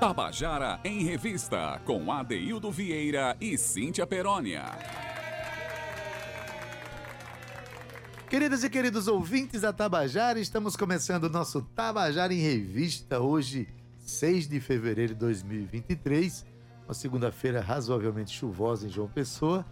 Tabajara 0.00 0.80
em 0.82 1.04
Revista, 1.04 1.78
com 1.84 2.10
Adeildo 2.10 2.70
Vieira 2.70 3.36
e 3.38 3.58
Cíntia 3.58 4.06
Perónia. 4.06 4.64
Queridas 8.30 8.64
e 8.64 8.70
queridos 8.70 9.08
ouvintes 9.08 9.60
da 9.60 9.74
Tabajara, 9.74 10.40
estamos 10.40 10.74
começando 10.74 11.24
o 11.24 11.28
nosso 11.28 11.60
Tabajara 11.60 12.32
em 12.32 12.40
Revista, 12.40 13.20
hoje, 13.20 13.68
6 13.98 14.48
de 14.48 14.58
fevereiro 14.58 15.12
de 15.12 15.20
2023, 15.20 16.46
uma 16.86 16.94
segunda-feira 16.94 17.60
razoavelmente 17.60 18.34
chuvosa 18.34 18.86
em 18.86 18.90
João 18.90 19.06
Pessoa, 19.06 19.66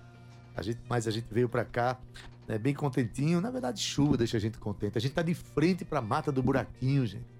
a 0.54 0.60
gente, 0.60 0.78
mas 0.90 1.08
a 1.08 1.10
gente 1.10 1.26
veio 1.30 1.48
para 1.48 1.64
cá 1.64 1.98
né, 2.46 2.58
bem 2.58 2.74
contentinho, 2.74 3.40
na 3.40 3.50
verdade 3.50 3.80
chuva 3.80 4.18
deixa 4.18 4.36
a 4.36 4.40
gente 4.40 4.58
contente, 4.58 4.98
a 4.98 5.00
gente 5.00 5.14
tá 5.14 5.22
de 5.22 5.32
frente 5.32 5.86
para 5.86 6.00
a 6.00 6.02
Mata 6.02 6.30
do 6.30 6.42
Buraquinho, 6.42 7.06
gente. 7.06 7.37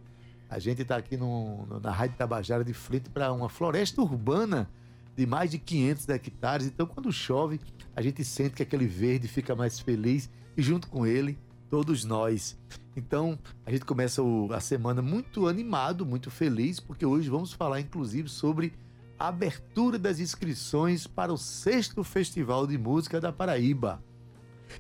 A 0.49 0.59
gente 0.59 0.83
está 0.83 0.97
aqui 0.97 1.17
no, 1.17 1.67
no, 1.67 1.81
na 1.81 1.91
Rádio 1.91 2.17
Tabajara 2.17 2.65
de 2.65 2.73
frente 2.73 3.11
para 3.11 3.33
uma 3.33 3.49
floresta 3.49 4.01
urbana 4.01 4.69
de 5.17 5.27
mais 5.27 5.51
de 5.51 5.59
500 5.59 6.09
hectares. 6.09 6.67
Então, 6.67 6.87
quando 6.87 7.13
chove, 7.13 7.61
a 7.95 8.01
gente 8.01 8.25
sente 8.25 8.55
que 8.55 8.63
aquele 8.63 8.87
verde 8.87 9.29
fica 9.29 9.55
mais 9.55 9.79
feliz 9.79 10.31
e 10.57 10.63
junto 10.63 10.89
com 10.89 11.07
ele, 11.07 11.39
todos 11.69 12.05
nós. 12.05 12.59
Então, 12.97 13.39
a 13.67 13.71
gente 13.71 13.85
começa 13.85 14.23
o, 14.23 14.53
a 14.53 14.61
semana 14.61 15.03
muito 15.03 15.47
animado, 15.47 16.07
muito 16.07 16.31
feliz, 16.31 16.81
porque 16.81 17.05
hoje 17.05 17.29
vamos 17.29 17.53
falar 17.53 17.81
inclusive 17.81 18.29
sobre 18.29 18.73
a 19.19 19.29
abertura 19.29 19.99
das 19.99 20.21
inscrições 20.21 21.07
para 21.07 21.33
o 21.33 21.37
sexto 21.37 22.03
Festival 22.05 22.67
de 22.67 22.79
Música 22.79 23.21
da 23.21 23.33
Paraíba. 23.33 24.03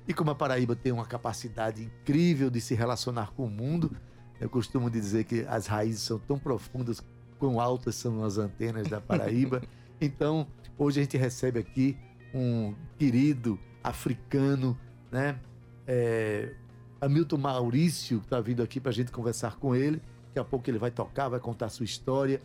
E 0.06 0.14
como 0.14 0.30
a 0.30 0.34
Paraíba 0.34 0.76
tem 0.76 0.92
uma 0.92 1.06
capacidade 1.06 1.82
incrível 1.82 2.50
de 2.50 2.60
se 2.60 2.74
relacionar 2.74 3.32
com 3.32 3.44
o 3.44 3.50
mundo, 3.50 3.90
eu 4.40 4.48
costumo 4.48 4.90
dizer 4.90 5.24
que 5.24 5.44
as 5.48 5.66
raízes 5.66 6.02
são 6.02 6.18
tão 6.18 6.38
profundas, 6.38 7.02
quão 7.38 7.60
altas 7.60 7.94
são 7.94 8.24
as 8.24 8.38
antenas 8.38 8.88
da 8.88 9.00
Paraíba. 9.00 9.62
Então, 10.00 10.46
hoje 10.78 11.00
a 11.00 11.02
gente 11.02 11.16
recebe 11.16 11.58
aqui 11.58 11.98
um 12.32 12.72
querido 12.96 13.58
africano, 13.82 14.78
né? 15.10 15.40
é, 15.88 16.52
Hamilton 17.00 17.38
Maurício, 17.38 18.18
que 18.20 18.26
está 18.26 18.40
vindo 18.40 18.62
aqui 18.62 18.78
para 18.78 18.90
a 18.90 18.94
gente 18.94 19.10
conversar 19.10 19.56
com 19.56 19.74
ele. 19.74 20.02
Daqui 20.26 20.38
a 20.38 20.44
pouco 20.44 20.68
ele 20.68 20.78
vai 20.78 20.90
tocar, 20.90 21.30
vai 21.30 21.40
contar 21.40 21.70
sua 21.70 21.84
história 21.84 22.42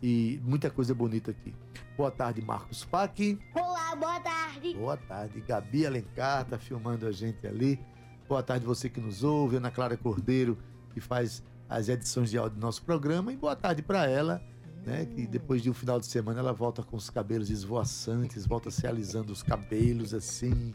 e 0.00 0.40
muita 0.44 0.70
coisa 0.70 0.94
bonita 0.94 1.32
aqui. 1.32 1.52
Boa 1.96 2.10
tarde, 2.10 2.40
Marcos 2.40 2.84
Fak. 2.84 3.38
Olá, 3.54 3.96
boa 3.96 4.20
tarde. 4.20 4.74
Boa 4.74 4.96
tarde, 4.96 5.40
Gabi 5.40 5.84
Alencar 5.84 6.44
tá 6.44 6.56
filmando 6.56 7.06
a 7.06 7.12
gente 7.12 7.44
ali. 7.46 7.80
Boa 8.28 8.42
tarde 8.42 8.64
você 8.64 8.88
que 8.88 9.00
nos 9.00 9.24
ouve, 9.24 9.56
Ana 9.56 9.70
Clara 9.70 9.96
Cordeiro, 9.96 10.56
que 10.94 11.00
faz 11.00 11.42
as 11.68 11.88
edições 11.88 12.30
de 12.30 12.38
áudio 12.38 12.56
do 12.56 12.60
nosso 12.62 12.82
programa. 12.82 13.32
E 13.32 13.36
boa 13.36 13.56
tarde 13.56 13.82
para 13.82 14.06
ela, 14.08 14.40
né, 14.86 15.04
que 15.04 15.26
depois 15.26 15.60
de 15.60 15.68
um 15.68 15.74
final 15.74 15.98
de 15.98 16.06
semana 16.06 16.38
ela 16.38 16.52
volta 16.52 16.82
com 16.82 16.96
os 16.96 17.10
cabelos 17.10 17.50
esvoaçantes, 17.50 18.46
volta 18.46 18.70
se 18.70 18.86
alisando 18.86 19.32
os 19.32 19.42
cabelos 19.42 20.14
assim, 20.14 20.72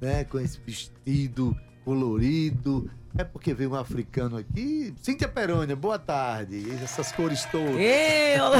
né, 0.00 0.24
com 0.24 0.38
esse 0.38 0.60
vestido 0.60 1.56
colorido. 1.84 2.88
É 3.16 3.24
porque 3.24 3.52
veio 3.54 3.70
um 3.72 3.74
africano 3.74 4.36
aqui. 4.36 4.94
Cíntia 5.02 5.26
Perônia, 5.26 5.74
boa 5.74 5.98
tarde. 5.98 6.64
Essas 6.82 7.10
cores 7.10 7.44
todas. 7.46 7.74
Ei, 7.76 8.38
olá. 8.38 8.58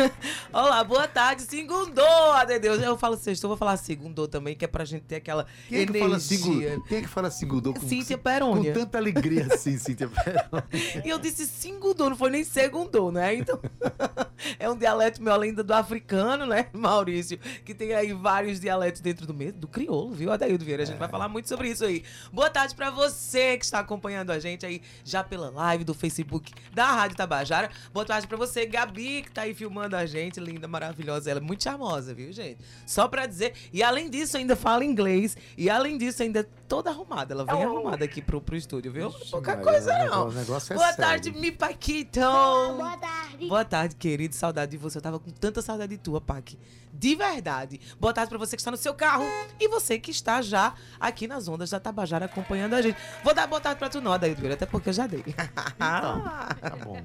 olá, 0.52 0.84
boa 0.84 1.06
tarde. 1.06 1.42
Segundou, 1.42 2.32
Adeus. 2.32 2.80
Eu 2.82 2.96
falo 2.96 3.16
sexto, 3.16 3.48
vou 3.48 3.56
falar 3.56 3.76
segundou 3.76 4.26
também, 4.26 4.56
que 4.56 4.64
é 4.64 4.68
pra 4.68 4.84
gente 4.84 5.02
ter 5.02 5.16
aquela 5.16 5.46
Quem 5.68 5.80
é 5.80 5.84
que 5.84 5.90
energia. 5.90 6.08
fala 6.08 6.20
segundou? 6.20 6.84
Quem 6.84 6.98
é 6.98 7.00
que 7.02 7.08
fala 7.08 7.30
segundou 7.30 7.74
com, 7.74 7.86
Cíntia 7.86 8.16
com 8.16 8.22
Perônia. 8.22 8.72
tanta 8.72 8.96
alegria 8.98 9.46
assim, 9.52 9.76
Cíntia 9.76 10.08
Perônia? 10.24 11.02
E 11.04 11.08
eu 11.08 11.18
disse 11.18 11.46
segundou, 11.46 12.08
não 12.08 12.16
foi 12.16 12.30
nem 12.30 12.44
segundou, 12.44 13.12
né? 13.12 13.34
Então, 13.34 13.60
é 14.58 14.70
um 14.70 14.76
dialeto 14.76 15.22
meu 15.22 15.32
além 15.32 15.52
do 15.52 15.74
africano, 15.74 16.46
né, 16.46 16.68
Maurício? 16.72 17.38
Que 17.64 17.74
tem 17.74 17.92
aí 17.94 18.12
vários 18.12 18.58
dialetos 18.58 19.00
dentro 19.02 19.26
do 19.26 19.34
mesmo, 19.34 19.58
do 19.60 19.68
crioulo, 19.68 20.14
viu, 20.14 20.32
Adaildo 20.32 20.64
Vieira? 20.64 20.84
A 20.84 20.86
gente 20.86 20.98
vai 20.98 21.08
falar 21.08 21.28
muito 21.28 21.48
sobre 21.48 21.68
isso 21.68 21.84
aí. 21.84 22.04
Boa 22.32 22.48
tarde 22.48 22.74
pra 22.74 22.90
você 22.90 23.58
que 23.58 23.64
está 23.64 23.84
acompanhando 23.88 24.30
a 24.30 24.38
gente 24.38 24.66
aí 24.66 24.82
já 25.02 25.24
pela 25.24 25.48
live 25.50 25.82
do 25.82 25.94
Facebook 25.94 26.52
da 26.74 26.86
Rádio 26.92 27.16
Tabajara. 27.16 27.70
Boa 27.92 28.04
tarde 28.04 28.26
pra 28.26 28.36
você, 28.36 28.66
Gabi, 28.66 29.22
que 29.22 29.30
tá 29.30 29.42
aí 29.42 29.54
filmando 29.54 29.96
a 29.96 30.04
gente, 30.04 30.38
linda, 30.38 30.68
maravilhosa. 30.68 31.30
Ela 31.30 31.40
é 31.40 31.42
muito 31.42 31.64
charmosa, 31.64 32.12
viu, 32.12 32.30
gente? 32.30 32.58
Só 32.86 33.08
pra 33.08 33.24
dizer. 33.26 33.54
E 33.72 33.82
além 33.82 34.10
disso, 34.10 34.36
ainda 34.36 34.54
fala 34.54 34.84
inglês. 34.84 35.36
E 35.56 35.70
além 35.70 35.96
disso, 35.96 36.22
ainda 36.22 36.40
é 36.40 36.46
toda 36.68 36.90
arrumada. 36.90 37.32
Ela 37.32 37.44
vem 37.44 37.64
arrumada 37.64 38.04
aqui 38.04 38.20
pro, 38.20 38.40
pro 38.40 38.54
estúdio, 38.56 38.92
viu? 38.92 39.08
Ixi, 39.08 39.30
Pouca 39.30 39.56
Maria, 39.56 39.64
coisa, 39.72 39.90
o 39.94 39.96
não. 39.98 40.04
negócio- 40.04 40.28
o 40.28 40.34
negócio 40.34 40.72
é 40.72 40.76
Boa 40.76 40.86
sério. 40.92 41.02
tarde, 41.04 41.30
mi 41.32 41.50
Paquito. 41.50 42.20
Boa 42.20 42.96
tarde. 42.98 43.46
Boa 43.48 43.64
tarde, 43.64 43.96
querido. 43.96 44.34
Saudade 44.34 44.70
de 44.72 44.76
você. 44.76 44.98
Eu 44.98 45.02
tava 45.02 45.18
com 45.18 45.30
tanta 45.30 45.62
saudade 45.62 45.96
de 45.96 45.98
tua, 46.02 46.20
Pac. 46.20 46.58
De 46.92 47.14
verdade. 47.14 47.80
Boa 48.00 48.12
tarde 48.12 48.28
pra 48.30 48.38
você 48.38 48.56
que 48.56 48.60
está 48.60 48.70
no 48.70 48.76
seu 48.76 48.94
carro 48.94 49.24
e 49.60 49.68
você 49.68 49.98
que 49.98 50.10
está 50.10 50.40
já 50.42 50.74
aqui 50.98 51.26
nas 51.26 51.46
ondas 51.48 51.70
da 51.70 51.78
Tabajara 51.80 52.24
acompanhando 52.26 52.74
a 52.74 52.82
gente. 52.82 52.96
Vou 53.22 53.34
dar 53.34 53.46
boa 53.46 53.60
tarde 53.60 53.78
pra 53.78 53.88
tu 53.88 54.00
não, 54.00 54.18
Vieira, 54.18 54.54
até 54.54 54.66
porque 54.66 54.88
eu 54.88 54.92
já 54.92 55.06
dei. 55.06 55.24
Então, 55.26 55.36
tá 56.60 56.76
bom. 56.84 57.00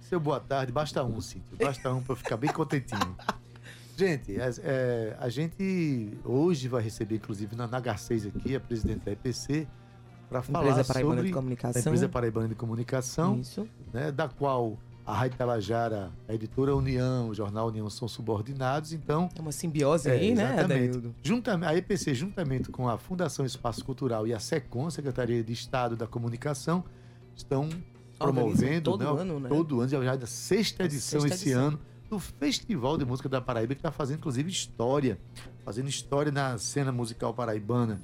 Seu 0.00 0.20
boa 0.20 0.38
tarde, 0.38 0.70
basta 0.72 1.02
um, 1.02 1.20
Cíntia. 1.20 1.56
Basta 1.58 1.92
um 1.92 2.02
pra 2.02 2.12
eu 2.12 2.16
ficar 2.16 2.36
bem 2.36 2.52
contentinho. 2.52 3.16
Gente, 3.96 4.38
as- 4.40 4.60
é, 4.62 5.16
a 5.18 5.28
gente 5.28 6.16
hoje 6.24 6.68
vai 6.68 6.82
receber, 6.82 7.16
inclusive, 7.16 7.56
na 7.56 7.66
Nagar6 7.66 8.28
aqui, 8.28 8.54
a 8.54 8.60
presidente 8.60 9.04
da 9.04 9.12
EPC, 9.12 9.66
para 10.28 10.42
falar 10.42 10.60
Empresa 10.68 10.84
Paraibana 10.84 11.14
sobre 11.16 11.28
de 11.28 11.34
Comunicação. 11.34 11.72
da 11.72 11.80
Empresa 11.80 12.08
Paraibana 12.08 12.48
de 12.48 12.54
Comunicação, 12.54 13.40
Isso. 13.40 13.66
né, 13.92 14.12
da 14.12 14.28
qual 14.28 14.76
a 15.06 15.14
Rádio 15.14 15.38
Tabajara, 15.38 16.10
a 16.28 16.34
editora 16.34 16.74
União, 16.74 17.28
o 17.28 17.34
jornal 17.34 17.68
União 17.68 17.88
são 17.88 18.08
subordinados, 18.08 18.92
então 18.92 19.28
É 19.36 19.40
uma 19.40 19.52
simbiose 19.52 20.08
É, 20.08 20.12
aí, 20.12 20.34
né. 20.34 20.60
Adaildo? 20.60 21.14
Juntamente, 21.22 21.70
a 21.70 21.76
EPC, 21.76 22.12
juntamente 22.12 22.70
com 22.70 22.88
a 22.88 22.98
Fundação 22.98 23.46
Espaço 23.46 23.84
Cultural 23.84 24.26
e 24.26 24.34
a 24.34 24.40
SECOM, 24.40 24.90
Secretaria 24.90 25.44
de 25.44 25.52
Estado 25.52 25.94
da 25.94 26.08
Comunicação, 26.08 26.84
estão 27.36 27.68
promovendo 28.18 28.90
todo 28.90 29.04
né, 29.04 29.20
ano, 29.20 29.40
né? 29.40 29.48
todo 29.48 29.80
ano, 29.80 29.88
já 29.88 30.02
é 30.02 30.08
a 30.08 30.26
sexta 30.26 30.82
A 30.82 30.86
edição 30.86 31.20
sexta 31.20 31.34
esse 31.36 31.44
edição. 31.50 31.66
ano 31.68 31.80
do 32.10 32.18
Festival 32.18 32.98
de 32.98 33.04
Música 33.04 33.28
da 33.28 33.40
Paraíba, 33.40 33.74
que 33.74 33.80
está 33.80 33.92
fazendo 33.92 34.18
inclusive 34.18 34.50
história, 34.50 35.18
fazendo 35.64 35.88
história 35.88 36.32
na 36.32 36.58
cena 36.58 36.90
musical 36.90 37.32
paraibana. 37.32 38.00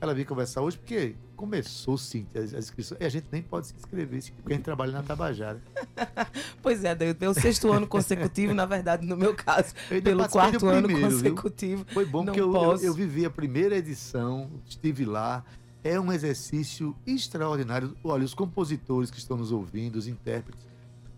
Ela 0.00 0.14
veio 0.14 0.26
conversar 0.26 0.60
hoje 0.60 0.76
porque 0.76 1.14
começou, 1.34 1.96
sim, 1.96 2.26
as, 2.34 2.52
as 2.52 2.64
inscrições. 2.64 3.00
E 3.00 3.04
a 3.04 3.08
gente 3.08 3.26
nem 3.32 3.42
pode 3.42 3.68
se 3.68 3.74
inscrever, 3.74 4.22
porque 4.34 4.52
a 4.52 4.56
gente 4.56 4.64
trabalha 4.64 4.92
na 4.92 5.02
Tabajara. 5.02 5.60
Pois 6.62 6.82
é, 6.82 6.90
Adaildo. 6.90 7.24
É 7.24 7.28
o 7.28 7.34
sexto 7.34 7.70
ano 7.70 7.86
consecutivo, 7.86 8.52
na 8.52 8.66
verdade, 8.66 9.06
no 9.06 9.16
meu 9.16 9.34
caso. 9.34 9.72
Pelo 10.02 10.28
quarto 10.28 10.66
ano 10.66 10.88
primeiro, 10.88 11.10
viu? 11.10 11.34
consecutivo. 11.34 11.86
Foi 11.92 12.04
bom 12.04 12.24
porque 12.24 12.40
eu, 12.40 12.52
eu, 12.52 12.76
eu 12.78 12.92
vivi 12.92 13.24
a 13.24 13.30
primeira 13.30 13.76
edição, 13.76 14.50
estive 14.66 15.04
lá. 15.04 15.44
É 15.84 16.00
um 16.00 16.12
exercício 16.12 16.96
extraordinário. 17.06 17.96
Olha, 18.02 18.24
os 18.24 18.34
compositores 18.34 19.10
que 19.10 19.18
estão 19.18 19.36
nos 19.36 19.52
ouvindo, 19.52 19.94
os 19.94 20.08
intérpretes, 20.08 20.66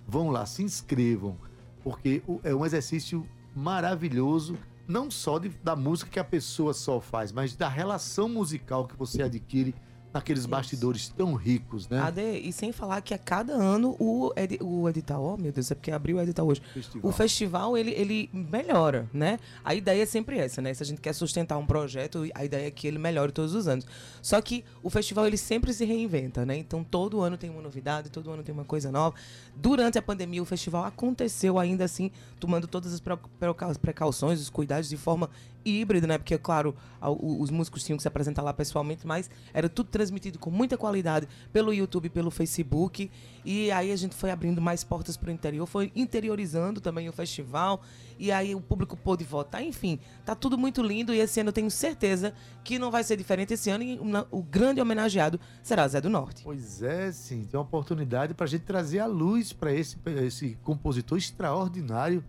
vão 0.06 0.30
lá, 0.30 0.44
se 0.44 0.62
inscrevam, 0.62 1.36
porque 1.82 2.22
é 2.44 2.54
um 2.54 2.66
exercício 2.66 3.26
maravilhoso, 3.56 4.56
não 4.88 5.10
só 5.10 5.38
de- 5.38 5.50
da 5.62 5.76
música 5.76 6.10
que 6.10 6.18
a 6.18 6.24
pessoa 6.24 6.72
só 6.72 6.98
faz, 7.00 7.30
mas 7.30 7.54
da 7.54 7.68
relação 7.68 8.28
musical 8.28 8.88
que 8.88 8.96
você 8.96 9.22
adquire 9.22 9.74
naqueles 10.12 10.40
Isso. 10.42 10.48
bastidores 10.48 11.08
tão 11.08 11.34
ricos, 11.34 11.88
né? 11.88 12.00
Ade, 12.00 12.20
e 12.22 12.52
sem 12.52 12.72
falar 12.72 13.00
que 13.02 13.12
a 13.12 13.18
cada 13.18 13.52
ano 13.52 13.94
o, 13.98 14.32
edi- 14.36 14.58
o 14.62 14.88
edital, 14.88 15.22
oh 15.22 15.36
meu 15.36 15.52
Deus, 15.52 15.70
é 15.70 15.74
porque 15.74 15.90
abriu 15.90 16.16
o 16.16 16.20
edital 16.20 16.46
hoje. 16.46 16.62
Festival. 16.72 17.10
O 17.10 17.12
festival, 17.12 17.76
ele, 17.76 17.90
ele 17.92 18.30
melhora, 18.32 19.08
né? 19.12 19.38
A 19.64 19.74
ideia 19.74 20.02
é 20.02 20.06
sempre 20.06 20.38
essa, 20.38 20.62
né? 20.62 20.72
Se 20.72 20.82
a 20.82 20.86
gente 20.86 21.00
quer 21.00 21.12
sustentar 21.12 21.58
um 21.58 21.66
projeto, 21.66 22.28
a 22.34 22.44
ideia 22.44 22.66
é 22.66 22.70
que 22.70 22.86
ele 22.86 22.98
melhore 22.98 23.32
todos 23.32 23.54
os 23.54 23.68
anos. 23.68 23.86
Só 24.22 24.40
que 24.40 24.64
o 24.82 24.90
festival, 24.90 25.26
ele 25.26 25.36
sempre 25.36 25.72
se 25.72 25.84
reinventa, 25.84 26.44
né? 26.46 26.56
Então, 26.56 26.82
todo 26.82 27.20
ano 27.20 27.36
tem 27.36 27.50
uma 27.50 27.60
novidade, 27.62 28.10
todo 28.10 28.30
ano 28.30 28.42
tem 28.42 28.54
uma 28.54 28.64
coisa 28.64 28.90
nova. 28.90 29.14
Durante 29.54 29.98
a 29.98 30.02
pandemia, 30.02 30.42
o 30.42 30.46
festival 30.46 30.84
aconteceu 30.84 31.58
ainda 31.58 31.84
assim, 31.84 32.10
tomando 32.40 32.66
todas 32.66 32.92
as 32.94 33.00
precau- 33.00 33.28
precau- 33.38 33.74
precauções, 33.78 34.40
os 34.40 34.48
cuidados 34.50 34.88
de 34.88 34.96
forma 34.96 35.28
híbrida, 35.68 36.06
né? 36.06 36.18
Porque, 36.18 36.36
claro, 36.38 36.74
os 37.00 37.50
músicos 37.50 37.84
tinham 37.84 37.96
que 37.96 38.02
se 38.02 38.08
apresentar 38.08 38.42
lá 38.42 38.52
pessoalmente, 38.52 39.06
mas 39.06 39.30
era 39.52 39.68
tudo 39.68 39.88
transmitido 39.90 40.38
com 40.38 40.50
muita 40.50 40.76
qualidade 40.76 41.28
pelo 41.52 41.72
YouTube, 41.72 42.08
pelo 42.08 42.30
Facebook. 42.30 43.10
E 43.44 43.70
aí 43.70 43.92
a 43.92 43.96
gente 43.96 44.14
foi 44.14 44.30
abrindo 44.30 44.60
mais 44.60 44.82
portas 44.84 45.16
para 45.16 45.28
o 45.28 45.32
interior, 45.32 45.66
foi 45.66 45.92
interiorizando 45.94 46.80
também 46.80 47.08
o 47.08 47.12
festival. 47.12 47.82
E 48.18 48.32
aí 48.32 48.54
o 48.54 48.60
público 48.60 48.96
pôde 48.96 49.24
votar. 49.24 49.62
Enfim, 49.62 50.00
tá 50.24 50.34
tudo 50.34 50.58
muito 50.58 50.82
lindo. 50.82 51.14
E 51.14 51.20
esse 51.20 51.40
ano 51.40 51.50
eu 51.50 51.52
tenho 51.52 51.70
certeza 51.70 52.34
que 52.64 52.78
não 52.78 52.90
vai 52.90 53.04
ser 53.04 53.16
diferente 53.16 53.54
esse 53.54 53.70
ano. 53.70 53.84
E 53.84 53.98
o 54.30 54.42
grande 54.42 54.80
homenageado 54.80 55.38
será 55.62 55.86
Zé 55.86 56.00
do 56.00 56.10
Norte. 56.10 56.42
Pois 56.44 56.82
é, 56.82 57.12
sim. 57.12 57.44
Tem 57.44 57.58
uma 57.58 57.64
oportunidade 57.64 58.34
para 58.34 58.44
a 58.44 58.48
gente 58.48 58.62
trazer 58.62 58.98
a 58.98 59.06
luz 59.06 59.52
para 59.52 59.72
esse, 59.72 59.96
esse 60.24 60.58
compositor 60.62 61.16
extraordinário 61.16 62.24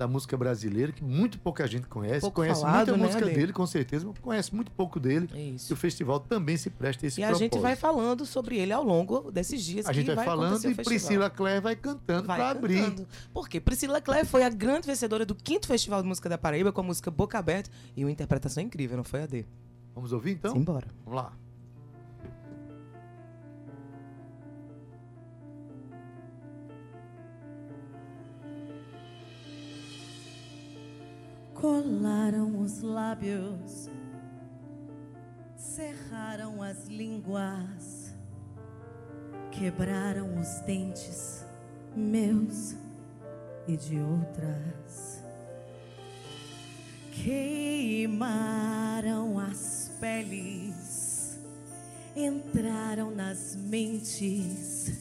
da 0.00 0.08
música 0.08 0.34
brasileira, 0.34 0.92
que 0.92 1.04
muito 1.04 1.38
pouca 1.38 1.66
gente 1.66 1.86
conhece. 1.86 2.22
Pouco 2.22 2.36
conhece 2.36 2.62
falado, 2.62 2.88
muita 2.88 2.96
né, 2.96 3.04
música 3.04 3.24
Ale? 3.26 3.34
dele, 3.34 3.52
com 3.52 3.66
certeza, 3.66 4.06
mas 4.06 4.18
conhece 4.18 4.54
muito 4.54 4.72
pouco 4.72 4.98
dele. 4.98 5.28
É 5.34 5.38
E 5.38 5.54
isso. 5.56 5.74
o 5.74 5.76
festival 5.76 6.18
também 6.20 6.56
se 6.56 6.70
presta 6.70 7.04
a 7.04 7.06
esse 7.06 7.20
E 7.20 7.22
a 7.22 7.26
propósito. 7.28 7.52
gente 7.54 7.60
vai 7.62 7.76
falando 7.76 8.24
sobre 8.24 8.56
ele 8.56 8.72
ao 8.72 8.82
longo 8.82 9.30
desses 9.30 9.62
dias. 9.62 9.84
A 9.84 9.90
que 9.90 10.00
gente 10.00 10.14
vai, 10.14 10.24
falando 10.24 10.52
acontecer 10.54 10.68
o 10.68 10.80
e. 10.80 10.84
Priscila 10.84 11.28
Clare 11.28 11.60
vai 11.60 11.76
cantando 11.76 12.26
Vai 12.26 12.38
para 12.38 12.50
abrir. 12.50 13.06
Porque 13.30 13.60
Priscila 13.60 14.00
Clare 14.00 14.26
foi 14.26 14.42
a 14.42 14.48
grande 14.48 14.86
vencedora 14.86 15.26
do 15.26 15.34
quinto 15.34 15.66
Festival 15.66 16.00
de 16.00 16.08
Música 16.08 16.30
da 16.30 16.38
Paraíba 16.38 16.72
com 16.72 16.80
a 16.80 16.84
música 16.84 17.10
Boca 17.10 17.38
Aberta 17.38 17.70
e 17.94 18.02
uma 18.02 18.10
interpretação 18.10 18.62
incrível, 18.62 18.96
não 18.96 19.04
foi 19.04 19.22
a 19.22 19.26
D? 19.26 19.44
Vamos 19.94 20.12
ouvir 20.14 20.32
então? 20.32 20.54
Simbora. 20.54 20.86
Vamos 21.04 21.22
lá. 21.22 21.32
Colaram 31.60 32.58
os 32.62 32.80
lábios, 32.80 33.90
cerraram 35.58 36.62
as 36.62 36.86
línguas, 36.86 38.14
quebraram 39.50 40.40
os 40.40 40.60
dentes 40.60 41.44
meus 41.94 42.74
e 43.68 43.76
de 43.76 44.00
outras. 44.00 45.22
Queimaram 47.12 48.18
as 49.38 49.92
peles, 50.00 51.38
entraram 52.16 53.10
nas 53.10 53.54
mentes, 53.54 54.92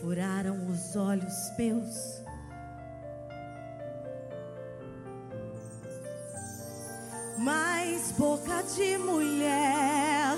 furaram 0.00 0.66
os 0.68 0.96
olhos 0.96 1.56
meus. 1.56 2.19
Mas 7.42 8.12
boca 8.18 8.62
de 8.76 8.98
mulher 8.98 10.36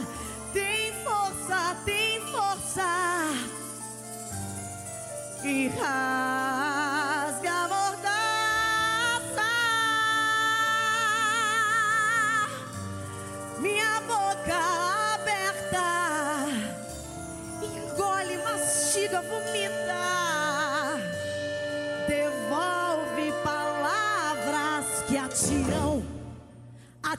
tem 0.52 0.92
força, 1.02 1.76
tem 1.84 2.20
força 2.30 3.26
e 5.42 5.66
rasga 5.66 7.50
a 7.50 7.68
mordaça. 7.68 9.50
Minha 13.58 14.00
boca 14.02 14.54
aberta 15.14 16.46
engole, 17.64 18.38
mastiga, 18.44 19.22
vomita. 19.22 19.51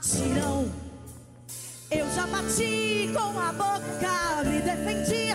Atiram. 0.04 0.70
Eu 1.90 2.10
já 2.12 2.28
bati 2.28 3.10
com 3.14 3.40
a 3.40 3.52
boca, 3.54 4.44
me 4.44 4.60
defendi 4.62 5.32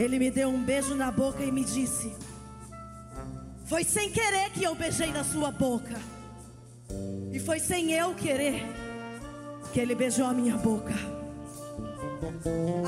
Ele 0.00 0.18
me 0.18 0.30
deu 0.30 0.48
um 0.48 0.62
beijo 0.62 0.94
na 0.94 1.10
boca 1.10 1.44
e 1.44 1.52
me 1.52 1.62
disse: 1.62 2.10
Foi 3.66 3.84
sem 3.84 4.10
querer 4.10 4.48
que 4.48 4.64
eu 4.64 4.74
beijei 4.74 5.12
na 5.12 5.22
sua 5.22 5.50
boca. 5.50 6.00
E 7.30 7.38
foi 7.38 7.60
sem 7.60 7.92
eu 7.92 8.14
querer 8.14 8.64
que 9.74 9.78
ele 9.78 9.94
beijou 9.94 10.24
a 10.24 10.32
minha 10.32 10.56
boca. 10.56 10.94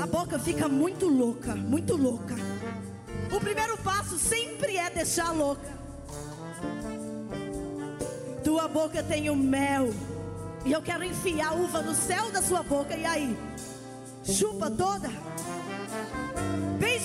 A 0.01 0.07
boca 0.07 0.39
fica 0.39 0.67
muito 0.67 1.07
louca, 1.07 1.53
muito 1.53 1.95
louca. 1.95 2.33
O 3.31 3.39
primeiro 3.39 3.77
passo 3.77 4.17
sempre 4.17 4.77
é 4.77 4.89
deixar 4.89 5.31
louca. 5.33 5.71
Tua 8.43 8.67
boca 8.67 9.03
tem 9.03 9.29
o 9.29 9.35
mel. 9.35 9.93
E 10.65 10.71
eu 10.71 10.81
quero 10.81 11.03
enfiar 11.03 11.53
uva 11.53 11.83
no 11.83 11.93
céu 11.93 12.31
da 12.31 12.41
sua 12.41 12.63
boca. 12.63 12.97
E 12.97 13.05
aí? 13.05 13.37
Chupa 14.23 14.71
toda? 14.71 15.11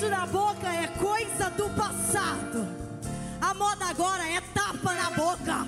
Beijo 0.08 0.10
na 0.10 0.26
boca 0.26 0.66
é 0.66 0.86
coisa 0.86 1.50
do 1.50 1.68
passado. 1.70 2.66
A 3.40 3.52
moda 3.54 3.86
agora 3.86 4.26
é 4.28 4.40
tapa 4.54 4.94
na 4.94 5.10
boca. 5.10 5.66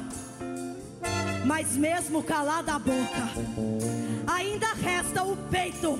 Mas 1.44 1.76
mesmo 1.76 2.22
calada 2.22 2.74
a 2.74 2.78
boca, 2.78 3.28
ainda 4.26 4.68
resta 4.74 5.22
o 5.22 5.36
peito. 5.36 5.98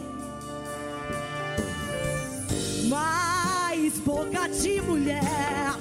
Mas 2.89 3.99
boca 3.99 4.49
de 4.49 4.81
mulher 4.83 5.75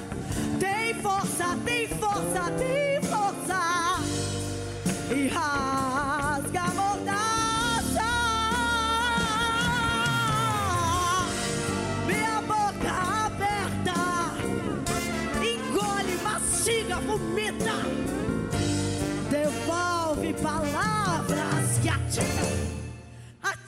tem 0.58 0.94
força, 1.02 1.56
tem 1.64 1.88
força, 1.88 2.50
tem 2.58 3.00
força. 3.02 4.00
E 5.14 5.28
rasga 5.28 6.62
a 6.62 6.70
mordaça. 6.70 7.29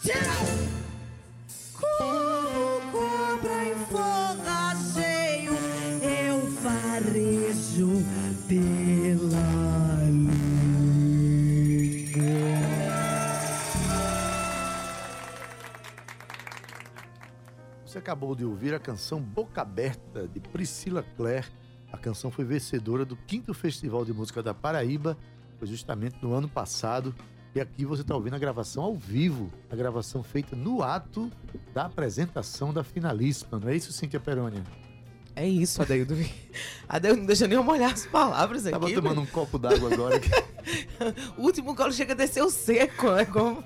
Como 0.03 0.11
cobra 2.91 3.69
em 3.69 3.77
forrageio, 3.87 5.55
eu 6.03 6.51
farejo 6.57 8.03
pela 8.49 10.03
língua. 10.11 10.43
Você 17.87 17.99
acabou 17.99 18.35
de 18.35 18.45
ouvir 18.45 18.75
a 18.75 18.81
canção 18.81 19.21
Boca 19.21 19.63
Aberta, 19.63 20.27
de 20.27 20.41
Priscila 20.41 21.05
Clare. 21.17 21.47
A 21.93 21.97
canção 21.97 22.29
foi 22.29 22.45
vencedora 22.45 23.05
do 23.05 23.15
quinto 23.15 23.55
Festival 23.55 24.05
de 24.05 24.13
Música 24.13 24.43
da 24.43 24.53
Paraíba, 24.53 25.17
foi 25.61 25.69
justamente 25.69 26.17
no 26.21 26.35
ano 26.35 26.49
passado. 26.49 27.15
E 27.55 27.61
aqui 27.61 27.85
você 27.85 28.01
está 28.01 28.15
ouvindo 28.15 28.35
a 28.35 28.39
gravação 28.39 28.83
ao 28.83 28.95
vivo, 28.95 29.53
a 29.71 29.77
gravação 29.77 30.23
feita 30.23 30.57
no 30.57 30.83
ato 30.83 31.31
da 31.75 31.85
apresentação 31.85 32.73
da 32.73 32.83
finalíssima. 32.83 33.59
Não 33.59 33.69
é 33.69 33.77
isso, 33.77 33.93
Cíntia 33.93 34.19
Perônia? 34.19 34.63
É 35.37 35.47
isso, 35.47 35.83
Adeildo. 35.83 36.15
Adeildo 36.89 37.21
não 37.21 37.27
deixa 37.27 37.47
nem 37.47 37.57
eu 37.57 37.65
molhar 37.65 37.93
as 37.93 38.07
palavras 38.07 38.65
aqui. 38.65 38.73
Tava 38.73 38.89
né? 38.89 38.95
tomando 38.95 39.21
um 39.21 39.27
copo 39.27 39.59
d'água 39.59 39.93
agora. 39.93 40.21
O 41.37 41.43
último 41.43 41.75
colo 41.75 41.93
chega 41.93 42.13
a 42.13 42.17
descer 42.17 42.43
o 42.45 42.49
seco, 42.49 43.11
né? 43.11 43.25
Como... 43.25 43.65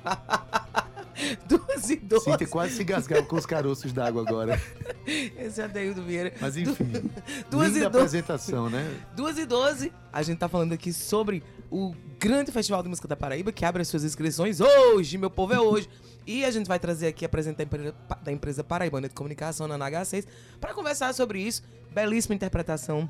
Duas 1.47 1.66
e 1.90 1.97
doze. 1.97 2.25
Cíntia 2.25 2.47
quase 2.47 2.75
se 2.76 2.85
gasgava 2.85 3.23
com 3.23 3.37
os 3.37 3.47
caroços 3.47 3.93
d'água 3.93 4.23
agora. 4.23 4.61
Esse 5.38 5.61
é 5.61 5.64
Adeildo 5.64 6.02
Vieira. 6.02 6.33
Mas 6.40 6.57
enfim, 6.57 7.11
Duas 7.50 7.69
linda 7.69 7.78
e 7.78 7.83
doze. 7.83 7.97
apresentação, 7.99 8.69
né? 8.71 9.00
2 9.16 9.38
e 9.38 9.47
12, 9.47 9.93
a 10.12 10.23
gente 10.23 10.38
tá 10.38 10.49
falando 10.49 10.73
aqui 10.73 10.93
sobre 10.93 11.43
o 11.71 11.95
grande 12.19 12.50
Festival 12.52 12.83
de 12.83 12.88
Música 12.88 13.09
da 13.09 13.16
Paraíba, 13.16 13.52
que 13.52 13.64
abre 13.64 13.83
as 13.83 13.88
suas 13.88 14.05
inscrições 14.05 14.61
hoje, 14.61 15.19
meu 15.19 15.31
povo, 15.31 15.52
é 15.55 15.61
hoje. 15.61 15.88
E 16.26 16.45
a 16.45 16.50
gente 16.50 16.66
vai 16.66 16.78
trazer 16.78 17.07
aqui 17.07 17.25
a 17.25 17.28
presidente 17.28 17.59
da 17.59 17.64
empresa, 17.64 17.95
da 18.25 18.33
empresa 18.33 18.64
Paraibana 18.64 19.09
de 19.09 19.14
Comunicação, 19.14 19.69
na 19.69 19.78
NH6, 19.78 20.26
para 20.61 20.75
conversar 20.75 21.14
sobre 21.14 21.40
isso. 21.40 21.62
Belíssima 21.93 22.35
interpretação 22.35 23.09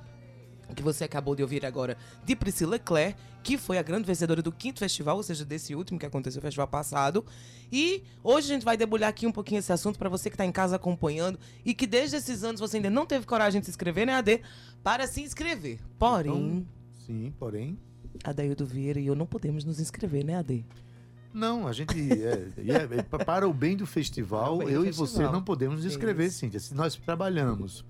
que 0.75 0.83
você 0.83 1.05
acabou 1.05 1.35
de 1.35 1.43
ouvir 1.43 1.65
agora 1.65 1.97
de 2.25 2.35
Priscila 2.35 2.79
Clare, 2.79 3.15
que 3.43 3.57
foi 3.57 3.79
a 3.79 3.83
grande 3.83 4.07
vencedora 4.07 4.43
do 4.43 4.51
quinto 4.51 4.81
festival, 4.81 5.17
ou 5.17 5.23
seja, 5.23 5.45
desse 5.45 5.75
último 5.75 5.99
que 5.99 6.07
aconteceu 6.07 6.39
no 6.41 6.43
festival 6.43 6.67
passado. 6.67 7.25
E 7.71 8.03
hoje 8.23 8.51
a 8.51 8.55
gente 8.55 8.65
vai 8.65 8.77
debulhar 8.77 9.09
aqui 9.09 9.27
um 9.27 9.33
pouquinho 9.33 9.61
esse 9.61 9.73
assunto 9.73 9.99
para 9.99 10.09
você 10.09 10.29
que 10.29 10.35
está 10.35 10.45
em 10.45 10.53
casa 10.53 10.77
acompanhando 10.77 11.39
e 11.65 11.73
que 11.73 11.87
desde 11.87 12.17
esses 12.17 12.43
anos 12.43 12.61
você 12.61 12.77
ainda 12.79 12.91
não 12.91 13.07
teve 13.07 13.25
coragem 13.27 13.61
de 13.61 13.67
se 13.67 13.71
inscrever, 13.71 14.07
né, 14.07 14.15
AD? 14.15 14.41
Para 14.83 15.07
se 15.07 15.23
inscrever. 15.23 15.79
Porém, 15.99 16.33
Então, 16.33 16.67
sim, 17.07 17.33
porém. 17.39 17.79
Adaildo 18.25 18.67
Vieira 18.67 18.99
e 18.99 19.07
eu 19.07 19.15
não 19.15 19.27
podemos 19.27 19.65
nos 19.65 19.79
inscrever, 19.79 20.25
né, 20.25 20.37
AD? 20.37 20.65
Não, 21.33 21.69
a 21.69 21.73
gente. 21.73 21.95
É, 22.11 22.49
é, 22.57 22.99
é, 22.99 23.03
para 23.03 23.47
o 23.47 23.53
bem 23.53 23.77
do 23.77 23.87
festival, 23.87 24.55
o 24.57 24.59
bem 24.59 24.69
do 24.69 24.73
eu 24.73 24.83
e 24.85 24.87
festival. 24.87 25.07
você 25.07 25.23
não 25.25 25.43
podemos 25.43 25.77
nos 25.77 25.85
inscrever. 25.85 26.31
Cíntia. 26.31 26.59
Se 26.59 26.75
nós 26.75 26.97
trabalhamos 26.97 27.85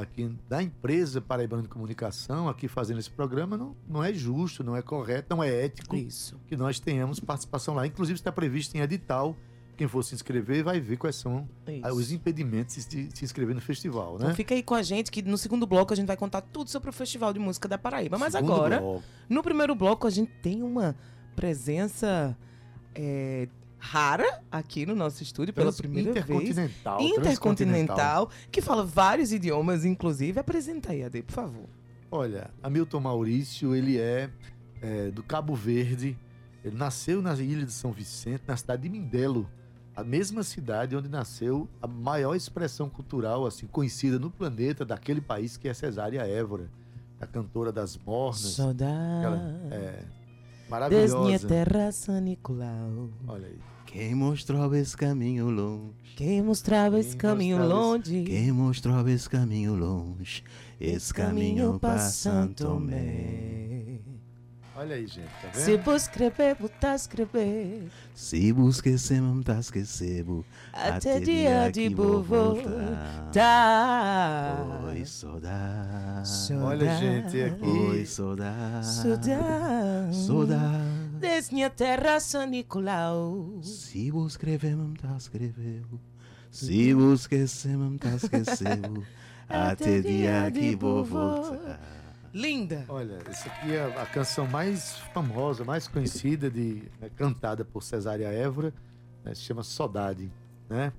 aqui 0.00 0.36
da 0.48 0.62
empresa 0.62 1.20
Paraibana 1.20 1.62
de 1.62 1.68
Comunicação, 1.68 2.48
aqui 2.48 2.68
fazendo 2.68 2.98
esse 2.98 3.10
programa, 3.10 3.56
não, 3.56 3.76
não 3.88 4.02
é 4.02 4.12
justo, 4.12 4.64
não 4.64 4.76
é 4.76 4.82
correto, 4.82 5.34
não 5.34 5.42
é 5.42 5.64
ético 5.64 5.96
Isso. 5.96 6.38
que 6.46 6.56
nós 6.56 6.80
tenhamos 6.80 7.20
participação 7.20 7.74
lá. 7.74 7.86
Inclusive 7.86 8.18
está 8.18 8.32
previsto 8.32 8.76
em 8.76 8.80
edital. 8.80 9.36
Quem 9.76 9.88
for 9.88 10.02
se 10.02 10.14
inscrever 10.14 10.62
vai 10.62 10.78
ver 10.78 10.98
quais 10.98 11.16
são 11.16 11.48
Isso. 11.66 11.80
ah, 11.82 11.92
os 11.92 12.12
impedimentos 12.12 12.76
de 12.76 12.82
se, 12.82 13.08
se 13.14 13.24
inscrever 13.24 13.54
no 13.54 13.62
festival, 13.62 14.18
né? 14.18 14.24
Então 14.24 14.34
fica 14.34 14.54
aí 14.54 14.62
com 14.62 14.74
a 14.74 14.82
gente 14.82 15.10
que 15.10 15.22
no 15.22 15.38
segundo 15.38 15.66
bloco 15.66 15.92
a 15.92 15.96
gente 15.96 16.06
vai 16.06 16.16
contar 16.18 16.42
tudo 16.42 16.68
sobre 16.68 16.90
o 16.90 16.92
Festival 16.92 17.32
de 17.32 17.38
Música 17.38 17.66
da 17.66 17.78
Paraíba. 17.78 18.18
Mas 18.18 18.32
Segundo 18.32 18.52
agora, 18.52 18.78
bloco. 18.80 19.02
no 19.28 19.42
primeiro 19.42 19.74
bloco, 19.74 20.06
a 20.06 20.10
gente 20.10 20.30
tem 20.42 20.62
uma 20.62 20.94
presença 21.34 22.36
é, 22.94 23.48
rara 23.80 24.42
aqui 24.52 24.84
no 24.84 24.94
nosso 24.94 25.22
estúdio 25.22 25.52
pela 25.54 25.72
primeira 25.72 26.12
vez. 26.12 26.50
intercontinental, 26.50 27.00
Intercontinental, 27.00 28.30
que 28.52 28.60
fala 28.60 28.84
vários 28.84 29.32
idiomas, 29.32 29.84
inclusive. 29.84 30.38
Apresenta 30.38 30.92
aí, 30.92 31.02
Ade, 31.02 31.22
por 31.22 31.32
favor. 31.32 31.64
Olha, 32.10 32.50
Hamilton 32.62 33.00
Maurício, 33.00 33.74
ele 33.74 33.98
é, 33.98 34.28
é, 34.82 35.10
do 35.10 35.22
Cabo 35.22 35.54
Verde. 35.54 36.16
Ele 36.62 36.76
nasceu 36.76 37.22
na 37.22 37.34
ilha 37.34 37.64
de 37.64 37.72
São 37.72 37.90
Vicente, 37.90 38.42
na 38.46 38.56
cidade 38.56 38.82
de 38.82 38.88
Mindelo, 38.90 39.48
a 39.96 40.04
mesma 40.04 40.42
cidade 40.42 40.94
onde 40.94 41.08
nasceu 41.08 41.68
a 41.80 41.86
maior 41.86 42.34
expressão 42.34 42.88
cultural 42.88 43.46
assim 43.46 43.66
conhecida 43.66 44.18
no 44.18 44.30
planeta 44.30 44.84
daquele 44.84 45.20
país 45.20 45.56
que 45.56 45.68
é 45.68 45.74
Cesária 45.74 46.20
Évora, 46.20 46.70
a 47.20 47.26
cantora 47.26 47.72
das 47.72 47.96
mornas, 47.96 48.40
Saudade. 48.40 49.26
aquela, 49.26 49.60
é, 49.70 50.04
Desde 50.88 51.16
minha 51.16 51.38
maravilhosa. 51.38 51.48
terra, 51.48 51.92
São 51.92 52.20
Nicolau. 52.20 53.08
Olha 53.26 53.46
aí. 53.46 53.58
Quem 53.92 54.14
mostrou 54.14 54.72
esse 54.76 54.96
caminho 54.96 55.50
longe? 55.50 56.14
Quem 56.16 56.40
mostrava 56.40 57.00
esse 57.00 57.16
caminho 57.16 57.58
mostrava 57.58 57.74
longe? 57.74 58.22
Quem 58.22 58.52
mostrou 58.52 59.08
esse 59.08 59.28
caminho 59.28 59.74
longe? 59.74 60.44
Esse 60.80 61.12
caminho 61.12 61.76
para 61.80 61.98
Santo 61.98 62.66
Tomé. 62.66 63.98
Olha 64.80 64.96
aí, 64.96 65.06
gente, 65.06 65.28
tá 65.42 65.52
Se 65.52 65.72
vendo? 65.72 65.84
vou 65.84 65.94
escrever, 65.94 66.54
vou 66.54 66.70
tá 66.70 66.94
escrever. 66.94 67.86
Se 68.14 68.50
vos 68.50 68.76
esquecemos, 68.76 69.44
tá 69.44 69.58
esquecebo. 69.58 70.42
Até 70.72 71.20
dia 71.20 71.70
de 71.70 71.90
vou 71.90 72.22
voltar. 72.22 73.36
Oi, 74.86 75.04
saudade. 75.04 76.54
Olha, 76.62 76.96
gente, 76.96 77.38
é 77.38 77.44
aqui. 77.48 77.66
Oi, 77.66 78.06
saudade. 78.06 78.86
Saudade. 78.86 80.16
Saudade. 80.16 81.10
Desde 81.18 81.52
minha 81.52 81.68
terra, 81.68 82.18
São 82.18 82.46
Nicolau. 82.46 83.60
Se 83.62 84.10
vos 84.10 84.32
escrevemos, 84.32 84.98
tá 84.98 85.14
escreveu. 85.14 85.84
Se 86.50 86.94
vos 86.94 87.20
esquecemos, 87.20 87.98
tá 88.00 88.14
esqueceu. 88.14 89.04
Até 89.46 90.00
dia 90.00 90.50
que 90.50 90.74
vou 90.74 91.04
voltar. 91.04 91.99
Linda. 92.32 92.84
Olha, 92.88 93.18
essa 93.26 93.48
aqui 93.48 93.74
é 93.74 93.84
a 94.00 94.06
canção 94.06 94.46
mais 94.46 94.98
famosa, 95.12 95.64
mais 95.64 95.88
conhecida, 95.88 96.50
de, 96.50 96.82
né, 97.00 97.10
cantada 97.16 97.64
por 97.64 97.82
Cesária 97.82 98.26
Évora, 98.28 98.72
né, 99.24 99.34
se 99.34 99.42
chama 99.42 99.62
Saudade, 99.62 100.30
né? 100.68 100.92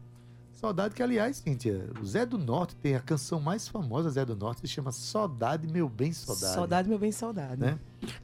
Saudade 0.51 0.93
que, 0.93 1.01
aliás, 1.01 1.38
Cíntia, 1.38 1.89
o 2.00 2.05
Zé 2.05 2.23
do 2.23 2.38
Norte 2.38 2.75
tem 2.75 2.95
a 2.95 3.00
canção 3.00 3.39
mais 3.39 3.67
famosa 3.67 4.11
Zé 4.11 4.23
do 4.23 4.35
Norte, 4.35 4.61
se 4.61 4.67
chama 4.67 4.91
Saudade, 4.91 5.67
Meu 5.67 5.89
Bem 5.89 6.13
Saudade. 6.13 6.53
Saudade, 6.53 6.89
meu 6.89 7.00
bem, 7.00 7.11
saudade. 7.11 7.59
Né? 7.59 7.79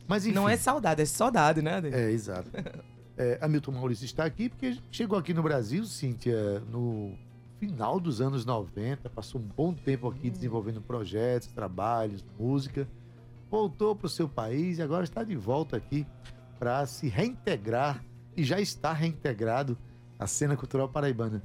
Mas 0.07 0.25
enfim, 0.25 0.35
Não 0.35 0.47
é 0.47 0.55
saudade, 0.55 1.01
é 1.01 1.05
saudade, 1.05 1.61
né? 1.63 1.81
É, 1.91 2.11
exato. 2.11 2.51
É, 3.17 3.39
Hamilton 3.41 3.71
Maurício 3.71 4.05
está 4.05 4.25
aqui 4.25 4.49
porque 4.49 4.77
chegou 4.91 5.17
aqui 5.17 5.33
no 5.33 5.41
Brasil, 5.41 5.83
Cíntia, 5.85 6.59
no 6.71 7.17
final 7.59 7.99
dos 7.99 8.21
anos 8.21 8.45
90, 8.45 9.09
passou 9.09 9.41
um 9.41 9.43
bom 9.43 9.73
tempo 9.73 10.07
aqui 10.07 10.29
desenvolvendo 10.29 10.81
projetos, 10.81 11.47
trabalhos, 11.47 12.23
música, 12.39 12.87
voltou 13.49 13.95
para 13.95 14.07
o 14.07 14.09
seu 14.09 14.29
país 14.29 14.77
e 14.77 14.81
agora 14.81 15.03
está 15.03 15.23
de 15.23 15.35
volta 15.35 15.77
aqui 15.77 16.05
para 16.59 16.85
se 16.85 17.07
reintegrar 17.07 18.03
e 18.35 18.43
já 18.43 18.59
está 18.59 18.93
reintegrado 18.93 19.77
à 20.19 20.27
cena 20.27 20.55
cultural 20.55 20.89
paraibana. 20.89 21.41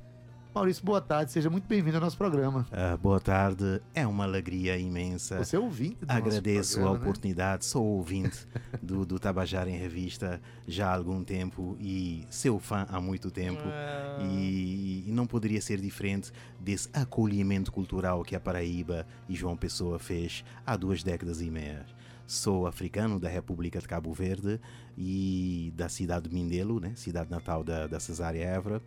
Maurício, 0.55 0.85
boa 0.85 1.01
tarde, 1.01 1.33
seja 1.33 1.49
muito 1.49 1.67
bem-vindo 1.67 1.97
ao 1.97 2.03
nosso 2.03 2.19
programa. 2.19 2.67
Ah, 2.71 2.95
boa 2.99 3.19
tarde, 3.19 3.81
é 3.95 4.07
uma 4.07 4.25
alegria 4.25 4.77
imensa. 4.77 5.43
Você 5.43 5.57
é 5.57 5.59
ouvinte 5.59 5.97
do 6.01 6.07
nosso 6.07 6.19
Agradeço 6.19 6.73
a 6.73 6.75
programa, 6.75 6.99
né? 6.99 7.03
oportunidade, 7.03 7.65
sou 7.65 7.83
ouvinte 7.83 8.47
do, 8.83 9.07
do 9.07 9.19
Tabajara 9.19 9.71
em 9.71 9.79
Revista 9.79 10.43
já 10.69 10.91
há 10.91 10.95
algum 10.95 11.25
tempo 11.25 11.75
e 11.81 12.27
seu 12.29 12.59
fã 12.59 12.87
há 12.91 13.01
muito 13.01 13.31
tempo. 13.31 13.63
Ah. 13.65 14.19
E, 14.31 15.05
e 15.09 15.11
não 15.11 15.27
poderia 15.27 15.61
ser 15.61 15.81
diferente 15.81 16.31
desse 16.61 16.91
acolhimento 16.93 17.73
cultural 17.73 18.23
que 18.23 18.37
a 18.37 18.41
Paraíba 18.41 19.07
e 19.31 19.35
João 19.35 19.57
Pessoa 19.57 19.99
fez 19.99 20.45
há 20.67 20.77
duas 20.77 21.03
décadas 21.03 21.41
e 21.41 21.51
meia. 21.51 21.87
Sou 22.27 22.67
africano 22.67 23.19
da 23.19 23.29
República 23.29 23.79
de 23.81 23.89
Cabo 23.89 24.13
Verde 24.13 24.61
e 24.99 25.73
da 25.75 25.89
cidade 25.89 26.29
de 26.29 26.35
Mindelo, 26.35 26.79
né? 26.79 26.93
cidade 26.95 27.31
natal 27.31 27.65
da, 27.65 27.87
da 27.87 27.99
Cesária 27.99 28.45
Évora. 28.45 28.83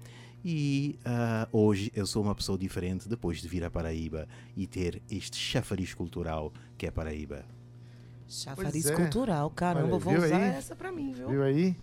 E 0.55 0.99
ah, 1.03 1.47
hoje 1.51 1.91
eu 1.95 2.05
sou 2.05 2.21
uma 2.21 2.35
pessoa 2.35 2.55
diferente 2.55 3.09
depois 3.09 3.39
de 3.41 3.47
vir 3.47 3.63
à 3.63 3.69
Paraíba 3.71 4.27
e 4.55 4.67
ter 4.67 5.01
este 5.09 5.37
chafariz 5.37 5.95
cultural 5.95 6.53
que 6.77 6.85
é 6.85 6.91
Paraíba. 6.91 7.43
Chafariz 8.27 8.85
é. 8.85 8.93
cultural, 8.95 9.49
caramba, 9.49 9.87
Olha, 9.95 9.99
vou 9.99 10.13
usar 10.15 10.35
aí? 10.37 10.49
essa 10.55 10.75
pra 10.75 10.91
mim, 10.91 11.13
viu? 11.13 11.29
Viu 11.29 11.43
aí? 11.43 11.75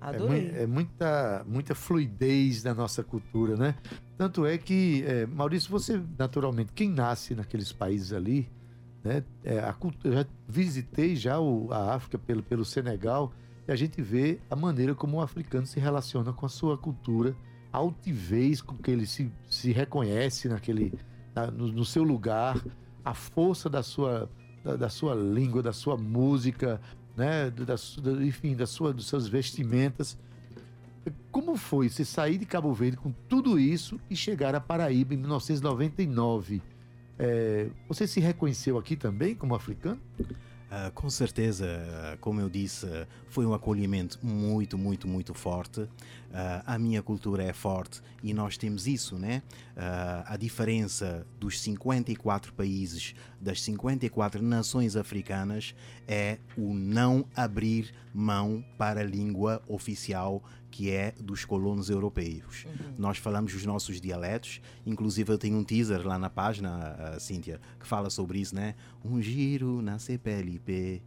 É, 0.00 0.06
Adorei. 0.06 0.42
mui- 0.50 0.60
é 0.60 0.66
muita, 0.66 1.44
muita 1.46 1.74
fluidez 1.76 2.64
da 2.64 2.74
nossa 2.74 3.04
cultura, 3.04 3.56
né? 3.56 3.76
Tanto 4.18 4.44
é 4.44 4.58
que, 4.58 5.04
é, 5.06 5.24
Maurício, 5.26 5.70
você, 5.70 6.02
naturalmente, 6.18 6.72
quem 6.72 6.88
nasce 6.90 7.34
naqueles 7.36 7.72
países 7.72 8.12
ali, 8.12 8.48
né? 9.04 9.22
É, 9.44 9.60
a 9.60 9.72
cultu- 9.72 10.08
eu 10.08 10.14
já 10.14 10.26
visitei 10.48 11.14
já 11.14 11.38
o- 11.38 11.72
a 11.72 11.94
África 11.94 12.18
pelo, 12.18 12.42
pelo 12.42 12.64
Senegal 12.64 13.32
e 13.68 13.70
a 13.72 13.76
gente 13.76 14.02
vê 14.02 14.40
a 14.50 14.56
maneira 14.56 14.96
como 14.96 15.18
o 15.18 15.20
africano 15.20 15.64
se 15.66 15.78
relaciona 15.78 16.32
com 16.32 16.44
a 16.46 16.48
sua 16.48 16.76
cultura, 16.76 17.36
altivez 17.72 18.60
com 18.60 18.76
que 18.76 18.90
ele 18.90 19.06
se, 19.06 19.30
se 19.48 19.72
reconhece 19.72 20.48
naquele, 20.48 20.92
na- 21.34 21.50
no, 21.50 21.68
no 21.68 21.84
seu 21.84 22.02
lugar, 22.02 22.62
a 23.04 23.14
força 23.14 23.68
da 23.70 23.82
sua, 23.82 24.28
da, 24.64 24.76
da 24.76 24.88
sua 24.88 25.14
língua, 25.14 25.62
da 25.62 25.72
sua 25.72 25.96
música, 25.96 26.80
né, 27.16 27.50
da, 27.50 27.64
da- 27.64 28.24
enfim, 28.24 28.54
da 28.56 28.66
sua, 28.66 28.92
dos 28.92 29.06
seus 29.06 29.26
vestimentas. 29.28 30.18
Como 31.30 31.56
foi 31.56 31.88
você 31.88 32.04
sair 32.04 32.36
de 32.38 32.44
Cabo 32.44 32.72
Verde 32.74 32.96
com 32.96 33.12
tudo 33.28 33.58
isso 33.58 33.98
e 34.10 34.16
chegar 34.16 34.54
a 34.54 34.60
Paraíba 34.60 35.14
em 35.14 35.16
1999? 35.16 36.60
É, 37.18 37.68
você 37.88 38.06
se 38.06 38.18
reconheceu 38.20 38.76
aqui 38.78 38.96
também 38.96 39.34
como 39.34 39.54
africano? 39.54 40.00
Ah, 40.72 40.92
com 40.94 41.10
certeza, 41.10 41.66
como 42.20 42.40
eu 42.40 42.48
disse, 42.48 42.86
foi 43.28 43.44
um 43.44 43.52
acolhimento 43.52 44.20
muito, 44.22 44.78
muito, 44.78 45.08
muito 45.08 45.34
forte. 45.34 45.88
Ah, 46.32 46.62
a 46.64 46.78
minha 46.78 47.02
cultura 47.02 47.42
é 47.42 47.52
forte 47.52 48.00
e 48.22 48.32
nós 48.32 48.56
temos 48.56 48.86
isso, 48.86 49.18
né? 49.18 49.42
Ah, 49.76 50.22
a 50.28 50.36
diferença 50.36 51.26
dos 51.40 51.60
54 51.60 52.52
países, 52.52 53.16
das 53.40 53.60
54 53.62 54.40
nações 54.40 54.94
africanas, 54.94 55.74
é 56.06 56.38
o 56.56 56.72
não 56.72 57.24
abrir 57.34 57.92
mão 58.14 58.64
para 58.78 59.00
a 59.00 59.04
língua 59.04 59.60
oficial 59.66 60.40
que 60.70 60.90
é 60.90 61.12
dos 61.20 61.44
colonos 61.44 61.90
europeus. 61.90 62.66
Nós 62.96 63.18
falamos 63.18 63.54
os 63.54 63.64
nossos 63.66 64.00
dialetos, 64.00 64.60
inclusive 64.86 65.32
eu 65.32 65.38
tenho 65.38 65.56
um 65.58 65.64
teaser 65.64 66.06
lá 66.06 66.18
na 66.18 66.30
página, 66.30 66.96
ah, 66.98 67.20
Cíntia, 67.20 67.60
que 67.78 67.86
fala 67.86 68.08
sobre 68.10 68.38
isso, 68.38 68.54
né? 68.54 68.74
Um 69.04 69.20
giro 69.20 69.82
na 69.82 69.98
CPLP, 69.98 71.02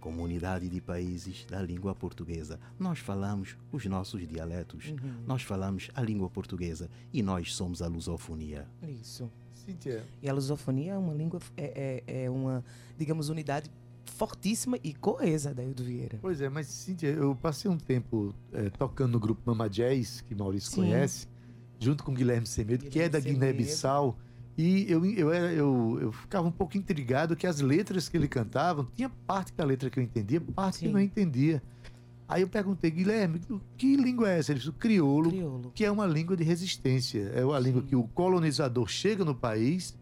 Comunidade 0.00 0.68
de 0.68 0.80
Países 0.80 1.44
da 1.46 1.60
Língua 1.60 1.94
Portuguesa. 1.94 2.58
Nós 2.78 2.98
falamos 2.98 3.56
os 3.72 3.84
nossos 3.86 4.26
dialetos, 4.26 4.94
nós 5.26 5.42
falamos 5.42 5.90
a 5.94 6.00
língua 6.00 6.30
portuguesa 6.30 6.88
e 7.12 7.22
nós 7.22 7.54
somos 7.54 7.82
a 7.82 7.86
lusofonia. 7.86 8.66
Isso. 8.82 9.30
Cíntia, 9.64 10.04
E 10.22 10.28
a 10.28 10.32
lusofonia 10.32 10.92
é 10.92 10.98
uma 10.98 11.14
língua, 11.14 11.40
é, 11.56 12.02
é, 12.06 12.24
é 12.24 12.30
uma, 12.30 12.62
digamos, 12.98 13.30
unidade 13.30 13.70
fortíssima 14.12 14.78
e 14.82 14.94
coesa 14.94 15.54
da 15.54 15.62
Ildo 15.62 15.82
Vieira. 15.84 16.18
pois 16.20 16.40
é, 16.40 16.48
mas 16.48 16.66
Cíntia, 16.66 17.08
eu 17.08 17.34
passei 17.34 17.70
um 17.70 17.78
tempo 17.78 18.34
é, 18.52 18.70
tocando 18.70 19.12
no 19.12 19.20
grupo 19.20 19.42
Mama 19.44 19.68
Jazz, 19.68 20.20
que 20.22 20.34
Maurício 20.34 20.70
Sim. 20.70 20.76
conhece, 20.82 21.26
junto 21.78 22.04
com 22.04 22.14
Guilherme 22.14 22.46
Semedo, 22.46 22.86
que 22.86 23.00
é 23.00 23.08
da. 23.08 23.18
Guiné-Bissau. 23.20 24.18
E 24.56 24.86
eu, 24.88 25.04
eu, 25.04 25.32
era, 25.32 25.52
eu, 25.52 25.98
eu 26.00 26.12
ficava 26.12 26.46
um 26.46 26.52
pouco 26.52 26.78
intrigado 26.78 27.34
que 27.34 27.44
as 27.46 27.60
letras 27.60 28.08
que 28.08 28.16
ele 28.16 28.28
cantava, 28.28 28.86
tinha 28.94 29.10
parte 29.26 29.52
da 29.52 29.64
letra 29.64 29.90
que 29.90 29.98
eu 29.98 30.02
entendia, 30.02 30.40
parte 30.40 30.78
que 30.78 30.84
eu 30.84 30.90
Sim. 30.90 30.92
não 30.92 31.00
entendia. 31.00 31.60
Aí 32.28 32.42
eu 32.42 32.48
perguntei, 32.48 32.90
Guilherme, 32.90 33.40
que 33.76 33.96
língua 33.96 34.30
é 34.30 34.38
essa? 34.38 34.52
Ele 34.52 34.60
disse, 34.60 34.72
crioulo, 34.72 35.30
Crioulo. 35.30 35.72
que 35.74 35.84
é 35.84 35.90
uma 35.90 36.06
língua 36.06 36.36
de 36.36 36.44
resistência. 36.44 37.30
É 37.34 37.42
a 37.42 37.58
língua 37.58 37.82
Sim. 37.82 37.88
que 37.88 37.96
o 37.96 38.04
colonizador 38.04 38.88
chega 38.88 39.24
no 39.24 39.34
país, 39.34 39.96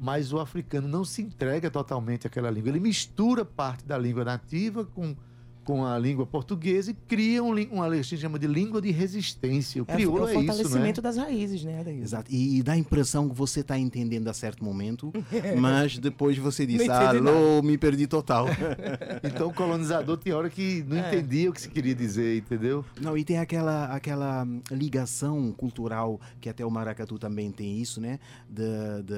Mas 0.00 0.32
o 0.32 0.38
africano 0.38 0.86
não 0.88 1.04
se 1.04 1.22
entrega 1.22 1.70
totalmente 1.70 2.26
àquela 2.26 2.50
língua. 2.50 2.70
Ele 2.70 2.80
mistura 2.80 3.44
parte 3.44 3.84
da 3.84 3.96
língua 3.96 4.24
nativa 4.24 4.84
com, 4.84 5.16
com 5.64 5.84
a 5.84 5.98
língua 5.98 6.26
portuguesa 6.26 6.90
e 6.90 6.94
criam 6.94 7.48
um 7.50 7.54
uma 7.72 7.86
a 7.86 7.96
gente 7.96 8.18
chama 8.18 8.38
de 8.38 8.46
língua 8.46 8.80
de 8.80 8.90
resistência. 8.90 9.82
O 9.82 9.86
É, 9.88 9.94
crioulo 9.94 10.24
o 10.24 10.28
é, 10.28 10.32
isso, 10.32 10.40
né? 10.40 10.46
fortalecimento 10.46 11.02
das 11.02 11.16
raízes, 11.16 11.64
né, 11.64 11.80
Adailson? 11.80 12.02
Exato. 12.02 12.30
E, 12.32 12.58
e 12.58 12.62
dá 12.62 12.72
a 12.72 12.76
impressão 12.76 13.28
que 13.28 13.34
você 13.34 13.60
está 13.60 13.78
entendendo 13.78 14.28
a 14.28 14.34
certo 14.34 14.62
momento, 14.64 15.12
mas 15.58 15.98
depois 15.98 16.36
você 16.38 16.66
diz, 16.66 16.88
alô, 16.88 17.62
me 17.62 17.78
perdi 17.78 18.06
total. 18.06 18.46
Então 19.24 19.48
o 19.48 19.54
colonizador 19.54 20.16
tinha 20.18 20.36
hora 20.36 20.50
que 20.50 20.84
não 20.86 20.96
É. 20.98 21.08
entendia 21.14 21.50
o 21.50 21.52
que 21.52 21.60
se 21.60 21.68
queria 21.68 21.94
dizer, 21.94 22.36
entendeu? 22.38 22.84
Não, 23.00 23.16
e 23.16 23.24
tem 23.24 23.38
aquela, 23.38 23.86
aquela 23.86 24.46
ligação 24.70 25.50
cultural 25.52 26.20
que 26.40 26.48
até 26.48 26.64
o 26.64 26.70
maracatu 26.70 27.18
também 27.18 27.50
tem 27.50 27.78
isso, 27.80 28.00
né? 28.00 28.18
De, 28.48 28.62
de, 29.02 29.14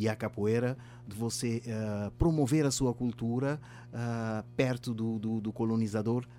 e 0.00 0.08
a 0.08 0.16
capoeira, 0.16 0.76
de 1.06 1.14
você 1.14 1.62
eh, 1.66 2.10
promover 2.18 2.64
a 2.66 2.70
sua 2.70 2.92
cultura 2.94 3.60
ah, 3.92 4.42
perto 4.56 4.92
do, 4.94 5.18
do, 5.18 5.40
do 5.40 5.52
colonizador 5.52 5.83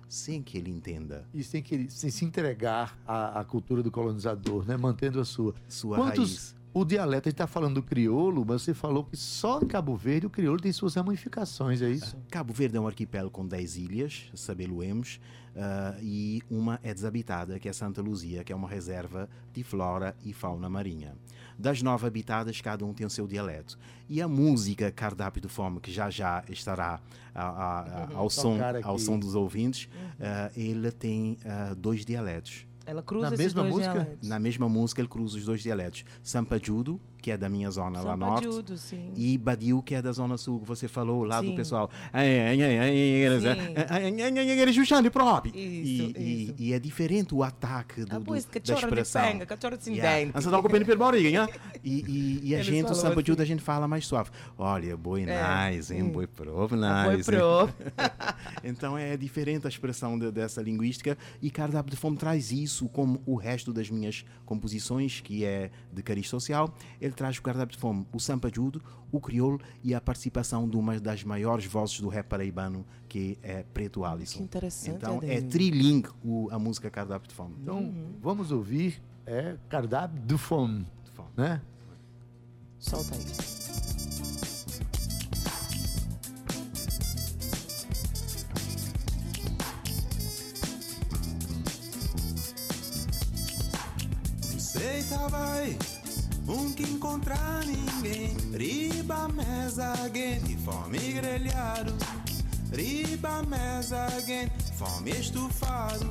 sem 0.08 0.42
que 0.42 0.58
ele 0.58 0.70
entenda 0.70 1.26
E 1.34 1.42
sem, 1.42 1.62
que, 1.62 1.86
sem 1.90 2.10
se 2.10 2.24
entregar 2.24 2.98
à, 3.06 3.40
à 3.40 3.44
cultura 3.44 3.82
do 3.82 3.90
colonizador, 3.90 4.64
né? 4.66 4.76
Mantendo 4.76 5.20
a 5.20 5.24
sua. 5.24 5.54
sua 5.68 5.96
Quantos. 5.96 6.30
raiz. 6.30 6.56
O 6.74 6.84
dialeto, 6.84 7.26
a 7.26 7.30
gente 7.30 7.36
está 7.36 7.46
falando 7.46 7.76
do 7.76 7.82
crioulo, 7.82 8.44
mas 8.46 8.60
você 8.60 8.74
falou 8.74 9.04
que 9.04 9.16
só 9.16 9.62
em 9.62 9.66
Cabo 9.66 9.96
Verde 9.96 10.26
o 10.26 10.30
crioulo 10.30 10.60
tem 10.60 10.70
suas 10.70 10.94
ramificações, 10.94 11.80
é 11.80 11.88
isso? 11.88 12.14
Cabo 12.30 12.52
Verde 12.52 12.76
é 12.76 12.80
um 12.80 12.86
arquipélago 12.86 13.30
com 13.30 13.46
10 13.46 13.78
ilhas, 13.78 14.24
sabeloemos, 14.34 15.18
ah, 15.56 15.96
e 16.02 16.42
uma 16.50 16.78
é 16.82 16.92
desabitada, 16.92 17.58
que 17.58 17.66
é 17.66 17.72
Santa 17.72 18.02
Luzia, 18.02 18.44
que 18.44 18.52
é 18.52 18.56
uma 18.56 18.68
reserva 18.68 19.26
de 19.54 19.64
flora 19.64 20.14
e 20.22 20.34
fauna 20.34 20.68
marinha. 20.68 21.16
Das 21.58 21.80
nove 21.82 22.06
habitadas, 22.06 22.60
cada 22.60 22.84
um 22.84 22.92
tem 22.92 23.06
o 23.06 23.10
seu 23.10 23.26
dialeto. 23.26 23.78
E 24.08 24.20
a 24.20 24.28
música 24.28 24.90
Cardápio 24.90 25.40
de 25.40 25.48
Fome, 25.48 25.80
que 25.80 25.90
já 25.90 26.10
já 26.10 26.44
estará 26.50 27.00
a- 27.34 27.42
a- 27.42 27.80
a- 27.80 28.08
ao, 28.14 28.28
som, 28.28 28.58
ao 28.82 28.98
som 28.98 29.18
dos 29.18 29.34
ouvintes, 29.34 29.88
ah, 30.20 30.50
ele 30.56 30.90
tem 30.92 31.38
ah, 31.44 31.74
dois 31.76 32.04
dialetos. 32.04 32.66
Ela 32.84 33.02
cruza 33.02 33.30
Na 33.30 33.34
esses 33.34 33.46
mesma 33.46 33.62
dois 33.62 33.74
música? 33.74 33.92
dialetos. 33.94 34.28
Na 34.28 34.38
mesma 34.38 34.68
música, 34.68 35.00
ele 35.00 35.08
cruza 35.08 35.36
os 35.38 35.44
dois 35.44 35.60
dialetos. 35.62 36.04
Sampajudo, 36.22 37.00
que 37.26 37.32
é 37.32 37.36
da 37.36 37.48
minha 37.48 37.68
zona 37.72 38.00
lá 38.02 38.16
norte, 38.16 38.44
Sampajudo, 38.44 38.76
sim. 38.78 39.10
e 39.16 39.36
Badiu, 39.36 39.82
que 39.82 39.96
é 39.96 40.00
da 40.00 40.12
Zona 40.12 40.38
Sul, 40.38 40.60
que 40.60 40.64
você 40.68 40.86
falou 40.86 41.24
lá 41.24 41.40
do 41.40 41.48
Sim. 41.48 41.56
pessoal. 41.56 41.90
Justamente 44.72 45.10
próprio. 45.10 45.52
E, 45.52 45.58
Isso, 45.58 46.12
e- 46.16 46.44
isso. 46.44 46.54
e 46.56 46.72
é 46.72 46.78
diferente 46.78 47.34
o 47.34 47.42
ataque 47.42 48.04
do, 48.04 48.14
Ah, 48.14 48.18
do, 48.20 48.24
da 48.30 48.38
expressão. 48.38 49.22
penga, 49.22 49.44
Yeah. 49.96 50.40
Você 50.40 50.50
tá 50.50 50.56
hein? 51.26 51.48
E, 51.82 51.90
e, 51.90 52.40
e 52.50 52.54
a 52.54 52.58
Eles 52.58 52.66
gente, 52.66 52.92
o 52.92 52.94
Sampajudo, 52.94 53.42
assim. 53.42 53.42
a 53.42 53.54
gente 53.56 53.62
fala 53.64 53.88
mais 53.88 54.06
suave. 54.06 54.30
Olha, 54.56 54.96
boi 54.96 55.24
É, 55.26 55.72
nice, 55.72 55.92
hein? 55.92 56.04
Boi 56.08 56.28
prove 56.28 56.76
nice. 56.76 57.24
pro. 57.28 57.68
Então 58.62 58.96
é 58.96 59.16
diferente 59.16 59.66
a 59.66 59.68
expressão 59.68 60.16
de- 60.18 60.30
dessa 60.30 60.62
linguística 60.62 61.18
e 61.42 61.50
Cardápio 61.50 61.90
de 61.90 61.96
Fome 61.96 62.16
traz 62.16 62.52
isso 62.52 62.88
como 62.88 63.20
o 63.26 63.34
resto 63.34 63.72
das 63.72 63.90
minhas 63.90 64.24
composições, 64.44 65.20
que 65.20 65.44
é 65.44 65.70
de 65.92 66.02
cariz 66.02 66.28
social. 66.28 66.72
Ele 67.00 67.12
traz 67.16 67.38
o 67.38 67.42
Cardápio 67.42 67.74
de 67.74 67.80
Fome, 67.80 68.06
o 68.12 68.20
Sampajudo, 68.20 68.80
o 69.10 69.20
crioulo 69.20 69.60
e 69.82 69.94
a 69.94 70.00
participação 70.00 70.68
de 70.68 70.76
uma 70.76 71.00
das 71.00 71.24
maiores 71.24 71.64
vozes 71.66 72.00
do 72.00 72.08
rap 72.08 72.26
paraibano, 72.26 72.84
que 73.08 73.38
é 73.42 73.62
Preto 73.62 74.04
Alisson. 74.04 74.38
Que 74.38 74.44
interessante, 74.44 74.96
Então 74.96 75.14
é 75.22 75.36
Adeildo. 75.36 75.48
trilingue 75.48 76.08
o- 76.24 76.48
a 76.52 76.58
música 76.58 76.90
Cardápio 76.90 77.28
de 77.28 77.34
Fome. 77.34 77.56
Então, 77.62 77.92
vamos 78.22 78.52
ouvir 78.52 79.02
é, 79.24 79.56
Cardápio 79.68 80.20
do 80.22 80.38
Fome, 80.38 80.86
De 81.04 81.10
fome. 81.10 81.28
né? 81.36 81.60
Solta 82.78 83.14
aí. 83.14 83.24
Seita 94.58 95.28
vai, 95.28 95.76
que 96.76 96.82
encontrar 96.84 97.64
ninguém. 97.64 98.36
Riba 98.52 99.28
mesa 99.28 99.94
de 100.12 100.56
fome 100.58 100.98
grelhado. 100.98 101.92
Riba 102.70 103.42
mesa 103.42 104.06
alguém, 104.14 104.50
fome 104.76 105.10
estufado. 105.10 106.06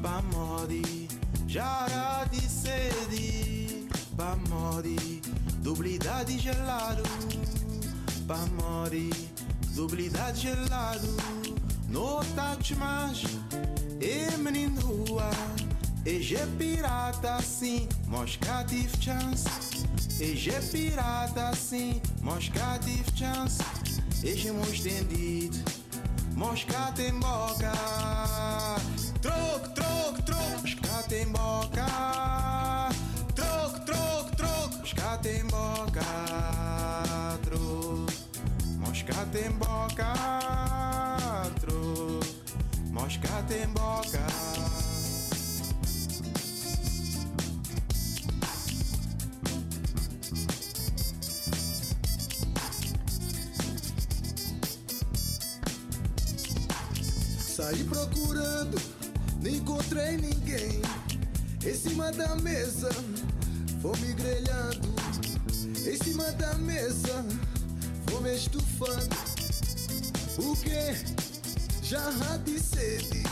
Bamori, 0.00 1.08
jara 1.46 2.24
de 2.30 2.40
sede. 2.40 3.88
Bamori, 4.12 5.22
dublidade 5.62 6.38
gelado. 6.38 7.02
Bamori, 8.26 9.10
dublidade 9.74 10.40
gelado. 10.40 11.16
No 11.88 12.20
touch 12.34 12.74
mais, 12.74 13.22
e 14.00 14.36
menino 14.36 14.80
rua. 14.80 15.30
EG 16.08 16.38
pirata 16.56 17.38
sim, 17.42 17.86
mosca 18.06 18.64
tive 18.66 18.96
chance. 18.98 19.44
EG 20.18 20.58
pirata 20.72 21.54
sim, 21.54 22.00
mosca 22.22 22.78
tive 22.82 23.12
chance. 23.14 23.58
EG 24.24 24.50
mão 24.50 24.62
estendido, 24.72 25.58
mosca 26.34 26.90
tem 26.96 27.12
boca. 27.12 27.72
Troco, 29.20 29.68
troco, 29.74 30.22
troco, 30.22 30.60
mosca 30.62 31.02
tem 31.10 31.26
boca. 31.26 31.86
Troco, 33.34 33.80
troco, 33.80 34.34
troco, 34.34 34.78
mosca 34.78 35.18
tem 35.18 35.44
boca. 35.44 36.04
Troco, 37.44 38.06
mosca 38.78 39.26
tem 39.30 39.50
boca. 39.50 40.14
Troco, 41.60 42.20
mosca 42.92 43.42
tem 43.46 43.66
boca. 43.68 44.07
Saí 57.78 57.84
procurando, 57.84 58.80
não 59.40 59.50
encontrei 59.50 60.16
ninguém. 60.16 60.82
Em 61.64 61.74
cima 61.74 62.10
da 62.10 62.34
mesa, 62.36 62.88
fome 63.80 64.12
grelhando. 64.14 64.88
Em 65.86 65.96
cima 66.02 66.24
da 66.32 66.54
mesa, 66.54 67.24
fome 68.10 68.34
estufando. 68.34 69.16
O 70.38 70.56
que? 70.56 71.86
Jarra 71.86 72.38
de 72.38 72.58
sede. 72.58 73.22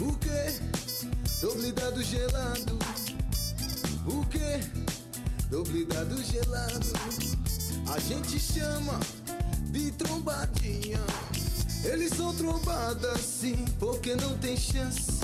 O 0.00 0.12
que? 0.16 1.40
Doblidado 1.42 2.02
gelado. 2.02 2.78
O 4.06 4.24
que? 4.26 5.46
Doblidado 5.50 6.22
gelado. 6.22 6.86
A 7.94 7.98
gente 7.98 8.38
chama 8.38 8.98
de 9.70 9.90
trombadinha. 9.92 10.79
São 12.20 12.34
trombadas 12.34 13.20
sim, 13.22 13.64
porque 13.78 14.14
não 14.14 14.36
tem 14.36 14.54
chance. 14.54 15.20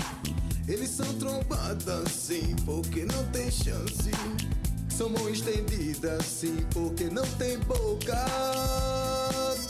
Eles 0.67 0.89
são 0.89 1.05
trombadas 1.19 2.11
sim, 2.11 2.55
porque 2.65 3.05
não 3.05 3.23
tem 3.25 3.51
chance. 3.51 4.09
São 4.89 5.07
mão 5.07 5.29
estendida 5.29 6.19
sim, 6.23 6.65
porque 6.73 7.03
não 7.03 7.21
tem 7.37 7.59
boca. 7.59 8.25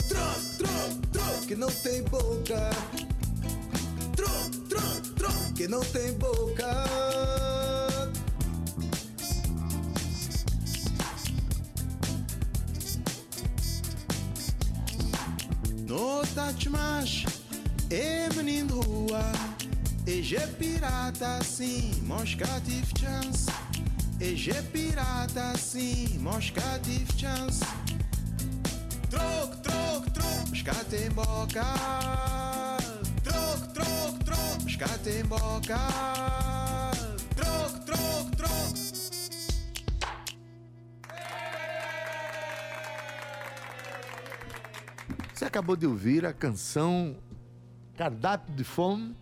Tro, 0.08 0.18
tro, 0.56 0.68
tro, 1.12 1.46
que 1.46 1.54
não 1.54 1.68
tem 1.70 2.02
boca. 2.04 2.70
Tro, 4.16 4.30
tro, 4.66 4.80
tro, 5.14 5.52
que 5.54 5.68
não 5.68 5.80
tem 5.80 6.14
boca. 6.14 7.37
Touch 16.58 16.70
mais, 16.70 17.24
é 17.88 18.28
menino 18.34 18.80
rua. 18.80 19.22
EG 20.04 20.36
pirata 20.58 21.38
sim, 21.44 21.92
mosca 22.02 22.48
tive 22.64 22.92
chance. 22.98 23.46
EG 24.20 24.60
pirata 24.72 25.56
sim, 25.56 26.18
mosca 26.18 26.80
tive 26.82 27.06
chance. 27.16 27.60
Troco, 29.08 29.56
troco, 29.58 30.10
troco, 30.10 30.48
mosca 30.48 30.74
tem 30.90 31.08
boca. 31.10 31.64
Troco, 33.22 33.68
troco, 33.72 34.24
troco, 34.24 34.62
mosca 34.64 34.88
tem 35.04 35.24
boca. 35.26 36.87
Acabou 45.48 45.74
de 45.76 45.86
ouvir 45.86 46.26
a 46.26 46.32
canção 46.32 47.16
Cardápio 47.96 48.54
de 48.54 48.62
Fome 48.64 49.16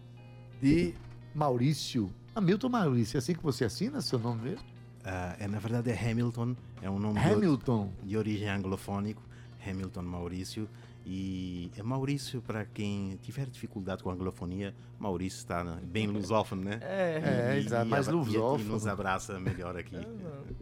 de 0.60 0.92
Maurício. 1.34 2.10
Hamilton 2.34 2.68
Maurício, 2.68 3.16
é 3.16 3.18
assim 3.18 3.32
que 3.34 3.42
você 3.42 3.64
assina 3.64 4.00
seu 4.00 4.18
nome 4.18 4.42
mesmo? 4.42 4.64
Ah, 5.04 5.36
é, 5.38 5.46
na 5.46 5.58
verdade 5.60 5.88
é 5.90 6.10
Hamilton, 6.10 6.56
é 6.82 6.90
um 6.90 6.98
nome 6.98 7.20
de- 7.20 7.26
Hamilton. 7.26 7.90
de 8.02 8.16
origem 8.16 8.48
anglofónico, 8.50 9.22
Hamilton 9.64 10.02
Maurício, 10.02 10.68
E 11.08 11.70
é 11.76 11.84
Maurício, 11.84 12.42
para 12.42 12.64
quem 12.64 13.16
tiver 13.22 13.46
dificuldade 13.46 14.02
com 14.02 14.10
a 14.10 14.12
anglofonia, 14.12 14.74
Maurício 14.98 15.38
está 15.38 15.62
bem 15.84 16.08
lusófono, 16.08 16.64
né? 16.64 16.80
É, 16.82 17.54
E- 17.56 17.64
exato, 17.64 17.88
mais 17.88 18.08
abra- 18.08 18.20
e- 18.20 18.24
lusófono. 18.24 18.64
E 18.64 18.72
nos 18.72 18.86
abraça 18.88 19.38
melhor 19.38 19.76
aqui. 19.76 19.94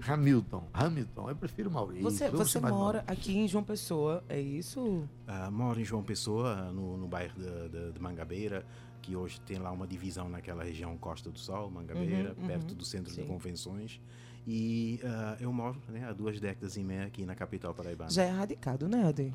Hamilton. 0.07 0.69
Hamilton. 0.75 1.31
Eu 1.31 1.37
prefiro 1.37 1.71
Maurício. 1.71 2.03
Você, 2.05 2.29
você 2.29 2.59
de 2.61 2.67
mora 2.67 2.99
Maurício. 2.99 3.05
aqui 3.07 3.39
em 3.39 3.49
João 3.49 3.65
Pessoa, 3.65 4.23
é 4.29 4.39
isso? 4.39 5.09
Ah, 5.27 5.51
moro 5.51 5.81
em 5.81 5.85
João 5.85 6.03
Pessoa, 6.03 6.71
no, 6.71 6.99
no 6.99 7.09
bairro 7.09 7.35
de, 7.39 7.69
de- 7.71 7.93
de 7.93 7.99
Mangabeira, 8.03 8.67
que 9.01 9.17
hoje 9.17 9.41
tem 9.41 9.59
lá 9.59 9.71
uma 9.73 9.87
divisão 9.87 10.29
naquela 10.29 10.63
região 10.63 10.95
Costa 10.99 11.31
do 11.31 11.39
Sol, 11.39 11.71
Mangabeira, 11.71 12.35
Uhum, 12.35 12.43
uhum. 12.43 12.47
perto 12.49 12.75
do 12.75 12.85
centro 12.85 13.11
de 13.15 13.23
Sim. 13.23 13.27
convenções. 13.27 13.99
E 14.47 15.01
ah, 15.05 15.39
eu 15.41 15.51
moro 15.51 15.81
né, 15.89 16.07
há 16.07 16.13
duas 16.13 16.39
décadas 16.39 16.77
e 16.77 16.85
meia 16.85 17.07
aqui 17.07 17.25
na 17.25 17.35
capital 17.35 17.73
paraibana. 17.73 18.11
Já 18.11 18.25
é 18.25 18.31
radicado, 18.31 18.87
né, 18.87 19.07
Ade? 19.09 19.33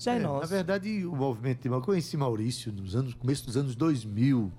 Já 0.00 0.14
é, 0.14 0.16
É, 0.16 0.20
nosso. 0.20 0.40
Na 0.40 0.46
verdade, 0.46 1.06
o 1.06 1.14
movimento 1.14 1.62
de 1.62 1.68
eu 1.68 1.80
conheci 1.82 2.16
Maurício 2.16 2.72
nos 2.72 2.96
anos, 2.96 3.12
começo 3.12 3.44
dos 3.44 3.56
anos 3.56 3.76
2000. 3.76 4.50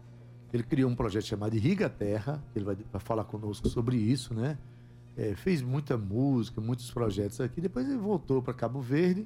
Ele 0.53 0.63
criou 0.63 0.89
um 0.89 0.95
projeto 0.95 1.25
chamado 1.25 1.55
Irriga 1.55 1.89
Terra. 1.89 2.41
Ele 2.55 2.63
vai, 2.63 2.75
vai 2.75 3.01
falar 3.01 3.23
conosco 3.23 3.67
sobre 3.67 3.97
isso, 3.97 4.33
né? 4.33 4.57
É, 5.17 5.33
fez 5.33 5.61
muita 5.61 5.97
música, 5.97 6.61
muitos 6.61 6.91
projetos 6.91 7.41
aqui. 7.41 7.59
Depois 7.59 7.87
ele 7.89 7.97
voltou 7.97 8.41
para 8.41 8.53
Cabo 8.53 8.81
Verde. 8.81 9.25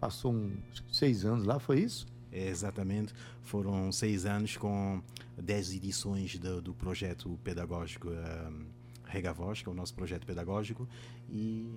Passou 0.00 0.34
uns 0.34 0.82
seis 0.90 1.24
anos 1.24 1.44
lá, 1.44 1.60
foi 1.60 1.80
isso? 1.80 2.06
É, 2.32 2.48
exatamente. 2.48 3.14
Foram 3.42 3.92
seis 3.92 4.26
anos 4.26 4.56
com 4.56 5.00
dez 5.38 5.72
edições 5.72 6.38
do, 6.38 6.60
do 6.60 6.74
projeto 6.74 7.38
pedagógico 7.44 8.08
um, 8.08 8.66
Regavoz, 9.04 9.62
que 9.62 9.68
é 9.68 9.72
o 9.72 9.74
nosso 9.74 9.94
projeto 9.94 10.26
pedagógico. 10.26 10.88
E, 11.30 11.70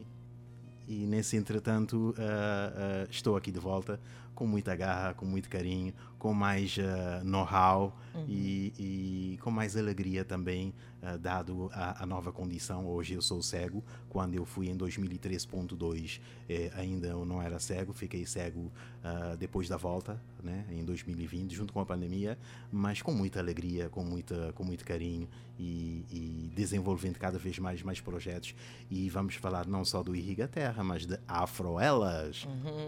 e 0.87 1.05
nesse 1.05 1.35
entretanto, 1.35 2.13
ah, 2.17 2.73
ah, 2.75 3.07
estou 3.09 3.35
aqui 3.35 3.51
de 3.51 3.59
volta 3.59 3.99
com 4.35 4.45
muita 4.45 4.75
garra, 4.75 5.13
com 5.13 5.25
muito 5.25 5.49
carinho, 5.49 5.93
com 6.19 6.33
mais 6.33 6.77
ah, 6.79 7.23
know-how 7.23 7.97
e, 8.27 8.73
e 8.77 9.37
com 9.41 9.51
mais 9.51 9.75
alegria 9.77 10.23
também, 10.23 10.73
ah, 11.01 11.17
dado 11.17 11.69
a, 11.73 12.03
a 12.03 12.05
nova 12.05 12.31
condição. 12.31 12.87
Hoje 12.87 13.13
eu 13.13 13.21
sou 13.21 13.41
cego. 13.41 13.83
Quando 14.09 14.33
eu 14.33 14.45
fui 14.45 14.69
em 14.69 14.77
2013.2, 14.77 16.19
eh, 16.49 16.71
ainda 16.75 17.07
eu 17.07 17.25
não 17.25 17.41
era 17.41 17.59
cego, 17.59 17.93
fiquei 17.93 18.25
cego 18.25 18.71
ah, 19.03 19.35
depois 19.37 19.69
da 19.69 19.77
volta, 19.77 20.19
né, 20.41 20.65
em 20.71 20.83
2020, 20.83 21.53
junto 21.53 21.71
com 21.73 21.79
a 21.79 21.85
pandemia, 21.85 22.37
mas 22.71 23.01
com 23.01 23.13
muita 23.13 23.39
alegria, 23.39 23.89
com, 23.89 24.03
muita, 24.03 24.51
com 24.53 24.63
muito 24.63 24.83
carinho 24.83 25.27
e, 25.59 26.05
e 26.11 26.51
desenvolvendo 26.55 27.17
cada 27.17 27.37
vez 27.37 27.59
mais, 27.59 27.83
mais 27.83 28.01
projetos. 28.01 28.55
E 28.89 29.09
vamos 29.09 29.35
falar 29.35 29.67
não 29.67 29.85
só 29.85 30.01
do 30.01 30.15
Irriga 30.15 30.47
Terra, 30.47 30.83
mas 30.83 31.05
de 31.05 31.19
Afroelas. 31.27 32.47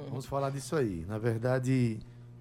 Vamos 0.10 0.26
falar 0.26 0.50
disso 0.50 0.76
aí. 0.76 1.06
Na 1.08 1.18
verdade, 1.18 1.37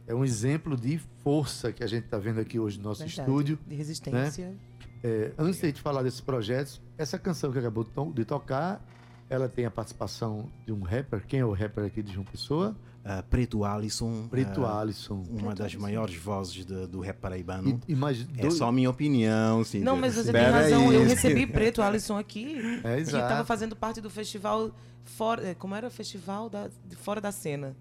é 0.07 0.15
um 0.15 0.25
exemplo 0.25 0.77
de 0.77 0.99
força 1.23 1.73
que 1.73 1.83
a 1.83 1.87
gente 1.87 2.05
está 2.05 2.19
vendo 2.19 2.41
aqui 2.41 2.59
hoje 2.59 2.79
no 2.79 2.85
nosso 2.85 3.01
Verdade. 3.05 3.21
estúdio. 3.21 3.59
De 3.67 3.75
resistência. 3.75 4.55
É, 5.03 5.33
antes 5.39 5.61
de 5.61 5.67
a 5.67 5.69
gente 5.69 5.81
falar 5.81 6.03
desses 6.03 6.21
projetos, 6.21 6.81
essa 6.97 7.19
canção 7.19 7.53
que 7.53 7.59
acabou 7.59 7.85
de 7.85 7.91
to- 7.91 8.13
de 8.15 8.25
tocar, 8.25 8.85
ela 9.29 9.49
tem 9.49 9.65
a 9.67 9.71
participação 9.71 10.49
de 10.65 10.73
um 10.73 10.81
rapper. 10.83 11.25
Quem 11.27 11.41
é 11.41 11.45
o 11.45 11.53
rapper 11.53 11.85
aqui 11.85 12.03
de 12.03 12.13
João 12.13 12.25
Pessoa? 12.25 12.77
Ah, 13.05 13.23
Preto 13.23 13.65
Alisson, 13.65 14.27
Preto 14.29 14.65
ah, 14.65 14.81
Alisson. 14.81 15.23
uma 15.31 15.55
das 15.55 15.77
maiores 15.77 16.17
vozes 16.17 16.65
de- 16.65 16.87
do 16.89 16.99
rap 17.01 17.19
paraibano. 17.19 17.81
E, 17.87 17.93
e 17.93 17.95
mais 17.95 18.21
É 18.37 18.43
dois- 18.43 18.55
só 18.55 18.73
minha 18.73 18.91
opinião, 18.91 19.63
sim. 19.63 19.79
Não, 19.81 19.97
mas 19.97 20.15
você 20.17 20.33
tem 20.33 20.43
razão. 20.43 20.89
aí. 20.91 20.97
Eu 20.97 21.05
recebi 21.07 21.47
Preto 21.47 21.83
Alisson 21.83 22.19
aqui, 22.19 22.57
É, 22.83 22.97
que 22.97 23.03
estava 23.03 23.45
fazendo 23.45 23.77
parte 23.77 24.01
do 24.01 24.11
festival 24.11 24.73
fora. 25.05 25.55
Como 25.55 25.73
era? 25.75 25.89
Festival 25.89 26.51
da, 26.51 26.69
de 26.85 26.97
fora 26.97 27.21
da 27.21 27.31
cena. 27.31 27.77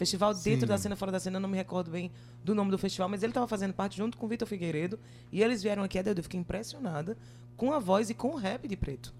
Festival 0.00 0.32
dentro 0.32 0.60
Sim. 0.60 0.66
da 0.66 0.78
cena, 0.78 0.96
fora 0.96 1.12
da 1.12 1.20
cena, 1.20 1.36
eu 1.36 1.40
não 1.42 1.48
me 1.50 1.58
recordo 1.58 1.90
bem 1.90 2.10
do 2.42 2.54
nome 2.54 2.70
do 2.70 2.78
festival, 2.78 3.06
mas 3.06 3.22
ele 3.22 3.32
estava 3.32 3.46
fazendo 3.46 3.74
parte 3.74 3.98
junto 3.98 4.16
com 4.16 4.24
o 4.24 4.28
Vitor 4.30 4.48
Figueiredo. 4.48 4.98
E 5.30 5.42
eles 5.42 5.62
vieram 5.62 5.82
aqui, 5.82 5.98
eu 5.98 6.22
fiquei 6.22 6.40
impressionada 6.40 7.18
com 7.54 7.70
a 7.70 7.78
voz 7.78 8.08
e 8.08 8.14
com 8.14 8.28
o 8.28 8.36
rap 8.36 8.66
de 8.66 8.78
Preto. 8.78 9.12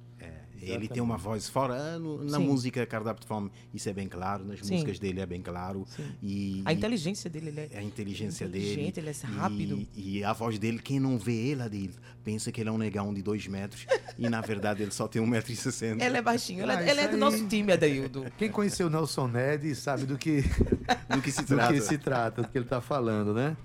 É, 0.63 0.71
ele 0.75 0.89
tem 0.89 1.03
uma 1.03 1.17
voz 1.17 1.49
fora 1.49 1.75
ah, 1.75 1.99
no- 1.99 2.23
na 2.25 2.39
Sim. 2.39 2.47
música 2.47 2.85
Cardápio 2.87 3.23
de 3.23 3.27
Fome, 3.27 3.51
isso 3.73 3.89
é 3.89 3.93
bem 3.93 4.09
claro, 4.09 4.45
nas 4.45 4.61
Sim. 4.61 4.75
músicas 4.75 4.99
dele 4.99 5.21
é 5.21 5.27
bem 5.27 5.41
claro. 5.41 5.87
E, 6.23 6.63
A 6.65 6.73
inteligência 6.73 7.29
dele, 7.31 7.49
ele 7.49 7.61
é. 7.73 7.79
a 7.79 7.83
inteligência 7.83 8.45
inteligente, 8.45 8.95
dele. 8.97 9.09
ele 9.09 9.17
é 9.17 9.27
rápido. 9.39 9.87
E, 9.97 10.19
e 10.19 10.25
a 10.25 10.33
voz 10.33 10.59
dele, 10.59 10.79
quem 10.79 10.99
não 11.01 11.19
vê 11.19 11.35
ele, 11.35 11.63
Adil, 11.63 11.91
pensa 12.25 12.51
que 12.53 12.61
ele 12.61 12.69
é 12.69 12.73
um 12.73 12.79
negão 12.79 13.13
de 13.15 13.23
dois 13.23 13.47
metros 13.47 13.87
e 14.19 14.29
na 14.29 14.41
verdade 14.41 14.83
ele 14.83 14.91
só 14.93 15.09
tem 15.09 15.23
1,60m. 15.23 16.01
Ele 16.03 16.17
é 16.17 16.23
baixinho, 16.23 16.63
ele, 16.63 16.73
Ah, 16.73 16.83
é, 16.83 16.91
ele 16.91 17.01
é 17.01 17.09
do 17.09 17.15
aí. 17.15 17.21
nosso 17.21 17.47
time, 17.49 17.73
Adaildo. 17.73 18.27
Quem 18.37 18.51
conheceu 18.51 18.87
o 18.87 18.91
Nelson 18.91 19.29
Ned 19.29 19.75
sabe 19.75 20.05
do 20.05 20.17
que, 20.19 20.43
Do 21.15 21.23
que 21.23 21.31
se 21.33 21.43
do 21.43 21.47
trata. 21.55 21.73
que 21.73 21.81
se 21.81 21.99
trata, 21.99 22.43
do 22.43 22.49
que 22.49 22.59
ele 22.59 22.65
está 22.67 22.81
falando, 22.81 23.33
né? 23.35 23.57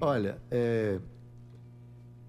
Olha, 0.00 0.38
é, 0.50 0.98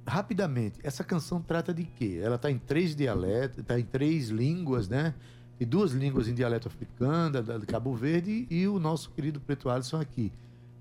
rapidamente, 0.10 0.80
essa 0.84 1.04
canção 1.04 1.41
trata 1.41 1.74
de 1.74 1.84
quê? 1.86 2.19
Ela 2.22 2.36
está 2.36 2.50
em 2.52 2.58
três 2.58 2.95
dialetos, 2.95 3.60
está 3.60 3.80
em 3.80 3.84
três 3.84 4.30
línguas, 4.30 4.88
né? 4.89 5.13
E 5.60 5.65
duas 5.65 5.91
línguas 5.91 6.28
em 6.28 6.34
dialeto 6.34 6.67
africano, 6.67 7.32
da, 7.34 7.41
da 7.41 7.58
de 7.58 7.65
Cabo 7.65 7.93
Verde, 7.93 8.48
e 8.50 8.67
o 8.67 8.80
nosso 8.80 9.12
querido 9.12 9.39
Preto 9.39 9.69
Alisson 9.69 10.00
aqui. 10.00 10.32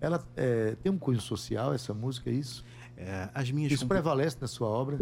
Ela 0.01 0.25
é, 0.37 0.77
tem 0.83 0.91
um 0.93 0.99
cunho 0.99 1.21
social, 1.21 1.75
essa 1.75 1.93
música, 1.93 2.31
é 2.31 2.33
isso? 2.33 2.65
É, 2.97 3.29
as 3.35 3.51
minhas 3.51 3.73
Isso 3.73 3.83
compo- 3.85 3.95
prevalece 3.95 4.37
na 4.41 4.47
sua 4.47 4.69
obra? 4.69 4.99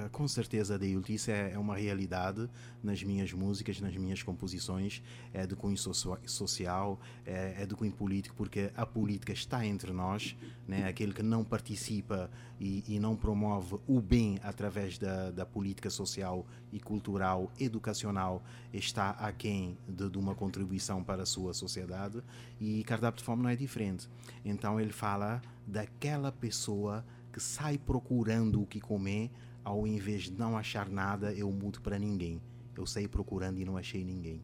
Ah, 0.00 0.08
Com 0.08 0.28
certeza, 0.28 0.76
Adeilton, 0.76 1.12
isso 1.12 1.28
é, 1.28 1.50
é 1.50 1.58
uma 1.58 1.76
realidade 1.76 2.48
nas 2.80 3.02
minhas 3.02 3.32
músicas, 3.32 3.80
nas 3.80 3.96
minhas 3.96 4.22
composições, 4.22 5.02
é 5.34 5.44
de 5.44 5.56
cunho 5.56 5.76
social, 5.76 7.00
é, 7.26 7.62
é 7.62 7.66
de 7.66 7.74
cunho 7.74 7.90
político, 7.90 8.32
porque 8.36 8.70
a 8.76 8.86
política 8.86 9.32
está 9.32 9.66
entre 9.66 9.92
nós, 9.92 10.36
né? 10.68 10.86
aquele 10.86 11.12
que 11.12 11.22
não 11.22 11.42
participa 11.42 12.30
e, 12.60 12.84
e 12.86 13.00
não 13.00 13.16
promove 13.16 13.80
o 13.88 14.00
bem 14.00 14.38
através 14.44 14.98
da, 14.98 15.32
da 15.32 15.44
política 15.44 15.90
social 15.90 16.46
e 16.72 16.78
cultural, 16.78 17.50
educacional, 17.58 18.40
está 18.72 19.10
aquém 19.10 19.76
de, 19.88 20.08
de 20.08 20.16
uma 20.16 20.32
contribuição 20.32 21.02
para 21.02 21.24
a 21.24 21.26
sua 21.26 21.52
sociedade 21.52 22.22
e 22.60 22.84
Cardápio 22.84 23.18
de 23.18 23.24
Fome 23.24 23.42
não 23.42 23.50
é 23.50 23.56
diferente. 23.56 24.08
Então 24.44 24.80
ele 24.80 24.92
fala 24.92 25.42
daquela 25.66 26.30
pessoa 26.30 27.04
que 27.32 27.40
sai 27.40 27.78
procurando 27.78 28.62
o 28.62 28.66
que 28.66 28.80
comer, 28.80 29.30
ao 29.64 29.86
invés 29.86 30.24
de 30.24 30.32
não 30.32 30.56
achar 30.56 30.88
nada, 30.88 31.32
eu 31.32 31.50
mudo 31.50 31.80
para 31.80 31.98
ninguém. 31.98 32.40
Eu 32.76 32.86
saí 32.86 33.08
procurando 33.08 33.58
e 33.58 33.64
não 33.64 33.76
achei 33.76 34.04
ninguém. 34.04 34.42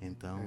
Então, 0.00 0.38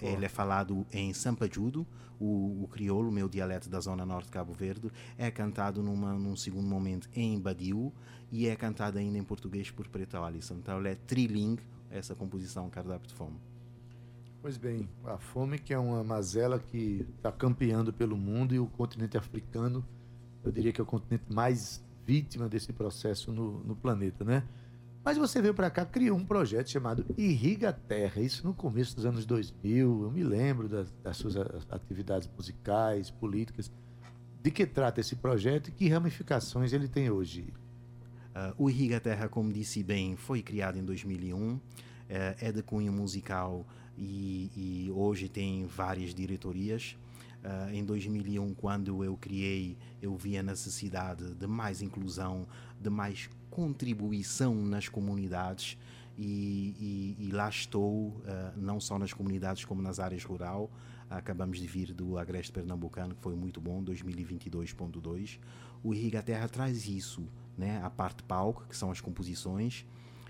eh, 0.00 0.12
ele 0.12 0.24
é 0.24 0.28
falado 0.28 0.86
em 0.92 1.12
Sampajudo, 1.12 1.86
o, 2.20 2.62
o 2.62 2.68
crioulo, 2.68 3.10
meu 3.10 3.28
dialeto 3.28 3.68
da 3.68 3.80
zona 3.80 4.06
norte 4.06 4.26
de 4.26 4.32
Cabo 4.32 4.52
Verde, 4.52 4.90
é 5.18 5.30
cantado 5.30 5.82
numa, 5.82 6.14
num 6.14 6.36
segundo 6.36 6.68
momento 6.68 7.08
em 7.14 7.40
Badiu 7.40 7.92
e 8.30 8.46
é 8.46 8.54
cantado 8.54 8.98
ainda 8.98 9.18
em 9.18 9.24
português 9.24 9.70
por 9.70 9.88
Preto 9.88 10.16
Alisson. 10.18 10.54
Então, 10.54 10.78
ele 10.78 10.90
é 10.90 10.94
trilingue, 10.94 11.62
essa 11.90 12.14
composição 12.14 12.70
Cardápio 12.70 13.08
de 13.08 13.14
Fome. 13.14 13.38
Pois 14.40 14.56
bem, 14.56 14.88
a 15.04 15.18
fome 15.18 15.56
que 15.56 15.72
é 15.72 15.78
uma 15.78 16.02
mazela 16.02 16.58
que 16.58 17.06
está 17.16 17.30
campeando 17.30 17.92
pelo 17.92 18.16
mundo 18.16 18.52
e 18.52 18.58
o 18.58 18.66
continente 18.66 19.16
africano, 19.16 19.86
eu 20.42 20.50
diria 20.50 20.72
que 20.72 20.80
é 20.80 20.82
o 20.82 20.86
continente 20.86 21.32
mais 21.32 21.80
vítima 22.06 22.48
desse 22.48 22.72
processo 22.72 23.32
no, 23.32 23.62
no 23.64 23.76
planeta, 23.76 24.24
né? 24.24 24.44
Mas 25.04 25.18
você 25.18 25.42
veio 25.42 25.52
para 25.52 25.68
cá, 25.68 25.84
criou 25.84 26.16
um 26.16 26.24
projeto 26.24 26.70
chamado 26.70 27.04
Irriga 27.18 27.72
Terra, 27.72 28.20
isso 28.20 28.46
no 28.46 28.54
começo 28.54 28.94
dos 28.94 29.04
anos 29.04 29.26
2000, 29.26 30.04
eu 30.04 30.10
me 30.10 30.22
lembro 30.22 30.68
das, 30.68 30.92
das 31.02 31.16
suas 31.16 31.36
atividades 31.68 32.30
musicais, 32.36 33.10
políticas. 33.10 33.70
De 34.40 34.50
que 34.50 34.64
trata 34.64 35.00
esse 35.00 35.16
projeto 35.16 35.68
e 35.68 35.72
que 35.72 35.88
ramificações 35.88 36.72
ele 36.72 36.86
tem 36.86 37.10
hoje? 37.10 37.52
Uh, 38.34 38.64
o 38.64 38.70
Irriga 38.70 39.00
Terra, 39.00 39.28
como 39.28 39.52
disse 39.52 39.82
bem, 39.82 40.16
foi 40.16 40.40
criado 40.40 40.78
em 40.78 40.84
2001, 40.84 41.60
eh, 42.08 42.36
é 42.40 42.52
de 42.52 42.62
cunho 42.62 42.92
musical 42.92 43.66
e, 43.96 44.50
e 44.56 44.90
hoje 44.90 45.28
tem 45.28 45.66
várias 45.66 46.14
diretorias. 46.14 46.96
Uh, 47.44 47.74
em 47.74 47.84
2001, 47.84 48.54
quando 48.54 49.02
eu 49.02 49.16
criei, 49.16 49.76
eu 50.00 50.16
vi 50.16 50.38
a 50.38 50.42
necessidade 50.44 51.34
de 51.34 51.46
mais 51.46 51.82
inclusão, 51.82 52.46
de 52.80 52.88
mais 52.88 53.28
contribuição 53.50 54.54
nas 54.54 54.88
comunidades 54.88 55.76
e, 56.16 57.16
e- 57.18 57.26
e 57.28 57.30
lá 57.32 57.48
estou, 57.48 58.08
uh, 58.10 58.22
não 58.56 58.78
só 58.78 58.96
nas 58.98 59.12
comunidades 59.12 59.64
como 59.64 59.82
nas 59.82 59.98
áreas 59.98 60.22
rural. 60.24 60.70
Acabamos 61.10 61.58
de 61.58 61.66
vir 61.66 61.92
do 61.92 62.16
Agreste 62.16 62.52
Pernambucano, 62.52 63.14
que 63.14 63.20
foi 63.22 63.34
muito 63.34 63.60
bom, 63.60 63.82
2022.2. 63.82 65.38
O 65.82 65.92
Irriga 65.92 66.22
Terra 66.22 66.48
traz 66.48 66.86
isso, 66.86 67.22
né? 67.58 67.80
a 67.82 67.90
parte 67.90 68.22
palco, 68.22 68.64
que 68.68 68.76
são 68.76 68.90
as 68.90 69.00
composições, 69.00 69.84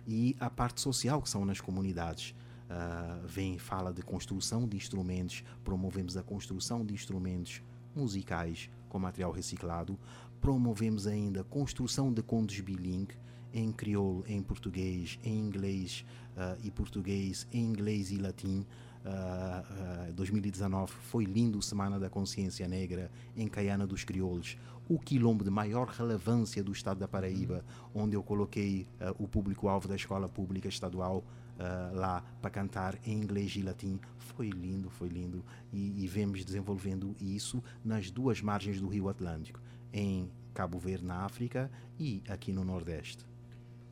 e 0.06 0.34
a 0.40 0.50
parte 0.50 0.80
social, 0.80 1.20
que 1.22 1.28
são 1.28 1.44
nas 1.44 1.60
comunidades. 1.60 2.34
Ah, 2.74 3.20
vem 3.26 3.58
fala 3.58 3.92
de 3.92 4.00
construção 4.00 4.66
de 4.66 4.78
instrumentos, 4.78 5.44
promovemos 5.62 6.16
a 6.16 6.22
construção 6.22 6.86
de 6.86 6.94
instrumentos 6.94 7.62
musicais 7.94 8.70
com 8.88 8.98
material 8.98 9.30
reciclado, 9.30 9.98
promovemos 10.40 11.06
ainda 11.06 11.42
a 11.42 11.44
construção 11.44 12.10
de 12.10 12.22
contos 12.22 12.58
bilingue 12.60 13.14
em 13.52 13.70
crioulo, 13.70 14.24
em 14.26 14.42
português, 14.42 15.18
em 15.22 15.38
inglês 15.38 16.02
ah, 16.34 16.56
e 16.64 16.70
português, 16.70 17.46
em 17.52 17.62
inglês 17.62 18.10
e 18.10 18.16
latim. 18.16 18.64
Ah, 19.04 20.06
ah, 20.08 20.12
2019 20.14 20.94
foi 20.94 21.26
lindo 21.26 21.60
Semana 21.60 22.00
da 22.00 22.08
Consciência 22.08 22.66
Negra 22.66 23.10
em 23.36 23.48
Caiana 23.48 23.86
dos 23.86 24.02
Crioulos, 24.02 24.56
o 24.88 24.98
quilombo 24.98 25.44
de 25.44 25.50
maior 25.50 25.88
relevância 25.88 26.64
do 26.64 26.72
estado 26.72 27.00
da 27.00 27.06
Paraíba, 27.06 27.62
onde 27.94 28.16
eu 28.16 28.22
coloquei 28.22 28.88
ah, 28.98 29.14
o 29.18 29.28
público-alvo 29.28 29.88
da 29.88 29.96
escola 29.96 30.26
pública 30.26 30.68
estadual 30.68 31.22
ah, 31.62 31.90
lá 31.94 32.24
para 32.40 32.50
cantar 32.50 32.98
em 33.04 33.12
inglês 33.16 33.54
e 33.56 33.62
latim. 33.62 33.98
Foi 34.18 34.50
lindo, 34.50 34.90
foi 34.90 35.08
lindo. 35.08 35.44
E, 35.72 36.02
e 36.04 36.06
vemos 36.06 36.44
desenvolvendo 36.44 37.14
isso 37.20 37.62
nas 37.84 38.10
duas 38.10 38.40
margens 38.42 38.80
do 38.80 38.88
Rio 38.88 39.08
Atlântico, 39.08 39.60
em 39.92 40.28
Cabo 40.54 40.78
Verde, 40.78 41.04
na 41.04 41.24
África, 41.24 41.70
e 41.98 42.22
aqui 42.28 42.52
no 42.52 42.64
Nordeste. 42.64 43.24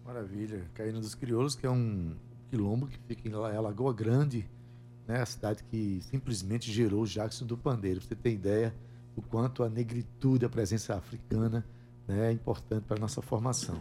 Maravilha. 0.04 0.68
Caína 0.74 1.00
dos 1.00 1.14
Crioulos, 1.14 1.54
que 1.54 1.66
é 1.66 1.70
um 1.70 2.16
quilombo 2.50 2.86
que 2.86 2.98
fica 3.06 3.28
em 3.28 3.32
La- 3.32 3.60
Lagoa 3.60 3.92
Grande, 3.94 4.48
né? 5.06 5.20
A 5.20 5.26
cidade 5.26 5.62
que 5.64 6.00
simplesmente 6.02 6.70
gerou 6.72 7.02
o 7.02 7.06
Jackson 7.06 7.46
do 7.46 7.56
Pandeiro. 7.56 8.00
Você 8.00 8.14
ter 8.14 8.32
ideia 8.32 8.74
do 9.14 9.22
quanto 9.22 9.62
a 9.62 9.68
negritude, 9.68 10.44
a 10.44 10.48
presença 10.48 10.94
africana 10.96 11.64
né, 12.08 12.28
é 12.28 12.32
importante 12.32 12.84
para 12.84 12.96
a 12.96 13.00
nossa 13.00 13.20
formação. 13.22 13.80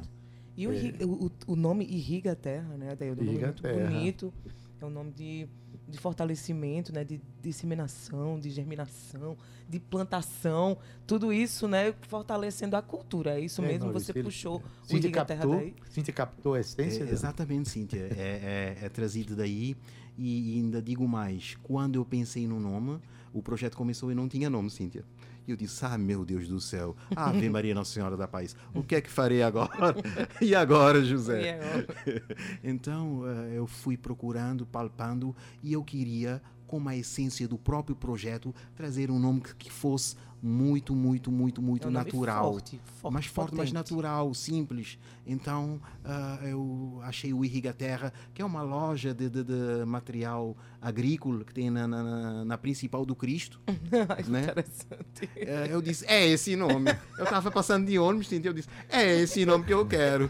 E 0.58 0.68
o, 0.68 0.72
É. 0.74 0.94
o, 1.06 1.26
o- 1.26 1.32
o 1.48 1.56
nome 1.56 1.86
Irriga 1.86 2.34
a 2.34 2.36
Terra, 2.36 2.78
né? 2.78 2.96
Daí, 2.98 3.12
o 3.12 3.16
nome 3.16 3.28
Irriga 3.30 3.44
é 3.44 3.48
muito 3.48 3.62
Terra. 3.64 3.90
bonito. 3.90 4.34
É 4.82 4.86
um 4.86 4.90
nome 4.90 5.12
de, 5.12 5.48
de 5.90 5.98
fortalecimento, 5.98 6.94
né? 6.94 7.04
De 7.04 7.20
disseminação, 7.42 8.40
de 8.40 8.50
germinação, 8.50 9.38
de 9.70 9.80
plantação. 9.80 10.78
Tudo 11.06 11.32
isso, 11.34 11.68
né? 11.68 11.94
Fortalecendo 12.08 12.76
a 12.76 12.82
cultura. 12.82 13.38
É 13.38 13.42
isso 13.42 13.62
É, 13.62 13.68
mesmo? 13.68 13.86
Maurício, 13.86 14.06
Você 14.14 14.20
ele- 14.20 14.24
puxou 14.24 14.58
o 14.58 14.86
Cíntia 14.86 15.08
Irriga 15.08 15.22
a 15.22 15.26
Terra 15.26 15.42
captou, 15.42 15.60
daí? 15.60 15.74
Cíntia 15.90 16.14
captou 16.14 16.54
a 16.54 16.60
essência 16.60 17.04
É, 17.04 17.10
exatamente, 17.10 17.70
Cíntia. 17.70 18.00
É, 18.18 18.76
é- 18.82 18.86
é 18.86 18.90
trazido 18.90 19.36
daí. 19.36 19.76
E, 20.18 20.56
e 20.56 20.60
ainda 20.60 20.82
digo 20.82 21.08
mais: 21.08 21.56
quando 21.64 21.96
eu 21.96 22.06
pensei 22.06 22.48
no 22.48 22.60
nome, 22.60 23.00
o 23.34 23.42
projeto 23.42 23.76
começou 23.78 24.12
e 24.12 24.16
não 24.16 24.28
tinha 24.28 24.50
nome, 24.50 24.70
Cíntia. 24.70 25.04
E 25.48 25.52
eu 25.52 25.58
disse: 25.58 25.84
Ah, 25.86 25.98
meu 25.98 26.26
Deus 26.26 26.48
do 26.48 26.60
céu, 26.60 26.96
Ave 27.16 27.48
Maria 27.50 27.74
Nossa 27.74 27.94
Senhora 27.94 28.16
da 28.16 28.28
Paz, 28.28 28.56
o 28.74 28.84
que 28.84 28.96
é 28.96 29.02
que 29.02 29.10
farei 29.10 29.42
agora? 29.42 29.96
e 30.42 30.54
agora, 30.56 31.04
José? 31.04 31.42
E 31.42 31.50
agora? 31.50 31.88
então 32.64 33.24
eh, 33.28 33.58
eu 33.58 33.68
fui 33.68 33.98
procurando, 33.98 34.66
palpando 34.66 35.36
e 35.64 35.74
eu 35.74 35.84
queria, 35.84 36.42
como 36.68 36.90
a 36.90 36.96
essência 36.96 37.48
do 37.48 37.58
próprio 37.58 37.96
projeto, 37.96 38.54
trazer 38.76 39.10
um 39.10 39.20
nome 39.20 39.42
que, 39.42 39.56
que 39.56 39.72
fosse 39.72 40.16
muito, 40.42 40.96
muito, 40.96 41.32
muito, 41.32 41.62
muito 41.62 41.88
É 41.88 41.90
um 41.90 41.94
natural. 41.94 42.52
forte, 42.54 42.80
forte, 43.02 43.14
mais 43.14 43.26
forte, 43.26 43.56
mais 43.56 43.70
potente. 43.70 43.74
natural, 43.74 44.34
simples. 44.34 44.98
Então 45.26 45.82
ah, 46.04 46.40
eu 46.44 47.00
achei 47.04 47.34
o 47.34 47.44
Irriga 47.44 47.74
Terra, 47.74 48.14
que 48.34 48.42
é 48.42 48.46
uma 48.46 48.62
loja 48.62 49.14
de, 49.14 49.30
de- 49.30 49.44
de 49.44 49.86
material 49.86 50.56
agrícola 50.82 51.44
que 51.44 51.54
tem 51.54 51.70
na, 51.70 51.88
na- 51.88 52.46
na- 52.46 52.58
principal 52.58 53.06
do 53.06 53.16
Cristo. 53.16 53.60
né? 54.28 54.44
Interessante. 54.44 55.30
Eh, 55.36 55.68
eu 55.70 55.82
disse, 55.82 56.06
é 56.08 56.26
esse 56.28 56.56
nome. 56.56 56.90
Eu 57.18 57.26
estava 57.26 57.52
passando 57.52 57.86
de 57.88 57.98
ônibus, 58.00 58.32
então 58.32 58.50
eu 58.50 58.54
disse, 58.56 58.70
é 58.90 59.20
esse 59.22 59.46
nome 59.46 59.66
que 59.66 59.74
eu 59.74 59.86
quero. 59.86 60.30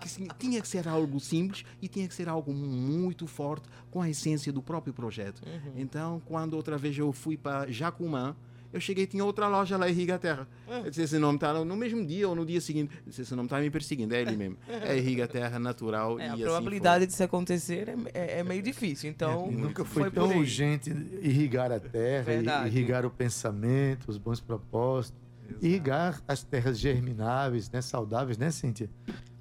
Que 0.00 0.08
sim, 0.08 0.28
tinha 0.38 0.60
que 0.60 0.68
ser 0.68 0.86
algo 0.86 1.18
simples 1.18 1.64
e 1.80 1.88
tinha 1.88 2.06
que 2.06 2.14
ser 2.14 2.28
algo 2.28 2.52
muito 2.52 3.26
forte 3.26 3.68
com 3.90 4.02
a 4.02 4.08
essência 4.10 4.52
do 4.52 4.62
próprio 4.62 4.92
projeto. 4.92 5.40
Então, 5.74 6.20
quando 6.26 6.54
outra 6.54 6.76
vez 6.76 6.96
eu 6.98 7.12
fui 7.12 7.36
para 7.36 7.70
Jacumã, 7.70 8.36
eu 8.72 8.80
cheguei 8.80 9.06
tinha 9.06 9.24
outra 9.24 9.48
loja 9.48 9.76
lá 9.76 9.88
em 9.88 9.92
Riga 9.92 10.18
Terra. 10.18 10.46
Eu 10.68 10.90
disse, 10.90 11.02
esse 11.02 11.18
nome 11.18 11.36
está 11.36 11.52
no 11.64 11.76
mesmo 11.76 12.04
dia 12.04 12.28
ou 12.28 12.34
no 12.34 12.44
dia 12.44 12.60
seguinte. 12.60 12.94
Eu 13.04 13.10
disse, 13.10 13.22
esse 13.22 13.34
nome 13.34 13.46
está 13.46 13.58
me 13.60 13.70
perseguindo, 13.70 14.14
é 14.14 14.20
ele 14.22 14.36
mesmo. 14.36 14.56
É 14.68 14.94
Riga 14.98 15.26
Terra 15.28 15.58
Natural. 15.58 16.18
É, 16.18 16.28
a 16.28 16.34
assim 16.34 16.42
probabilidade 16.42 17.06
disso 17.06 17.22
acontecer 17.22 17.88
é, 17.88 17.96
é- 18.14 18.38
é 18.40 18.42
meio 18.44 18.62
difícil. 18.62 19.08
Então, 19.10 19.48
E 19.50 19.54
nunca 19.56 19.84
foi, 19.84 20.10
por 20.10 20.12
tão 20.12 20.36
urgente 20.38 20.90
irrigar 21.22 21.70
a 21.72 21.80
terra, 21.80 22.24
Verdade. 22.24 22.68
irrigar 22.68 23.04
o 23.06 23.10
pensamento, 23.10 24.08
os 24.08 24.18
bons 24.18 24.40
propósitos, 24.40 25.18
irrigar 25.62 26.20
as 26.26 26.42
terras 26.42 26.78
germináveis, 26.78 27.70
né, 27.70 27.80
saudáveis, 27.80 28.36
né, 28.38 28.50
Cíntia? 28.50 28.90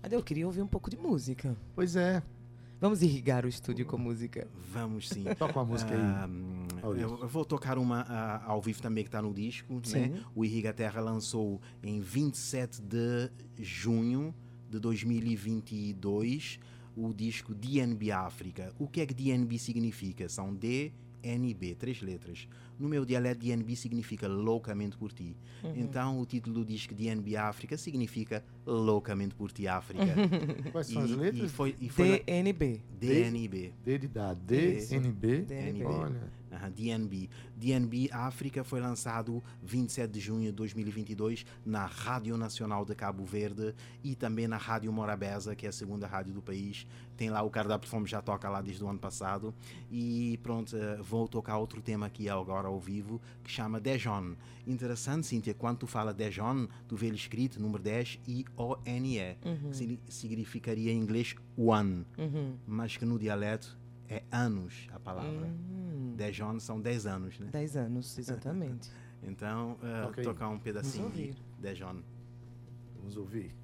Eu 0.09 0.21
queria 0.21 0.45
ouvir 0.45 0.61
um 0.61 0.67
pouco 0.67 0.89
de 0.89 0.97
música. 0.97 1.55
Pois 1.75 1.95
é. 1.95 2.21
Vamos 2.79 3.01
irrigar 3.01 3.45
o 3.45 3.47
estúdio 3.47 3.85
com 3.85 3.97
música. 3.97 4.47
Vamos 4.71 5.09
sim. 5.09 5.23
Toca 5.37 5.57
uma 5.59 5.65
música 5.65 5.93
aí. 5.93 5.99
Ah, 6.01 6.29
eu 6.97 7.27
vou 7.27 7.45
tocar 7.45 7.77
uma 7.77 8.01
ah, 8.01 8.43
ao 8.45 8.61
vivo 8.61 8.81
também 8.81 9.03
que 9.03 9.07
está 9.07 9.21
no 9.21 9.33
disco. 9.33 9.73
Né? 9.73 9.81
Sim. 9.83 10.23
O 10.35 10.43
Irriga 10.43 10.73
Terra 10.73 10.99
lançou 11.01 11.61
em 11.81 12.01
27 12.01 12.81
de 12.81 13.31
junho 13.57 14.35
de 14.69 14.79
2022 14.79 16.59
o 16.95 17.13
disco 17.13 17.53
DNB 17.53 18.11
África. 18.11 18.73
O 18.79 18.87
que 18.87 19.01
é 19.01 19.05
que 19.05 19.13
DNB 19.13 19.57
significa? 19.57 20.29
São 20.29 20.53
DNB, 21.35 21.75
três 21.75 22.01
letras. 22.01 22.47
No 22.77 22.87
meu 22.87 23.03
dialeto, 23.03 23.39
DNB 23.41 23.75
significa 23.75 24.27
loucamente 24.27 24.95
por 24.97 25.11
ti. 25.11 25.35
Então, 25.75 26.19
o 26.19 26.25
título 26.25 26.59
do 26.59 26.65
disco 26.65 26.93
DNB 26.93 27.35
África 27.35 27.75
significa 27.77 28.43
loucamente 28.65 29.33
por 29.33 29.51
ti, 29.51 29.67
África. 29.67 30.05
Quais 30.71 30.87
são 30.87 31.01
as 31.01 31.09
E- 31.09 31.13
E 31.13 31.15
letras? 31.15 31.51
foi, 31.51 31.75
e 31.79 31.89
foi 31.89 32.19
DNB. 32.23 32.81
DNB. 32.99 33.73
D 33.83 33.97
de 33.97 34.07
dar, 34.07 34.35
D, 34.35 34.77
Isso. 34.77 34.93
NB. 34.95 35.41
DNB. 35.41 35.83
Olha, 35.85 36.31
Aham, 36.55 36.71
DNB. 36.71 37.29
DNB 37.55 38.09
África 38.11 38.63
foi 38.63 38.79
lançado 38.79 39.43
27 39.61 40.09
de 40.11 40.19
junho 40.19 40.45
de 40.45 40.51
2022 40.53 41.45
na 41.65 41.85
Rádio 41.85 42.37
Nacional 42.37 42.85
de 42.85 42.95
Cabo 42.95 43.25
Verde 43.25 43.73
e 44.03 44.15
também 44.15 44.47
na 44.47 44.57
Rádio 44.57 44.91
Morabeza, 44.93 45.55
que 45.55 45.65
é 45.65 45.69
a 45.69 45.71
segunda 45.71 46.07
rádio 46.07 46.33
do 46.33 46.41
país. 46.41 46.87
Tem 47.17 47.29
lá 47.29 47.41
o 47.41 47.49
Cardápio 47.49 47.85
de 47.85 47.91
Fome, 47.91 48.07
já 48.07 48.21
toca 48.21 48.49
lá 48.49 48.61
desde 48.61 48.83
o 48.83 48.89
ano 48.89 48.99
passado. 48.99 49.53
E 49.91 50.37
pronto, 50.43 50.75
eh, 50.75 50.97
vou 51.01 51.27
tocar 51.27 51.57
outro 51.57 51.81
tema 51.81 52.05
aqui 52.05 52.27
agora 52.29 52.67
ao 52.67 52.79
vivo, 52.79 53.21
que 53.43 53.49
chama 53.51 53.79
Dejon. 53.79 54.35
Interessante, 54.67 55.25
Cíntia, 55.27 55.53
quando 55.53 55.79
tu 55.79 55.87
fala 55.87 56.13
Dejon, 56.13 56.67
tu 56.87 56.95
vê 56.95 57.07
ele 57.07 57.15
escrito, 57.15 57.61
número 57.61 57.81
10, 57.81 58.19
I-O-N-E, 58.27 59.35
que 59.69 59.75
signi- 59.75 59.99
significaria 60.09 60.91
em 60.91 60.97
inglês 60.97 61.35
one, 61.57 62.05
Uhum. 62.17 62.55
mas 62.67 62.97
que 62.97 63.05
no 63.05 63.17
dialeto 63.17 63.77
é 64.09 64.21
anos 64.31 64.87
palavra. 65.05 65.47
Hum, 65.47 66.15
10 66.17 66.41
anos 66.41 66.63
são 66.63 66.81
10 66.81 67.05
anos, 67.05 67.39
né? 67.39 67.47
10 67.51 67.77
anos, 67.77 68.17
exatamente. 68.19 68.89
Então, 69.23 69.73
uh, 69.73 70.07
Toca 70.07 70.21
aí. 70.21 70.25
tocar 70.25 70.49
um 70.49 70.59
pedacinho 70.59 71.03
Vamos 71.05 71.17
de 71.17 71.23
ouvir. 71.29 71.37
10 71.61 71.81
anos. 71.81 72.03
vamos 72.97 73.15
ouvir. 73.17 73.55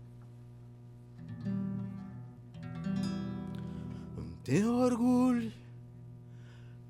Ter 4.44 4.66
orgulho, 4.66 5.52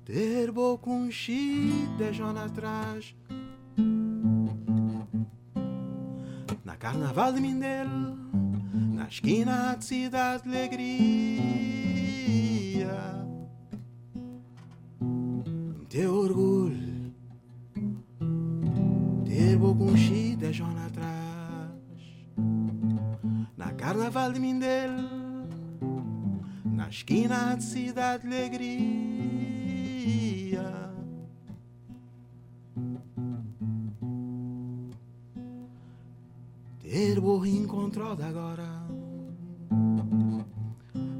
ter 0.04 0.50
boca 0.50 0.88
um 0.90 1.10
chi 1.10 1.86
10 1.98 2.20
anos 2.20 2.42
atrás. 2.42 3.14
Na 6.64 6.76
carnaval 6.76 7.32
de 7.34 7.40
Mindelo, 7.40 8.16
na 8.94 9.06
esquina 9.08 9.74
de 9.76 9.84
cidade 9.84 10.44
de 10.44 10.48
alegria. 10.48 11.42
Ter 15.92 16.08
orgulho, 16.08 17.12
ter 19.26 19.58
boca 19.58 19.82
um 19.82 19.94
chi 19.94 20.34
10 20.36 20.60
anos 20.62 20.86
atrás. 20.86 21.70
Na 23.58 23.72
carnaval 23.74 24.32
de 24.32 24.40
Mindelo, 24.40 25.46
na 26.64 26.88
esquina 26.88 27.54
de 27.56 27.64
cidade 27.64 28.26
de 28.26 28.34
alegria. 28.34 28.62
Ter 36.80 37.20
boa 37.20 37.46
encontrado 37.46 38.22
agora. 38.22 38.86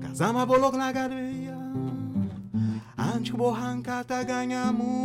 Casama 0.01 0.47
boloco 0.47 0.79
na 0.79 0.91
cadeia. 0.95 1.42
Antes 3.03 3.33
que 3.33 3.37
borranca 3.37 4.05
tá 4.05 4.23
ganha 4.23 4.73
muito. 4.73 5.03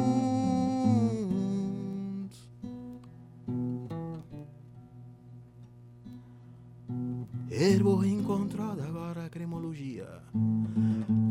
Ter 7.50 7.82
boa 7.82 8.08
encontrado 8.08 8.84
agora 8.84 9.28
cremologia. 9.30 10.22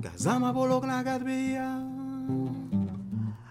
Casama 0.02 0.52
boloco 0.52 0.88
na 0.88 1.04
cadeia. 1.04 1.68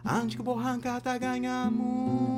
Antes 0.04 0.36
que 0.36 0.44
borranca 0.44 1.00
tá 1.00 1.18
ganha 1.18 1.72
muito. 1.72 2.35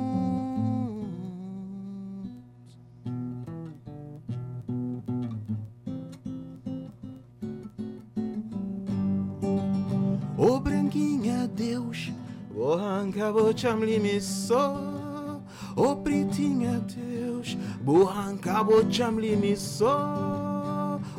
Te 13.54 13.66
amlimissou. 13.66 15.42
Ô 15.76 15.96
pretinha 15.96 16.80
Deus, 16.80 17.56
borranca 17.80 18.62
vou 18.62 18.84
te 18.84 19.02
amlimissou. 19.02 20.38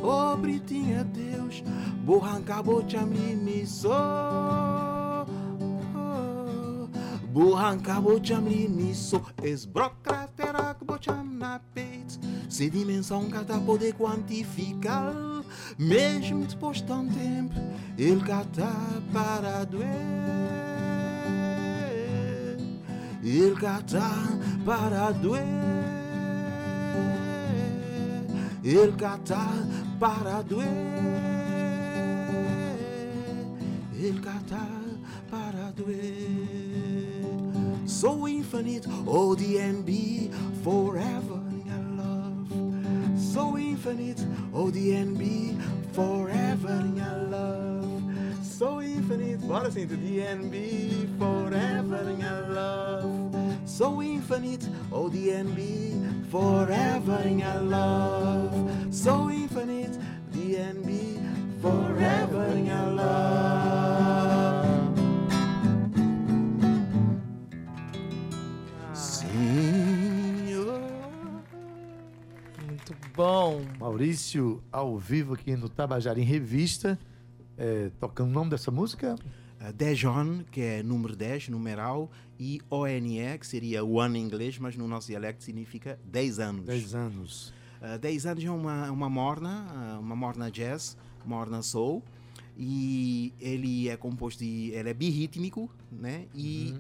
oh 0.02 0.36
Britinha 0.38 1.04
Deus, 1.04 1.64
burranca 2.04 2.62
bochamli 2.64 3.36
me 3.36 3.66
so. 3.66 3.90
Burranca 7.32 8.02
bochamli 8.02 8.68
me 8.68 8.94
so, 8.94 9.22
esbrocraterak 9.44 10.84
bocham 10.86 11.24
na 11.24 11.60
peit. 11.74 12.20
Se 12.50 12.70
dimensão 12.70 13.30
cada 13.30 13.60
poder 13.60 13.94
quantificar, 13.94 15.14
mesmo 15.78 16.46
depois 16.46 16.78
de 16.78 16.84
tanto 16.84 17.14
tempo, 17.14 17.54
ele 17.98 18.22
cá 18.22 18.44
tá 18.56 18.74
para 19.14 19.64
doer. 19.66 20.69
Ele 23.30 23.56
cá 23.56 23.80
tá 23.84 24.10
para 24.66 25.12
doer. 25.12 25.46
Ele 28.64 28.92
cá 28.94 29.20
tá 29.20 29.48
para 30.00 30.42
doer. 30.42 30.68
Ele 33.94 34.20
cá 34.20 34.34
tá 34.50 34.68
para 35.30 35.72
doer. 35.76 37.22
So 37.86 38.28
infinite, 38.28 38.88
oh 39.06 39.36
DNB, 39.36 40.32
forever 40.64 41.40
in 41.52 41.68
your 41.68 41.86
love. 41.98 42.50
So 43.16 43.60
infinite, 43.60 44.26
oh 44.52 44.72
DNB, 44.72 45.56
forever 45.94 46.82
in 46.82 46.98
your 46.98 47.30
love. 47.30 48.02
So 48.42 48.82
infinite, 48.82 49.38
bora 49.46 49.68
assim, 49.68 49.86
DNB, 49.86 51.08
forever 51.20 52.10
in 52.10 52.22
your 52.22 52.48
love. 52.56 53.19
So 54.20 54.36
infinite, 54.36 54.70
oh 54.92 55.10
DNB, 55.10 56.28
forever 56.30 57.26
in 57.26 57.40
your 57.40 57.62
love. 57.62 58.52
So 58.92 59.32
infinite, 59.32 59.98
DNB, 60.34 61.22
forever 61.62 62.46
in 62.54 62.66
your 62.68 62.96
love. 62.96 64.68
Senhor. 68.94 70.82
Muito 72.68 72.94
bom. 73.16 73.62
Maurício, 73.80 74.62
ao 74.70 74.98
vivo 74.98 75.36
aqui 75.36 75.56
no 75.56 75.70
Tabajara 75.70 76.20
em 76.20 76.26
Revista, 76.26 77.00
é, 77.58 77.90
tocando 78.02 78.30
o 78.30 78.34
nome 78.34 78.50
dessa 78.52 78.70
música. 78.70 79.16
Uh, 79.62 79.74
Dejon, 79.74 80.44
que 80.52 80.62
é 80.62 80.82
número 80.82 81.18
10, 81.18 81.50
numeral, 81.50 82.10
e 82.40 82.62
ONE, 82.70 83.38
que 83.38 83.46
seria 83.46 83.84
one 83.84 84.18
em 84.18 84.24
inglês, 84.24 84.58
mas 84.58 84.76
no 84.78 84.88
nosso 84.88 85.08
dialecto 85.08 85.44
significa 85.44 86.00
10 86.06 86.40
anos. 86.40 86.66
10 86.66 86.96
anos. 86.96 87.54
Uh, 87.82 87.98
10 88.00 88.26
anos 88.26 88.44
é 88.46 88.50
uma, 88.52 88.90
uma 88.92 89.10
morna, 89.10 89.98
uh, 89.98 90.00
uma 90.00 90.16
morna 90.16 90.50
jazz, 90.50 90.96
morna 91.26 91.62
soul, 91.62 92.04
e 92.58 93.34
ele 93.40 93.88
é 93.90 93.96
composto 93.96 94.44
de, 94.44 94.72
ele 94.72 94.90
é 94.90 94.94
birrítmico, 94.94 95.70
né, 95.92 96.26
e 96.36 96.74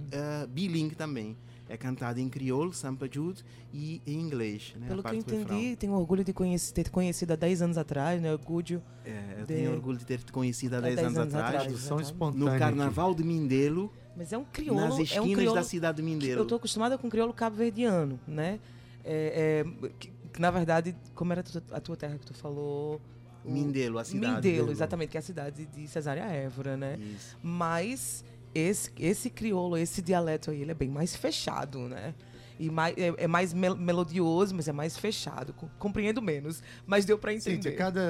uh, 0.43 0.47
bilingue 0.47 0.95
também. 0.95 1.37
É 1.71 1.77
cantado 1.77 2.19
em 2.19 2.27
crioulo, 2.27 2.73
sampa 2.73 3.07
jude 3.11 3.43
e 3.71 4.01
em 4.07 4.19
inglês, 4.19 4.73
né, 4.79 4.87
Pelo 4.87 5.03
que 5.03 5.09
eu 5.09 5.13
entendi, 5.19 5.75
tenho 5.75 5.93
orgulho 5.93 6.23
de 6.23 6.33
conhece- 6.33 6.73
ter 6.73 6.89
conhecido 6.89 7.33
há 7.33 7.35
10 7.35 7.61
anos 7.61 7.77
atrás, 7.77 8.19
né? 8.19 8.31
Orgulho. 8.33 8.81
É, 9.05 9.35
eu 9.37 9.45
de- 9.45 9.53
tenho 9.53 9.71
orgulho 9.73 9.99
de 9.99 10.03
ter 10.05 10.17
te 10.23 10.31
conhecido 10.31 10.73
há 10.73 10.77
Há 10.79 10.81
10 10.81 10.95
10 10.95 11.07
anos, 11.09 11.17
anos 11.19 11.35
atrás, 11.35 11.71
atrás. 11.71 12.01
Espontânea. 12.01 12.53
no. 12.53 12.59
Carnaval 12.59 13.13
de 13.13 13.23
Mindelo, 13.23 13.93
Mas 14.15 14.33
é 14.33 14.37
um 14.37 14.45
crioulo. 14.45 14.81
nas 14.81 14.91
é 14.91 14.95
um 14.95 15.01
esquinas 15.01 15.35
crioulo 15.35 15.55
da 15.55 15.63
cidade 15.63 15.97
de 15.97 16.03
Mindelo. 16.03 16.41
Eu 16.41 16.45
tô 16.45 16.55
acostumada 16.55 16.97
com 16.97 17.09
crioulo 17.09 17.33
cabo-verdiano, 17.33 18.19
né? 18.27 18.59
É, 19.03 19.63
é, 19.65 19.89
que, 19.97 20.11
que, 20.33 20.41
na 20.41 20.51
verdade, 20.51 20.95
como 21.15 21.31
era 21.31 21.41
a 21.41 21.43
tua, 21.43 21.63
a 21.71 21.79
tua 21.79 21.95
terra 21.95 22.17
que 22.17 22.25
tu 22.25 22.33
falou? 22.33 22.99
Mindelo, 23.45 23.97
a 23.97 24.03
cidade. 24.03 24.47
Mindelo, 24.47 24.71
exatamente, 24.71 25.09
que 25.09 25.17
é 25.17 25.19
a 25.19 25.23
cidade 25.23 25.65
de 25.65 25.87
Cesária 25.87 26.23
Évora, 26.23 26.75
né? 26.75 26.97
Isso. 26.99 27.37
Mas 27.41 28.23
esse, 28.53 28.91
esse 28.99 29.29
crioulo, 29.29 29.77
esse 29.77 30.01
dialeto 30.01 30.51
aí, 30.51 30.61
ele 30.61 30.71
é 30.71 30.75
bem 30.75 30.89
mais 30.89 31.15
fechado, 31.15 31.87
né? 31.87 32.13
E 32.59 32.69
mais, 32.69 32.93
é, 32.97 33.13
é 33.17 33.27
mais 33.27 33.53
mel- 33.53 33.77
melodioso, 33.77 34.53
mas 34.53 34.67
é 34.67 34.73
mais 34.73 34.97
fechado. 34.97 35.53
Com- 35.53 35.69
Compreendo 35.79 36.21
menos, 36.21 36.61
mas 36.85 37.05
deu 37.05 37.17
pra 37.17 37.33
entender. 37.33 37.55
Cíntia, 37.55 37.75
cada 37.75 38.01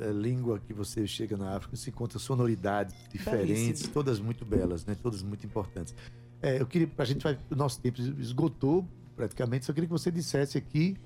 eh, 0.00 0.10
língua 0.12 0.58
que 0.66 0.72
você 0.72 1.06
chega 1.06 1.36
na 1.36 1.54
África 1.56 1.76
se 1.76 1.90
encontra 1.90 2.18
sonoridades 2.18 2.94
diferentes, 3.12 3.62
Belíssimo. 3.64 3.92
todas 3.92 4.18
muito 4.18 4.44
belas, 4.46 4.86
né? 4.86 4.96
Todas 5.00 5.22
muito 5.22 5.44
importantes. 5.44 5.94
É, 6.40 6.58
eu 6.60 6.66
queria, 6.66 6.90
a 6.96 7.04
gente 7.04 7.22
vai, 7.22 7.38
o 7.50 7.54
nosso 7.54 7.80
tempo 7.80 8.00
esgotou 8.00 8.86
praticamente, 9.14 9.66
só 9.66 9.72
queria 9.72 9.86
que 9.88 9.92
você 9.92 10.10
dissesse 10.10 10.56
aqui, 10.56 10.96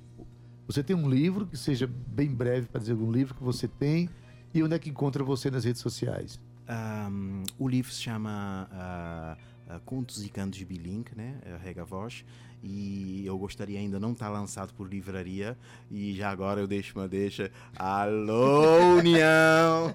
você 0.66 0.82
tem 0.82 0.94
um 0.94 1.08
livro 1.08 1.46
que 1.46 1.56
seja 1.56 1.86
bem 2.06 2.28
breve 2.32 2.66
para 2.68 2.80
dizer 2.80 2.92
algum 2.92 3.10
livro 3.10 3.34
que 3.34 3.42
você 3.42 3.66
tem 3.66 4.08
e 4.54 4.62
onde 4.62 4.74
é 4.74 4.78
que 4.78 4.90
encontra 4.90 5.24
você 5.24 5.50
nas 5.50 5.64
redes 5.64 5.80
sociais. 5.82 6.38
Um, 6.68 7.42
o 7.58 7.66
livro 7.68 7.90
se 7.90 8.00
chama 8.00 8.68
ah, 8.70 9.36
ah, 9.68 9.80
Contos 9.84 10.24
e 10.24 10.28
Cantos 10.28 10.62
Bilingue, 10.62 11.10
né? 11.16 11.38
É 11.44 11.56
Rega 11.56 11.84
Voz. 11.84 12.24
E 12.62 13.24
eu 13.26 13.36
gostaria 13.36 13.78
ainda 13.78 13.98
não 13.98 14.12
estar 14.12 14.28
lançado 14.28 14.72
por 14.74 14.88
livraria. 14.88 15.56
E 15.90 16.14
já 16.14 16.30
agora 16.30 16.60
eu 16.60 16.66
deixo 16.66 16.98
uma 16.98 17.08
deixa. 17.08 17.50
Alô, 17.76 18.96
União! 18.98 19.94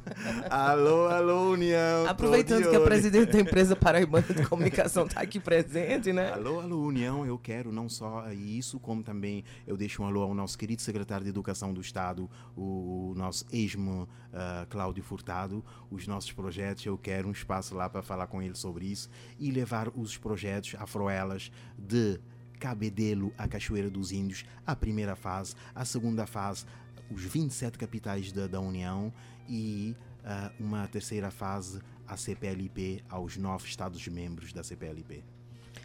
Alô, 0.50 1.08
alô, 1.08 1.52
União! 1.52 2.06
Aproveitando 2.08 2.70
que 2.70 2.76
a 2.76 2.82
presidente 2.82 3.32
da 3.32 3.40
empresa 3.40 3.76
paraibana 3.76 4.28
de 4.28 4.46
comunicação 4.46 5.06
está 5.06 5.22
aqui 5.22 5.40
presente, 5.40 6.12
né? 6.12 6.34
Alô, 6.34 6.60
alô, 6.60 6.86
União, 6.86 7.26
eu 7.26 7.38
quero 7.38 7.72
não 7.72 7.88
só 7.88 8.30
isso, 8.32 8.80
como 8.80 9.02
também 9.02 9.44
eu 9.66 9.78
deixo 9.78 10.04
um 10.04 10.06
alô 10.06 10.22
ao 10.24 10.34
nosso 10.34 10.58
querido 10.58 10.82
secretário 10.82 11.24
de 11.24 11.30
Educação 11.30 11.74
do 11.74 11.80
Estado, 11.80 12.30
o, 12.56 13.14
nosso 13.16 13.46
esmo 13.52 14.08
ah, 14.34 14.66
Cláudio 14.70 15.04
Furtado, 15.04 15.64
os 15.90 16.08
nossos 16.08 16.32
projetos, 16.32 16.86
eu 16.86 16.98
quero 16.98 17.28
um 17.28 17.32
espaço 17.32 17.76
lá 17.76 17.90
para 17.90 18.02
falar 18.02 18.28
com 18.28 18.42
ele 18.42 18.56
sobre 18.56 18.86
isso 18.86 19.10
e 19.40 19.52
levar 19.52 19.90
os 19.96 20.18
projetos 20.18 20.76
Afroelas 20.78 21.52
de 21.78 22.20
Cabedelo 22.60 23.34
à 23.38 23.48
Cachoeira 23.48 23.90
dos 23.90 24.12
Índios, 24.12 24.46
a 24.66 24.76
primeira 24.76 25.16
fase, 25.16 25.56
a 25.74 25.86
segunda 25.86 26.26
fase, 26.26 26.66
os 27.10 27.22
27 27.22 27.78
capitais 27.78 28.32
da, 28.32 28.48
da 28.48 28.60
União 28.60 29.14
e 29.48 29.96
ah, 30.24 30.52
uma 30.60 30.88
terceira 30.88 31.32
fase, 31.32 31.80
a 32.08 32.18
CPLP, 32.18 33.04
aos 33.10 33.38
nove 33.38 33.66
Estados-membros 33.68 34.52
da 34.52 34.64
CPLP. 34.64 35.24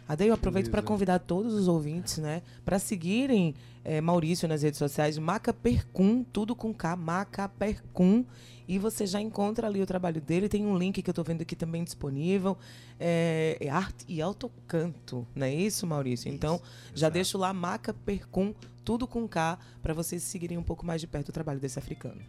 Ade, 0.07 0.25
eu 0.25 0.33
aproveito 0.33 0.69
para 0.69 0.81
convidar 0.81 1.19
todos 1.19 1.53
os 1.53 1.67
ouvintes, 1.67 2.17
né, 2.17 2.41
para 2.65 2.77
seguirem 2.77 3.55
eh, 3.85 4.01
Maurício 4.01 4.47
nas 4.49 4.61
redes 4.61 4.77
sociais, 4.77 5.17
Macapercum, 5.17 6.25
tudo 6.25 6.53
com 6.55 6.73
K, 6.73 6.95
Macapercum, 6.97 8.25
e 8.67 8.79
você 8.79 9.05
já 9.05 9.19
encontra 9.21 9.67
ali 9.67 9.81
o 9.81 9.85
trabalho 9.85 10.21
dele. 10.21 10.47
Tem 10.49 10.65
um 10.65 10.77
link 10.77 11.01
que 11.01 11.09
eu 11.09 11.11
estou 11.11 11.23
vendo 11.23 11.41
aqui 11.41 11.55
também 11.55 11.83
disponível, 11.83 12.57
é, 12.99 13.57
é 13.59 13.69
arte 13.69 14.05
e 14.07 14.21
autocanto, 14.21 15.25
não 15.35 15.45
é 15.45 15.53
isso, 15.53 15.85
Maurício? 15.87 16.29
Então, 16.31 16.61
já 16.93 17.07
exato. 17.07 17.13
deixo 17.13 17.37
lá 17.37 17.53
Macapercum, 17.53 18.53
tudo 18.83 19.07
com 19.07 19.27
K, 19.27 19.57
para 19.81 19.93
vocês 19.93 20.23
seguirem 20.23 20.57
um 20.57 20.63
pouco 20.63 20.85
mais 20.85 21.01
de 21.01 21.07
perto 21.07 21.29
o 21.29 21.31
trabalho 21.31 21.59
desse 21.59 21.79
africano. 21.79 22.21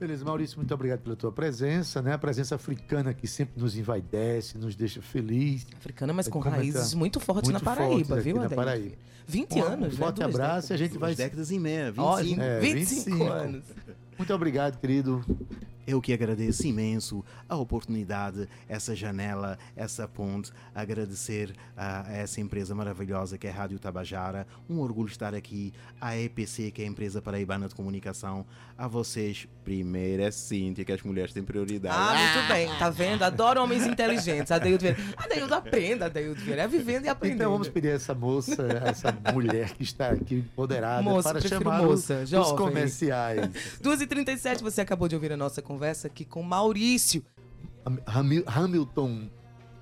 Beleza, 0.00 0.24
Maurício, 0.24 0.56
muito 0.58 0.74
obrigado 0.74 0.98
pela 0.98 1.14
tua 1.14 1.30
presença, 1.30 2.02
né? 2.02 2.12
A 2.14 2.18
presença 2.18 2.56
africana 2.56 3.14
que 3.14 3.28
sempre 3.28 3.60
nos 3.62 3.76
envaidece, 3.76 4.58
nos 4.58 4.74
deixa 4.74 5.00
feliz. 5.00 5.64
Africana, 5.76 6.12
mas 6.12 6.26
É 6.26 6.30
com 6.30 6.42
como 6.42 6.52
é 6.56 6.58
que 6.58 6.64
raízes 6.64 6.90
tá? 6.90 6.96
muito 6.96 7.20
fortes 7.20 7.50
Muito 7.52 7.64
na 7.64 7.70
Paraíba, 7.74 8.04
fortes 8.06 8.24
viu, 8.24 8.36
na? 8.36 8.50
Paraíba. 8.50 8.96
20 9.28 9.52
Um 9.54 9.62
anos, 9.62 9.92
né? 9.92 10.04
forte 10.04 10.16
Duas 10.16 10.28
abraço 10.34 10.72
e 10.72 10.74
a 10.74 10.76
gente 10.76 10.90
Duas 10.90 11.00
vai. 11.00 11.14
décadas 11.14 11.52
e 11.52 11.58
meia, 11.60 11.92
25. 11.92 12.02
Ó, 12.02 12.18
É, 12.18 12.58
25 12.58 12.74
25. 13.10 13.24
anos. 13.32 13.64
Muito 14.18 14.34
obrigado, 14.34 14.78
querido. 14.78 15.24
Eu 15.84 16.00
que 16.00 16.12
agradeço 16.12 16.64
imenso 16.64 17.24
a 17.48 17.56
oportunidade, 17.56 18.48
essa 18.68 18.94
janela, 18.94 19.58
essa 19.74 20.06
ponte, 20.06 20.52
agradecer 20.72 21.52
a, 21.76 22.08
a 22.08 22.12
essa 22.12 22.40
empresa 22.40 22.72
maravilhosa 22.72 23.36
que 23.36 23.48
é 23.48 23.50
a 23.50 23.52
Rádio 23.52 23.80
Tabajara. 23.80 24.46
Um 24.70 24.78
orgulho 24.78 25.08
estar 25.08 25.34
aqui, 25.34 25.72
a 26.00 26.16
EPC, 26.16 26.70
que 26.70 26.82
é 26.82 26.84
a 26.84 26.88
empresa 26.88 27.20
paraibana 27.20 27.66
de 27.66 27.74
comunicação, 27.74 28.46
a 28.78 28.86
vocês. 28.86 29.48
Primeiro 29.64 30.22
é 30.22 30.30
Cíntia, 30.30 30.84
que 30.84 30.90
as 30.90 31.02
mulheres 31.02 31.32
têm 31.32 31.42
prioridade. 31.44 31.94
Ah, 31.96 32.14
muito 32.16 32.48
bem, 32.48 32.68
tá 32.78 32.90
vendo? 32.90 33.22
Adoro 33.22 33.62
homens 33.62 33.86
inteligentes. 33.86 34.50
Adeildo 34.50 34.82
Vieira. 34.82 34.98
Adeildo, 35.16 35.54
aprenda, 35.54 36.06
Adeildo 36.06 36.40
Vieira. 36.40 36.62
É 36.62 36.68
vivendo 36.68 37.04
e 37.04 37.08
aprendendo. 37.08 37.42
Então 37.42 37.52
vamos 37.52 37.68
pedir 37.68 37.90
a 37.90 37.92
essa 37.92 38.12
moça, 38.12 38.66
essa 38.84 39.16
mulher 39.32 39.70
que 39.74 39.84
está 39.84 40.10
aqui 40.10 40.36
empoderada 40.36 41.02
Moça, 41.02 41.30
para 41.30 41.40
chamar 41.40 41.82
moça, 41.82 42.22
os, 42.24 42.32
os 42.32 42.52
comerciais. 42.52 43.50
2h37, 44.06 44.62
você 44.62 44.80
acabou 44.80 45.08
de 45.08 45.14
ouvir 45.14 45.32
a 45.32 45.36
nossa 45.36 45.60
conversa 45.62 46.06
aqui 46.06 46.24
com 46.24 46.42
Maurício. 46.42 47.24
Ham- 47.86 47.98
Hamil- 48.06 48.44
Hamilton 48.46 49.28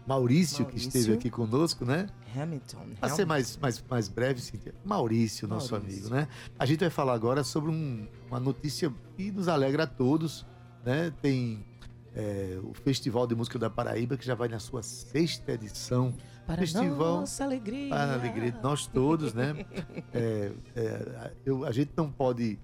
Maurício, 0.06 0.64
que 0.66 0.72
Maurício. 0.72 0.88
esteve 0.88 1.12
aqui 1.14 1.30
conosco, 1.30 1.84
né? 1.84 2.06
Hamilton. 2.34 2.78
Para 3.00 3.08
ser 3.10 3.26
mais, 3.26 3.56
mais, 3.56 3.82
mais 3.88 4.08
breve, 4.08 4.40
Cíntia, 4.40 4.74
Maurício, 4.84 5.46
nosso 5.48 5.72
Maurício. 5.72 6.00
amigo, 6.00 6.14
né? 6.14 6.28
A 6.58 6.66
gente 6.66 6.80
vai 6.80 6.90
falar 6.90 7.14
agora 7.14 7.42
sobre 7.44 7.70
um- 7.70 8.06
uma 8.28 8.40
notícia 8.40 8.92
que 9.16 9.30
nos 9.30 9.48
alegra 9.48 9.84
a 9.84 9.86
todos, 9.86 10.46
né? 10.84 11.12
Tem 11.22 11.64
é, 12.12 12.58
o 12.64 12.74
Festival 12.74 13.24
de 13.24 13.36
Música 13.36 13.56
da 13.56 13.70
Paraíba, 13.70 14.16
que 14.16 14.26
já 14.26 14.34
vai 14.34 14.48
na 14.48 14.58
sua 14.58 14.82
sexta 14.82 15.52
edição. 15.52 16.12
Para 16.44 16.56
Festival 16.56 17.20
nossa 17.20 17.44
alegria. 17.44 17.88
Para 17.90 18.02
a 18.10 18.14
alegria 18.14 18.50
de 18.50 18.60
nós 18.60 18.84
todos, 18.88 19.32
né? 19.32 19.54
É, 20.12 20.50
é, 20.74 21.32
eu, 21.46 21.64
a 21.64 21.70
gente 21.70 21.92
não 21.96 22.10
pode 22.10 22.58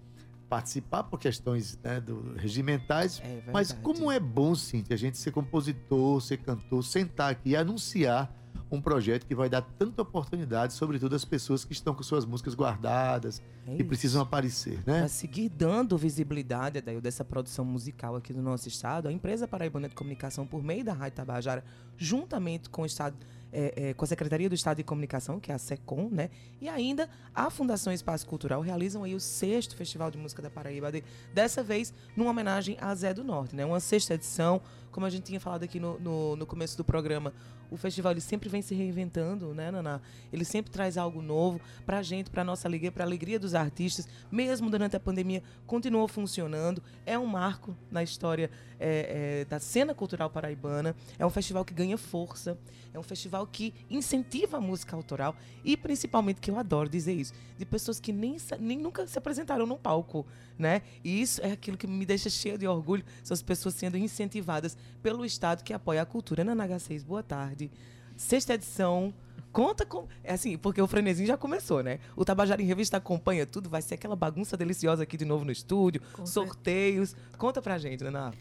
participar 0.49 1.05
por 1.05 1.19
questões 1.19 1.79
né, 1.83 2.01
do, 2.01 2.35
regimentais. 2.37 3.21
É 3.25 3.43
Mas 3.53 3.73
como 3.73 4.11
é 4.11 4.21
bom, 4.21 4.55
Cintia, 4.55 4.95
a 4.95 4.99
gente 4.99 5.19
ser 5.19 5.33
compositor, 5.33 6.21
ser 6.21 6.39
cantor, 6.39 6.85
sentar 6.85 7.33
aqui 7.33 7.51
e 7.51 7.57
anunciar 7.57 8.33
um 8.71 8.81
projeto 8.81 9.27
que 9.27 9.35
vai 9.35 9.49
dar 9.49 9.63
tanta 9.63 10.03
oportunidade, 10.03 10.73
sobretudo 10.73 11.15
às 11.15 11.25
pessoas 11.25 11.65
que 11.65 11.73
estão 11.73 11.95
com 11.95 12.03
suas 12.03 12.25
músicas 12.25 12.55
guardadas 12.55 13.41
É 13.67 13.77
e 13.79 13.85
precisam 13.85 14.23
aparecer, 14.23 14.79
né? 14.87 15.01
Para 15.01 15.09
seguir 15.09 15.49
dando 15.49 15.97
visibilidade 15.97 16.79
Adail, 16.79 17.01
dessa 17.01 17.25
produção 17.25 17.65
musical 17.65 18.17
aqui 18.17 18.33
no 18.33 18.43
nosso 18.43 18.69
estado, 18.69 19.09
a 19.09 19.13
empresa 19.13 19.47
Paraibana 19.47 19.89
de 19.89 19.95
Comunicação, 19.95 20.47
por 20.47 20.63
meio 20.63 20.85
da 20.85 20.93
Rádio 20.93 21.17
Tabajara, 21.17 21.65
juntamente 21.97 22.69
com 22.69 22.83
o 22.83 22.87
Estado, 22.87 23.17
é, 23.59 23.89
é, 23.89 23.95
com 23.95 24.05
a 24.05 24.09
Secretaria 24.09 24.49
do 24.49 24.55
Estado 24.55 24.77
de 24.77 24.83
Comunicação, 24.85 25.41
que 25.41 25.51
é 25.51 25.55
a 25.55 25.59
SECOM, 25.59 26.11
né? 26.11 26.29
E 26.61 26.69
ainda 26.69 27.09
a 27.35 27.49
Fundação 27.49 27.91
Espaço 27.93 28.27
Cultural 28.27 28.61
realizam 28.61 29.03
aí 29.03 29.15
o 29.15 29.21
sexto 29.21 29.75
Festival 29.75 30.11
de 30.11 30.19
Música 30.19 30.43
da 30.43 30.51
Paraíba, 30.51 30.93
de- 30.93 31.03
dessa 31.33 31.63
vez 31.63 31.95
numa 32.15 32.31
homenagem 32.31 32.77
a 32.81 32.95
Zé 32.95 33.15
do 33.15 33.25
Norte, 33.25 33.57
né? 33.57 33.65
Uma 33.65 33.81
sexta 33.81 34.13
edição, 34.15 34.61
como 34.97 35.05
a 35.05 35.11
gente 35.11 35.25
tinha 35.25 35.39
falado 35.39 35.63
aqui 35.63 35.79
no, 35.79 36.01
no, 36.01 36.37
no 36.37 36.47
começo 36.47 36.75
do 36.75 36.83
programa, 36.83 37.31
o 37.71 37.77
festival 37.77 38.13
ele 38.13 38.21
sempre 38.23 38.49
vem 38.49 38.63
se 38.63 38.75
reinventando, 38.75 39.53
né, 39.53 39.71
Naná? 39.71 40.01
Ele 40.33 40.43
sempre 40.43 40.73
traz 40.73 40.97
algo 40.97 41.21
novo 41.21 41.61
pra 41.85 42.03
gente, 42.03 42.31
pra 42.31 42.43
nossa 42.43 42.67
alegria, 42.67 42.91
pra 42.91 43.05
alegria 43.05 43.39
dos 43.39 43.55
artistas, 43.55 44.09
mesmo 44.33 44.71
durante 44.71 44.97
a 44.97 45.01
pandemia, 45.01 45.43
continuou 45.67 46.09
funcionando. 46.09 46.83
É 47.05 47.19
um 47.19 47.27
marco 47.27 47.77
na 47.91 48.03
história 48.03 48.51
é, 48.81 49.41
é, 49.41 49.45
da 49.45 49.61
cena 49.61 49.95
cultural 49.95 50.31
paraibana. 50.31 50.97
É 51.19 51.27
um 51.27 51.31
festival 51.31 51.63
que 51.63 51.75
ganha 51.75 51.99
força, 51.99 52.59
é 52.95 52.99
um 52.99 53.03
festival 53.03 53.47
que 53.47 53.75
incentiva 53.91 54.57
a 54.57 54.61
música 54.61 54.97
autoral 54.97 55.37
e, 55.63 55.77
principalmente, 55.77 56.41
que 56.41 56.51
eu 56.51 56.59
adoro 56.59 56.89
dizer 56.89 57.13
isso, 57.13 57.35
de 57.59 57.67
pessoas 57.67 58.01
que 58.01 58.13
nem, 58.13 58.37
nem 58.59 58.79
nunca 58.79 59.07
se 59.07 59.19
apresentaram 59.19 59.67
num 59.67 59.77
palco, 59.77 60.25
né? 60.59 60.81
E 61.05 61.21
isso 61.21 61.43
é 61.43 61.53
aquilo 61.53 61.77
que 61.77 61.87
me 61.87 62.07
deixa 62.07 62.31
cheia 62.31 62.57
de 62.57 62.67
orgulho, 62.67 63.05
são 63.23 63.35
as 63.35 63.43
pessoas 63.43 63.75
sendo 63.75 63.99
incentivadas 63.99 64.79
pelo 65.03 65.25
Estado 65.25 65.63
que 65.63 65.73
apoia 65.73 66.03
a 66.03 66.07
cultura. 66.07 66.45
Nana 66.45 66.67
H6, 66.67 67.05
boa 67.05 67.23
tarde. 67.23 67.71
Sexta 68.17 68.55
edição. 68.55 69.13
Conta 69.53 69.87
com. 69.87 70.07
É 70.23 70.35
assim, 70.35 70.59
porque 70.59 70.81
o 70.83 70.87
frenesim 70.87 71.25
já 71.25 71.37
começou, 71.37 71.83
né? 71.83 71.99
O 72.15 72.25
Tabajara 72.25 72.61
em 72.61 72.67
Revista 72.67 72.99
acompanha 72.99 73.47
tudo, 73.47 73.71
vai 73.71 73.81
ser 73.81 73.95
aquela 73.95 74.15
bagunça 74.15 74.57
deliciosa 74.57 75.03
aqui 75.03 75.17
de 75.17 75.25
novo 75.25 75.45
no 75.45 75.53
estúdio, 75.53 76.03
Com 76.13 76.27
sorteios. 76.27 77.17
Conta 77.39 77.63
pra 77.63 77.79
gente, 77.79 78.05
Naná. 78.05 78.33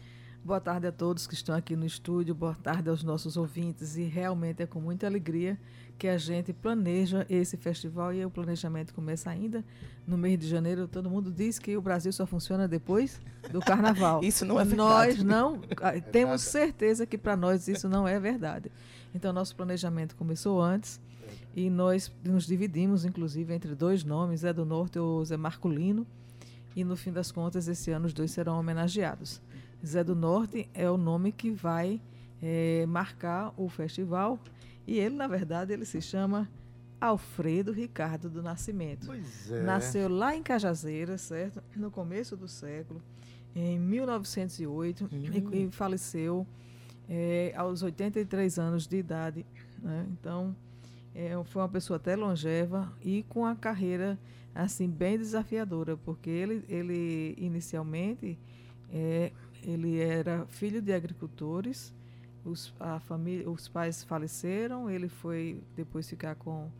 Boa 0.44 0.60
tarde 0.60 0.86
a 0.86 0.92
todos 0.92 1.26
que 1.26 1.34
estão 1.34 1.56
aqui 1.56 1.74
no 1.74 1.84
estúdio, 1.84 2.34
boa 2.34 2.54
tarde 2.54 2.88
aos 2.88 3.02
nossos 3.02 3.36
ouvintes 3.36 3.96
e 3.96 4.04
realmente 4.04 4.62
é 4.62 4.66
com 4.66 4.80
muita 4.80 5.06
alegria 5.06 5.58
que 5.98 6.08
a 6.08 6.18
gente 6.18 6.52
planeja 6.52 7.26
esse 7.28 7.56
festival 7.56 8.12
e 8.12 8.24
o 8.24 8.30
planejamento 8.30 8.92
começa 8.92 9.30
ainda 9.30 9.64
no 10.06 10.16
mês 10.18 10.38
de 10.38 10.46
janeiro. 10.46 10.86
Todo 10.86 11.08
mundo 11.08 11.30
diz 11.30 11.58
que 11.58 11.76
o 11.76 11.80
Brasil 11.80 12.12
só 12.12 12.26
funciona 12.26 12.68
depois 12.68 13.20
do 13.50 13.60
carnaval. 13.60 14.20
Isso 14.24 14.44
não 14.44 14.60
é 14.60 14.64
Nós 14.64 15.16
verdade. 15.16 15.24
não 15.24 15.60
ah, 15.80 16.00
temos 16.12 16.42
certeza 16.42 17.06
que 17.06 17.16
para 17.16 17.36
nós 17.36 17.66
isso 17.68 17.88
não 17.88 18.06
é 18.06 18.20
verdade. 18.20 18.70
Então 19.14 19.32
nosso 19.32 19.56
planejamento 19.56 20.14
começou 20.16 20.60
antes 20.60 21.00
e 21.54 21.70
nós 21.70 22.12
nos 22.22 22.46
dividimos 22.46 23.04
inclusive 23.04 23.54
entre 23.54 23.74
dois 23.74 24.04
nomes, 24.04 24.40
Zé 24.40 24.52
do 24.52 24.66
Norte 24.66 24.98
ou 24.98 25.24
Zé 25.24 25.36
Marculino. 25.36 26.06
E 26.74 26.84
no 26.84 26.94
fim 26.94 27.10
das 27.10 27.32
contas, 27.32 27.68
esse 27.68 27.90
ano 27.90 28.04
os 28.04 28.12
dois 28.12 28.30
serão 28.30 28.58
homenageados. 28.60 29.40
Zé 29.84 30.04
do 30.04 30.14
Norte 30.14 30.68
é 30.74 30.90
o 30.90 30.98
nome 30.98 31.32
que 31.32 31.50
vai 31.50 32.02
eh, 32.42 32.84
marcar 32.86 33.54
o 33.56 33.66
festival. 33.70 34.38
E 34.86 34.98
ele, 34.98 35.16
na 35.16 35.26
verdade, 35.26 35.72
ele 35.72 35.84
se 35.84 36.00
chama 36.00 36.48
Alfredo 37.00 37.72
Ricardo 37.72 38.28
do 38.28 38.42
Nascimento. 38.42 39.06
Pois 39.06 39.50
é. 39.50 39.62
Nasceu 39.62 40.08
lá 40.08 40.34
em 40.34 40.42
Cajazeiras, 40.42 41.20
certo? 41.22 41.62
No 41.74 41.90
começo 41.90 42.36
do 42.36 42.48
século, 42.48 43.02
em 43.54 43.78
1908, 43.78 45.08
e, 45.12 45.64
e 45.64 45.70
faleceu 45.70 46.46
eh, 47.08 47.52
aos 47.56 47.82
83 47.82 48.58
anos 48.58 48.86
de 48.86 48.96
idade. 48.96 49.46
né? 49.82 50.06
Então, 50.12 50.54
eh, 51.14 51.32
foi 51.46 51.62
uma 51.62 51.68
pessoa 51.68 51.96
até 51.96 52.14
longeva 52.14 52.92
e 53.02 53.22
com 53.24 53.44
a 53.44 53.54
carreira 53.54 54.18
assim 54.54 54.88
bem 54.88 55.18
desafiadora, 55.18 55.96
porque 55.96 56.30
ele, 56.30 56.64
ele 56.68 57.34
inicialmente 57.38 58.38
eh, 58.90 59.32
ele 59.62 59.98
era 59.98 60.46
filho 60.46 60.80
de 60.80 60.92
agricultores, 60.92 61.92
os, 62.46 62.72
a 62.78 63.00
família, 63.00 63.50
os 63.50 63.68
pais 63.68 64.04
faleceram, 64.04 64.88
ele 64.88 65.08
foi 65.08 65.60
depois 65.74 66.08
ficar 66.08 66.34
com 66.36 66.70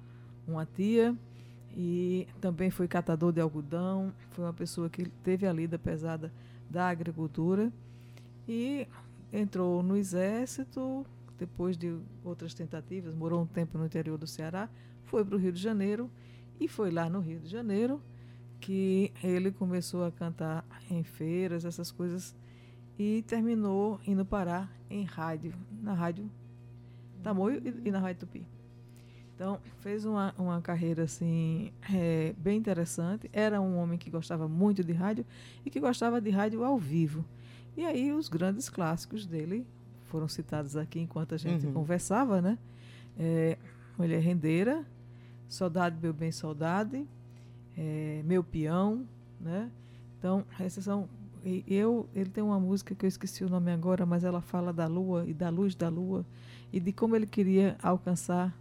uma 0.47 0.64
tia 0.64 1.14
e 1.77 2.27
também 2.41 2.71
foi 2.71 2.89
catador 2.89 3.33
de 3.33 3.41
algodão, 3.41 4.12
foi 4.31 4.45
uma 4.45 4.53
pessoa 4.53 4.89
que 4.89 5.09
teve 5.23 5.47
a 5.47 5.53
lida 5.53 5.79
pesada 5.79 6.33
da 6.71 6.89
agricultura 6.89 7.73
e 8.49 8.87
entrou 9.33 9.83
no 9.83 9.97
exército 9.97 11.05
depois 11.39 11.77
de 11.77 11.99
outras 12.25 12.55
tentativas, 12.55 13.14
morou 13.14 13.43
um 13.43 13.47
tempo 13.47 13.77
no 13.77 13.85
interior 13.85 14.17
do 14.17 14.27
Ceará, 14.27 14.71
foi 15.05 15.25
para 15.25 15.37
o 15.37 15.39
Rio 15.39 15.53
de 15.53 15.61
Janeiro 15.61 16.11
e 16.59 16.67
foi 16.67 16.91
lá 16.91 17.11
no 17.11 17.21
Rio 17.21 17.41
de 17.41 17.49
Janeiro 17.49 18.01
que 18.59 19.12
ele 19.23 19.53
começou 19.53 20.05
a 20.05 20.11
cantar 20.11 20.64
em 20.91 21.03
feiras, 21.05 21.64
essas 21.64 21.91
coisas, 21.91 22.35
e 22.99 23.22
terminou 23.26 24.01
indo 24.07 24.24
parar 24.24 24.70
em 24.90 25.05
rádio, 25.05 25.53
na 25.82 25.92
rádio 25.94 26.30
Tamoio 27.22 27.61
e, 27.64 27.88
e 27.88 27.90
na 27.90 27.99
rádio 27.99 28.20
Tupi. 28.20 28.47
Então, 29.34 29.59
fez 29.80 30.05
uma, 30.07 30.34
uma 30.38 30.62
carreira 30.62 31.03
assim 31.03 31.70
é, 31.92 32.34
bem 32.38 32.57
interessante. 32.57 33.28
Era 33.32 33.61
um 33.61 33.76
homem 33.76 33.99
que 33.99 34.09
gostava 34.09 34.49
muito 34.49 34.82
de 34.82 34.92
rádio 34.94 35.26
e 35.64 35.68
que 35.70 35.78
gostava 35.78 36.20
de 36.20 36.30
rádio 36.30 36.64
ao 36.64 36.78
vivo. 36.78 37.22
E 37.76 37.84
aí 37.84 38.12
os 38.12 38.28
grandes 38.30 38.70
clássicos 38.70 39.26
dele 39.26 39.66
foram 40.05 40.26
citados 40.26 40.74
aqui 40.76 41.01
enquanto 41.01 41.34
a 41.34 41.36
gente 41.38 41.66
Uhum. 41.66 41.72
conversava, 41.74 42.40
né? 42.40 42.57
É, 43.18 43.59
Mulher 43.99 44.20
Rendeira, 44.20 44.86
Saudade, 45.49 45.99
Meu 46.01 46.14
Bem, 46.14 46.32
Saudade, 46.32 47.07
é, 47.76 48.22
Meu 48.24 48.42
Peão, 48.42 49.05
né? 49.38 49.70
Então, 50.18 50.44
essas 50.59 50.84
são... 50.84 51.09
Eu, 51.68 52.09
ele 52.12 52.28
tem 52.28 52.42
uma 52.42 52.59
música 52.59 52.94
que 52.94 53.05
eu 53.05 53.09
esqueci 53.09 53.44
o 53.44 53.49
nome 53.49 53.70
agora, 53.70 54.05
mas 54.05 54.24
ela 54.24 54.40
fala 54.40 54.72
da 54.72 54.86
lua 54.88 55.24
e 55.26 55.32
da 55.32 55.49
luz 55.49 55.76
da 55.76 55.88
lua 55.88 56.26
e 56.72 56.80
de 56.80 56.92
como 56.92 57.14
ele 57.14 57.26
queria 57.26 57.76
alcançar 57.80 58.53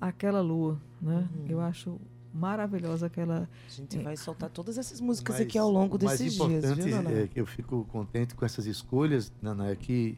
aquela 0.00 0.40
lua, 0.40 0.80
né? 1.02 1.28
Uhum. 1.34 1.46
Eu 1.48 1.60
acho 1.60 2.00
maravilhosa 2.32 3.06
aquela... 3.06 3.48
A 3.66 3.70
gente 3.70 3.98
vai 3.98 4.16
soltar 4.16 4.48
todas 4.48 4.78
essas 4.78 5.00
músicas 5.00 5.36
Mas 5.36 5.46
aqui 5.46 5.58
ao 5.58 5.68
longo 5.68 5.98
desses 5.98 6.34
dias, 6.34 6.34
importante 6.36 6.82
viu, 6.82 6.96
Naná? 7.02 7.10
é 7.10 7.26
que 7.26 7.40
eu 7.40 7.46
fico 7.46 7.84
contente 7.90 8.36
com 8.36 8.44
essas 8.44 8.64
escolhas, 8.66 9.32
Nana, 9.42 9.68
é 9.68 9.74
que 9.74 10.16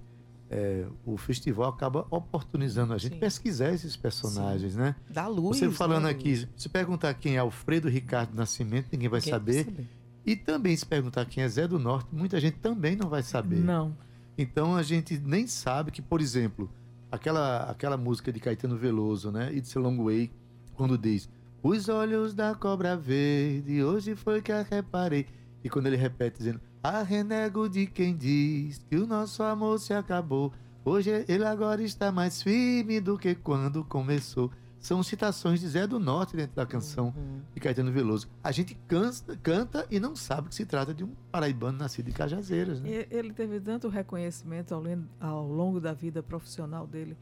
é, 0.51 0.87
o 1.07 1.17
festival 1.17 1.71
acaba 1.71 2.07
oportunizando 2.11 2.93
a 2.93 2.99
gente 2.99 3.15
Sim. 3.15 3.21
pesquisar 3.21 3.73
esses 3.73 3.97
personagens, 3.97 4.77
né? 4.77 4.95
Da 5.09 5.27
luz. 5.27 5.59
Você 5.59 5.71
falando 5.71 6.05
né, 6.05 6.11
aqui, 6.11 6.47
se 6.55 6.69
perguntar 6.69 7.15
quem 7.15 7.37
é 7.37 7.39
Alfredo 7.39 7.89
Ricardo 7.89 8.35
Nascimento, 8.35 8.89
ninguém 8.93 9.09
vai 9.09 9.23
saber. 9.23 9.65
saber? 9.65 10.02
E 10.25 10.37
também 10.37 10.77
se 10.77 10.87
perguntar 10.87 11.25
quem 11.27 11.43
é 11.43 11.49
Zé 11.49 11.67
do 11.67 11.79
Norte, 11.79 12.09
muita 12.13 12.39
gente 12.41 12.59
também 12.59 12.95
não 12.95 13.09
vai 13.09 13.23
saber. 13.23 13.59
Não. 13.59 13.97
Então 14.39 14.77
a 14.77 14.83
gente 14.83 15.19
nem 15.19 15.47
sabe 15.47 15.91
que, 15.91 16.01
por 16.01 16.21
exemplo, 16.21 16.71
aquela, 17.11 17.65
aquela 17.71 17.97
música 17.97 18.33
de 18.33 18.41
Caetano 18.41 18.77
Veloso, 18.77 19.31
né? 19.31 19.53
It's 19.53 19.77
a 19.77 19.81
Long 19.81 20.03
Way, 20.05 20.31
quando 20.75 20.97
diz 20.97 21.29
Os 21.63 21.89
olhos 21.89 22.35
da 22.35 22.55
cobra 22.55 22.97
verde, 22.97 23.83
hoje 23.83 24.15
foi 24.15 24.41
que 24.41 24.53
a 24.53 24.63
reparei. 24.63 25.27
E 25.63 25.69
quando 25.69 25.87
ele 25.87 25.97
repete 25.97 26.39
dizendo 26.39 26.61
A 26.83 27.03
renego 27.03 27.69
de 27.69 27.87
quem 27.87 28.17
diz 28.17 28.79
que 28.89 28.97
o 28.97 29.07
nosso 29.07 29.43
amor 29.43 29.79
se 29.79 29.93
acabou. 29.93 30.53
Hoje 30.85 31.25
ele 31.29 31.45
agora 31.45 31.83
está 31.83 32.11
mais 32.11 32.43
firme 32.43 33.01
do 33.01 33.17
que 33.19 33.35
quando 33.35 33.85
começou. 33.85 34.51
São 34.83 35.01
citações 35.03 35.61
de 35.61 35.69
Zé 35.69 35.87
do 35.87 35.99
Norte 36.01 36.37
dentro 36.37 36.57
da 36.57 36.67
canção 36.67 37.15
Uhum. 37.17 37.41
de 37.55 37.61
Caetano 37.61 37.93
Veloso. 37.93 38.29
A 38.43 38.51
gente 38.51 38.75
canta, 38.89 39.37
canta 39.37 39.87
e 39.89 40.01
não 40.01 40.17
sabe 40.17 40.49
que 40.49 40.55
se 40.57 40.67
trata 40.67 40.93
de 40.93 41.05
um 41.05 41.13
paraibano 41.31 41.79
nascido 41.79 42.09
em 42.09 42.13
Cajazeiras, 42.13 42.81
né? 42.81 43.07
Ele 43.09 43.33
teve 43.33 43.61
tanto 43.61 43.89
reconhecimento 43.89 44.75
ao, 44.75 44.83
ao 45.21 45.47
longo 45.47 45.81
da 45.81 45.93
vida 45.95 46.21
profissional 46.23 46.85
dele 46.87 47.17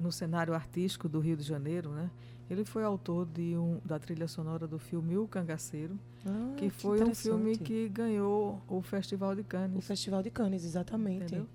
no 0.00 0.10
cenário 0.10 0.54
artístico 0.54 1.06
do 1.06 1.20
Rio 1.20 1.36
de 1.36 1.42
Janeiro, 1.44 1.90
né? 1.90 2.10
Ele 2.50 2.64
foi 2.64 2.82
autor 2.82 3.26
de 3.26 3.56
um, 3.56 3.78
da 3.84 3.98
trilha 3.98 4.26
sonora 4.26 4.66
do 4.66 4.78
filme 4.78 5.16
O 5.16 5.28
Cangaceiro, 5.28 5.98
Ah, 6.26 6.54
que 6.56 6.70
foi 6.70 7.02
um 7.04 7.14
filme 7.14 7.56
que 7.58 7.88
ganhou 7.90 8.60
o 8.66 8.80
Festival 8.82 9.34
de 9.34 9.42
O 9.42 9.44
Cannes. 9.44 9.86
Festival 9.86 10.22
de 10.22 10.30
Cannes, 10.30 10.64
exatamente. 10.64 11.24
Entendeu? 11.26 11.46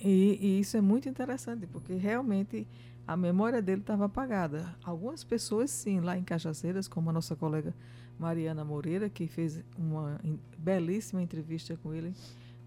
E, 0.00 0.38
e 0.40 0.60
isso 0.60 0.76
é 0.76 0.80
muito 0.80 1.08
interessante, 1.08 1.66
porque 1.66 1.94
realmente 1.94 2.66
a 3.06 3.16
memória 3.16 3.60
dele 3.60 3.80
estava 3.80 4.06
apagada. 4.06 4.74
Algumas 4.84 5.24
pessoas, 5.24 5.70
sim, 5.70 6.00
lá 6.00 6.16
em 6.16 6.22
Cajazeiras, 6.22 6.86
como 6.86 7.10
a 7.10 7.12
nossa 7.12 7.34
colega 7.34 7.74
Mariana 8.18 8.64
Moreira, 8.64 9.08
que 9.08 9.26
fez 9.26 9.62
uma 9.76 10.20
belíssima 10.56 11.22
entrevista 11.22 11.76
com 11.82 11.92
ele 11.92 12.14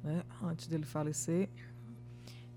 né, 0.04 0.24
antes 0.44 0.68
dele 0.68 0.86
falecer. 0.86 1.50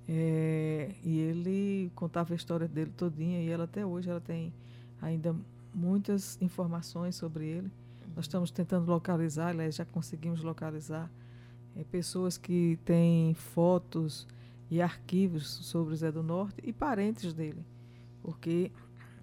É, 0.09 0.91
e 1.05 1.19
ele 1.19 1.93
contava 1.95 2.33
a 2.33 2.37
história 2.37 2.67
dele 2.67 2.93
todinha, 2.97 3.43
e 3.43 3.49
ela 3.49 3.65
até 3.65 3.85
hoje 3.85 4.09
ela 4.09 4.21
tem 4.21 4.53
ainda 5.01 5.37
muitas 5.73 6.41
informações 6.41 7.15
sobre 7.15 7.47
ele. 7.47 7.71
Nós 8.17 8.25
estamos 8.25 8.51
tentando 8.51 8.91
localizar, 8.91 9.49
aliás, 9.49 9.77
já 9.77 9.85
conseguimos 9.85 10.43
localizar 10.43 11.11
eh, 11.77 11.85
pessoas 11.91 12.37
que 12.37 12.79
têm 12.85 13.35
fotos 13.35 14.27
e 14.71 14.83
arquivos 14.83 15.47
sobre 15.47 15.95
o 15.95 15.97
Zé 15.97 16.13
do 16.13 16.23
Norte 16.23 16.61
e 16.63 16.73
parentes 16.73 17.33
dele, 17.33 17.65
porque 18.23 18.71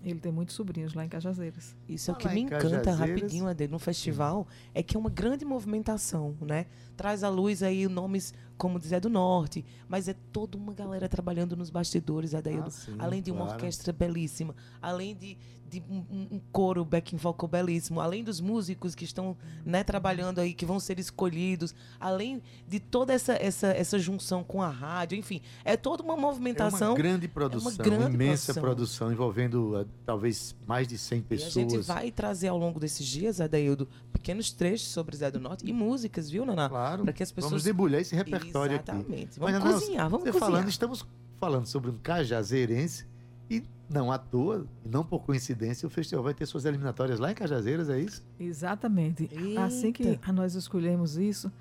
ele 0.04 0.20
tem 0.20 0.32
muitos 0.32 0.56
sobrinhos 0.56 0.94
lá 0.94 1.04
em 1.04 1.10
Cajazeiras. 1.10 1.76
Isso 1.90 2.12
é 2.12 2.14
o 2.14 2.18
que 2.18 2.24
Falar 2.24 2.36
me 2.36 2.42
encanta 2.42 2.92
rapidinho, 2.92 3.48
Ade, 3.48 3.68
no 3.68 3.80
festival, 3.80 4.48
é 4.74 4.84
que 4.84 4.96
é 4.96 5.00
uma 5.00 5.10
grande 5.10 5.44
movimentação, 5.44 6.36
né? 6.42 6.68
Traz 6.96 7.24
à 7.24 7.30
luz 7.30 7.64
aí 7.64 7.88
nomes 7.88 8.34
como 8.58 8.80
Zé 8.80 9.00
do 9.00 9.10
Norte, 9.10 9.66
mas 9.88 10.08
é 10.08 10.14
toda 10.32 10.58
uma 10.58 10.74
galera 10.74 11.08
trabalhando 11.10 11.56
nos 11.56 11.70
bastidores, 11.70 12.34
Adaildo. 12.34 12.68
Ah, 12.68 12.72
sim, 12.72 12.96
além 13.00 13.22
de 13.22 13.32
uma 13.32 13.42
claro. 13.42 13.54
orquestra 13.54 13.92
belíssima, 13.92 14.56
além 14.82 15.14
de, 15.16 15.38
de 15.70 15.84
um, 15.90 16.06
um- 16.32 16.42
coro 16.52 16.86
backing 16.86 17.18
vocal 17.18 17.50
belíssimo, 17.50 18.00
além 18.00 18.24
dos 18.24 18.40
músicos 18.40 18.96
que 18.96 19.04
estão 19.04 19.36
né, 19.66 19.84
trabalhando 19.84 20.40
aí, 20.40 20.54
que 20.54 20.66
vão 20.66 20.80
ser 20.80 21.00
escolhidos, 21.00 21.76
além 22.00 22.42
de 22.68 22.80
toda 22.80 23.12
essa, 23.14 23.34
essa, 23.34 23.68
essa 23.68 24.00
junção 24.00 24.42
com 24.44 24.62
a 24.62 24.70
rádio, 24.70 25.18
enfim, 25.18 25.42
é 25.66 25.76
toda 25.76 26.02
uma 26.02 26.14
É 26.14 26.18
movimentação. 26.18 26.92
uma 26.92 26.98
grande 26.98 27.28
produção, 27.28 27.72
grande 27.78 28.14
imensa 28.14 28.54
produção. 28.54 28.64
produção, 28.64 29.12
envolvendo 29.12 29.76
ah, 29.78 29.86
talvez 30.06 30.56
mais 30.66 30.88
de 30.88 30.98
100 30.98 31.18
E 31.18 31.22
a 31.22 31.24
pessoas. 31.26 31.54
gente 31.54 31.78
vai 31.80 32.10
trazer 32.12 32.48
ao 32.48 32.58
longo 32.58 32.80
desses 32.80 33.06
dias, 33.06 33.42
Adaildo, 33.42 33.88
pequenos 34.14 34.52
trechos 34.52 34.88
sobre 34.88 35.18
Zé 35.18 35.30
do 35.30 35.40
Norte 35.40 35.66
e 35.68 35.74
músicas, 35.74 36.30
viu, 36.30 36.46
Naná? 36.46 36.70
Claro. 36.70 37.04
Para 37.04 37.12
que 37.14 37.22
as 37.22 37.32
pessoas. 37.32 37.52
Vamos 37.52 37.64
debulhar 37.64 38.00
esse 38.02 38.16
repertório 38.16 38.45
aqui. 38.50 38.74
Exatamente. 38.74 39.26
Mas, 39.26 39.38
Vamos 39.38 39.54
Naná, 39.54 39.74
cozinhar, 39.74 40.10
vamos 40.10 40.24
você 40.26 40.32
cozinhar. 40.32 40.52
falando, 40.52 40.70
estamos 40.70 41.06
falando 41.38 41.66
sobre 41.66 41.92
um 41.92 41.98
cajazeirense 41.98 43.06
e 43.50 43.64
não 43.90 44.12
à 44.12 44.18
toa, 44.18 44.66
e 44.84 44.90
não 44.90 45.04
por 45.04 45.24
coincidência, 45.24 45.86
o 45.86 45.90
festival 45.90 46.24
vai 46.24 46.34
ter 46.34 46.46
suas 46.46 46.66
eliminatórias 46.66 47.20
lá 47.20 47.32
em 47.32 47.36
Cajazeiras, 47.36 47.90
é 47.90 48.00
isso? 48.00 48.24
Exatamente. 48.40 49.30
Assim 49.58 49.92
que 49.92 50.04
Eita. 50.04 50.32
nós 50.34 50.56
escolhemos 50.56 51.18
isso, 51.18 51.52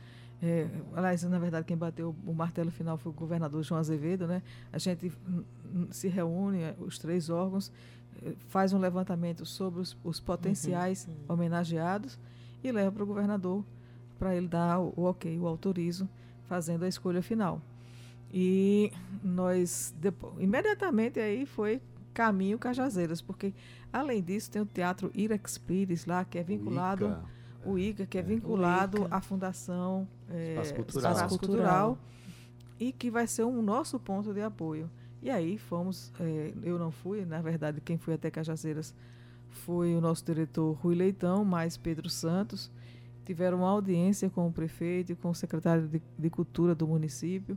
é, 0.42 0.68
aliás, 0.94 1.22
na 1.24 1.38
verdade, 1.38 1.66
quem 1.66 1.76
bateu 1.76 2.14
o 2.26 2.32
martelo 2.34 2.70
final 2.70 2.96
foi 2.98 3.10
o 3.12 3.14
governador 3.14 3.62
João 3.62 3.78
Azevedo, 3.80 4.26
né? 4.26 4.42
A 4.72 4.78
gente 4.78 5.12
se 5.90 6.08
reúne, 6.08 6.62
eh, 6.62 6.74
os 6.80 6.98
três 6.98 7.30
órgãos, 7.30 7.72
eh, 8.22 8.34
faz 8.48 8.72
um 8.72 8.78
levantamento 8.78 9.46
sobre 9.46 9.80
os, 9.80 9.96
os 10.04 10.20
potenciais 10.20 11.08
homenageados 11.28 12.18
e 12.62 12.70
leva 12.70 12.92
para 12.92 13.02
o 13.02 13.06
governador 13.06 13.64
para 14.18 14.34
ele 14.34 14.48
dar 14.48 14.80
o, 14.80 14.92
o 14.96 15.02
ok, 15.04 15.38
o 15.38 15.46
autorizo, 15.46 16.08
fazendo 16.48 16.84
a 16.84 16.88
escolha 16.88 17.22
final. 17.22 17.60
E 18.32 18.90
nós, 19.22 19.94
depo- 20.00 20.34
imediatamente 20.40 21.20
aí 21.20 21.46
foi 21.46 21.80
caminho 22.12 22.58
Cajazeiras, 22.58 23.20
porque 23.20 23.52
além 23.92 24.22
disso 24.22 24.50
tem 24.50 24.60
o 24.62 24.66
Teatro 24.66 25.10
Irax 25.14 25.58
Pires 25.58 26.04
lá, 26.06 26.24
que 26.24 26.38
é 26.38 26.42
vinculado 26.42 27.06
Ica. 27.06 27.24
o 27.64 27.78
ICA, 27.78 28.06
que 28.06 28.18
é 28.18 28.22
vinculado 28.22 28.98
ICA. 29.04 29.16
à 29.16 29.20
Fundação 29.20 30.08
eh, 30.30 30.52
Espaço 30.54 30.74
Cultural. 30.74 31.12
Espaço 31.12 31.38
Cultural. 31.38 31.98
E 32.80 32.92
que 32.92 33.10
vai 33.10 33.26
ser 33.26 33.44
um 33.44 33.62
nosso 33.62 33.98
ponto 34.00 34.32
de 34.34 34.40
apoio. 34.42 34.90
E 35.22 35.30
aí 35.30 35.56
fomos, 35.56 36.12
eh, 36.20 36.52
eu 36.62 36.78
não 36.78 36.90
fui, 36.90 37.24
na 37.24 37.40
verdade 37.40 37.80
quem 37.80 37.96
foi 37.96 38.14
até 38.14 38.30
Cajazeiras 38.30 38.92
foi 39.48 39.94
o 39.94 40.00
nosso 40.00 40.24
diretor 40.24 40.72
Rui 40.82 40.96
Leitão, 40.96 41.44
mais 41.44 41.76
Pedro 41.76 42.08
Santos. 42.10 42.70
Tiveram 43.24 43.58
uma 43.58 43.70
audiência 43.70 44.28
com 44.28 44.46
o 44.48 44.52
prefeito 44.52 45.12
e 45.12 45.14
com 45.14 45.30
o 45.30 45.34
secretário 45.34 45.88
de, 45.88 46.02
de 46.18 46.30
Cultura 46.30 46.74
do 46.74 46.86
município 46.86 47.56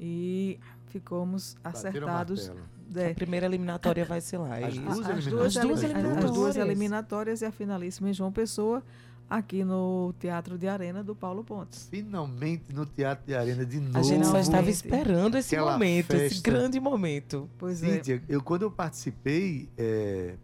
e 0.00 0.58
ficamos 0.88 1.56
Bateram 1.62 1.78
acertados. 2.08 2.52
é, 2.94 3.10
A 3.10 3.14
primeira 3.14 3.46
eliminatória 3.46 4.04
vai 4.04 4.20
ser 4.20 4.38
lá. 4.38 4.58
é 4.58 4.64
As 4.64 4.74
duas 4.78 4.98
as 5.00 5.08
eliminatórias. 5.08 5.24
duas, 5.30 5.56
As 5.56 5.62
duas 5.62 5.82
eli- 5.82 5.92
as 5.94 6.04
duas 6.04 6.24
eliminatórias. 6.24 6.56
eliminatórias 6.56 7.40
e 7.42 7.44
a 7.44 7.52
finalíssima 7.52 8.10
em 8.10 8.12
João 8.12 8.32
Pessoa, 8.32 8.82
aqui 9.30 9.64
no 9.64 10.12
Teatro 10.20 10.56
de 10.58 10.68
Arena 10.68 11.02
do 11.02 11.14
Paulo 11.14 11.42
Pontes. 11.44 11.88
Finalmente 11.90 12.64
no 12.72 12.84
Teatro 12.86 13.26
de 13.26 13.34
Arena 13.34 13.64
de 13.64 13.80
novo. 13.80 13.98
A 13.98 14.02
gente 14.02 14.26
só 14.26 14.38
estava 14.38 14.68
esperando 14.70 15.36
esse 15.36 15.54
Aquela 15.54 15.72
momento, 15.72 16.12
esse 16.14 16.34
festa. 16.36 16.50
grande 16.50 16.78
momento. 16.80 17.48
Pois 17.58 17.82
é. 17.82 17.94
Cíntia, 17.94 18.22
eu 18.28 18.42
quando 18.42 18.62
eu 18.62 18.70
participei, 18.70 19.68
é, 19.78 20.34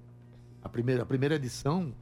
a, 0.62 0.68
primeira, 0.68 1.02
a 1.02 1.06
primeira 1.06 1.34
edição 1.36 1.92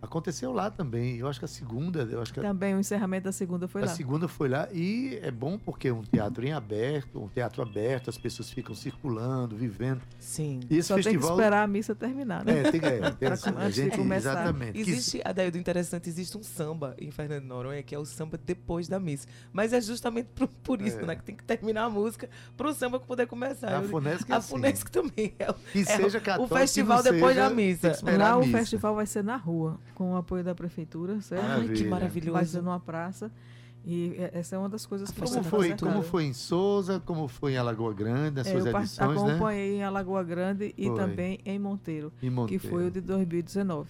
aconteceu 0.00 0.52
lá 0.52 0.70
também. 0.70 1.16
Eu 1.16 1.26
acho 1.28 1.38
que 1.38 1.44
a 1.44 1.48
segunda, 1.48 2.02
eu 2.02 2.20
acho 2.22 2.32
que 2.32 2.40
a, 2.40 2.42
Também 2.42 2.74
o 2.74 2.78
encerramento 2.80 3.24
da 3.24 3.32
segunda 3.32 3.66
foi 3.66 3.82
a 3.82 3.86
lá. 3.86 3.94
segunda 3.94 4.28
foi 4.28 4.48
lá 4.48 4.68
e 4.72 5.18
é 5.22 5.30
bom 5.30 5.58
porque 5.58 5.88
é 5.88 5.92
um 5.92 6.02
teatro 6.02 6.46
em 6.46 6.52
aberto, 6.52 7.20
um 7.22 7.28
teatro 7.28 7.62
aberto, 7.62 8.08
as 8.10 8.16
pessoas 8.18 8.50
ficam 8.50 8.74
circulando, 8.74 9.56
vivendo. 9.56 10.00
Sim. 10.18 10.60
E 10.70 10.76
esse 10.78 10.88
Só 10.88 10.94
tem 10.94 11.02
que 11.04 11.10
festival 11.10 11.36
esperar 11.36 11.62
a 11.62 11.66
missa 11.66 11.94
terminar, 11.94 12.44
né? 12.44 12.60
É, 12.60 12.70
tem, 12.70 12.80
é, 12.80 13.10
tem, 13.12 13.28
a 13.56 13.70
gente 13.70 13.96
começar. 13.96 14.30
exatamente. 14.32 14.72
que- 14.72 14.90
Existe, 14.90 15.20
Adaildo, 15.24 15.58
interessante, 15.58 16.08
existe 16.08 16.36
um 16.38 16.42
samba 16.42 16.94
em 16.98 17.10
Fernando 17.10 17.44
Noronha, 17.44 17.82
que 17.82 17.94
é 17.94 17.98
o 17.98 18.04
samba 18.04 18.38
depois 18.38 18.88
da 18.88 19.00
missa. 19.00 19.26
Mas 19.52 19.72
é 19.72 19.80
justamente 19.80 20.28
por, 20.34 20.46
por 20.48 20.80
isso, 20.80 20.98
É. 21.00 21.06
né? 21.06 21.16
Que 21.16 21.22
tem 21.22 21.34
que 21.34 21.44
terminar 21.44 21.84
a 21.84 21.90
música 21.90 22.28
para 22.56 22.68
o 22.68 22.72
samba 22.74 23.00
poder 23.00 23.26
começar. 23.26 23.68
a 23.68 23.82
Eu- 23.82 23.88
Funesc 23.88 24.30
é 24.30 24.34
a 24.34 24.36
assim, 24.38 24.48
Funesc 24.50 24.90
também 24.90 25.34
é, 25.38 25.50
o- 25.50 25.54
que 25.54 25.80
é 25.80 25.84
seja 25.84 26.18
o 26.18 26.20
católico, 26.20 26.56
festival 26.56 26.98
que 27.02 27.04
não 27.08 27.12
depois 27.14 27.34
seja, 27.34 27.48
da 27.48 27.54
missa. 27.54 27.90
que 27.92 28.10
Lá 28.16 28.30
a 28.30 28.36
o 28.36 28.40
missa. 28.46 28.58
festival 28.58 28.94
vai 28.94 29.06
ser 29.06 29.24
na 29.24 29.36
rua, 29.36 29.78
com 29.98 30.12
o 30.12 30.16
apoio 30.16 30.44
da 30.44 30.54
prefeitura, 30.54 31.20
certo? 31.20 31.44
Ai, 31.44 31.68
que 31.68 31.84
maravilhoso. 31.84 32.44
Ser 32.46 32.62
numa 32.62 32.78
praça. 32.78 33.30
E 33.84 34.14
é- 34.16 34.30
essa 34.38 34.54
é 34.54 34.58
uma 34.58 34.68
das 34.68 34.86
coisas 34.86 35.10
A 35.10 35.12
que 35.12 35.20
Como 35.20 35.34
tá 35.34 35.42
foi, 35.42 35.76
como 35.76 36.02
foi 36.02 36.24
em 36.24 36.32
Souza, 36.32 37.00
como 37.04 37.26
foi 37.26 37.52
em 37.54 37.56
Alagoa 37.56 37.92
Grande, 37.92 38.36
nas 38.36 38.46
É, 38.46 38.52
suas 38.52 38.66
eu 38.66 38.78
edições, 38.78 39.22
né? 39.22 39.30
acompanhei 39.32 39.76
em 39.76 39.82
Alagoa 39.82 40.22
Grande 40.22 40.72
e 40.76 40.86
Foi. 40.86 40.96
também 40.96 41.38
em 41.44 41.58
Monteiro, 41.58 42.12
Em 42.18 42.26
que 42.26 42.30
Monteiro. 42.30 42.68
foi 42.68 42.86
o 42.86 42.90
de 42.90 43.00
2019. 43.00 43.88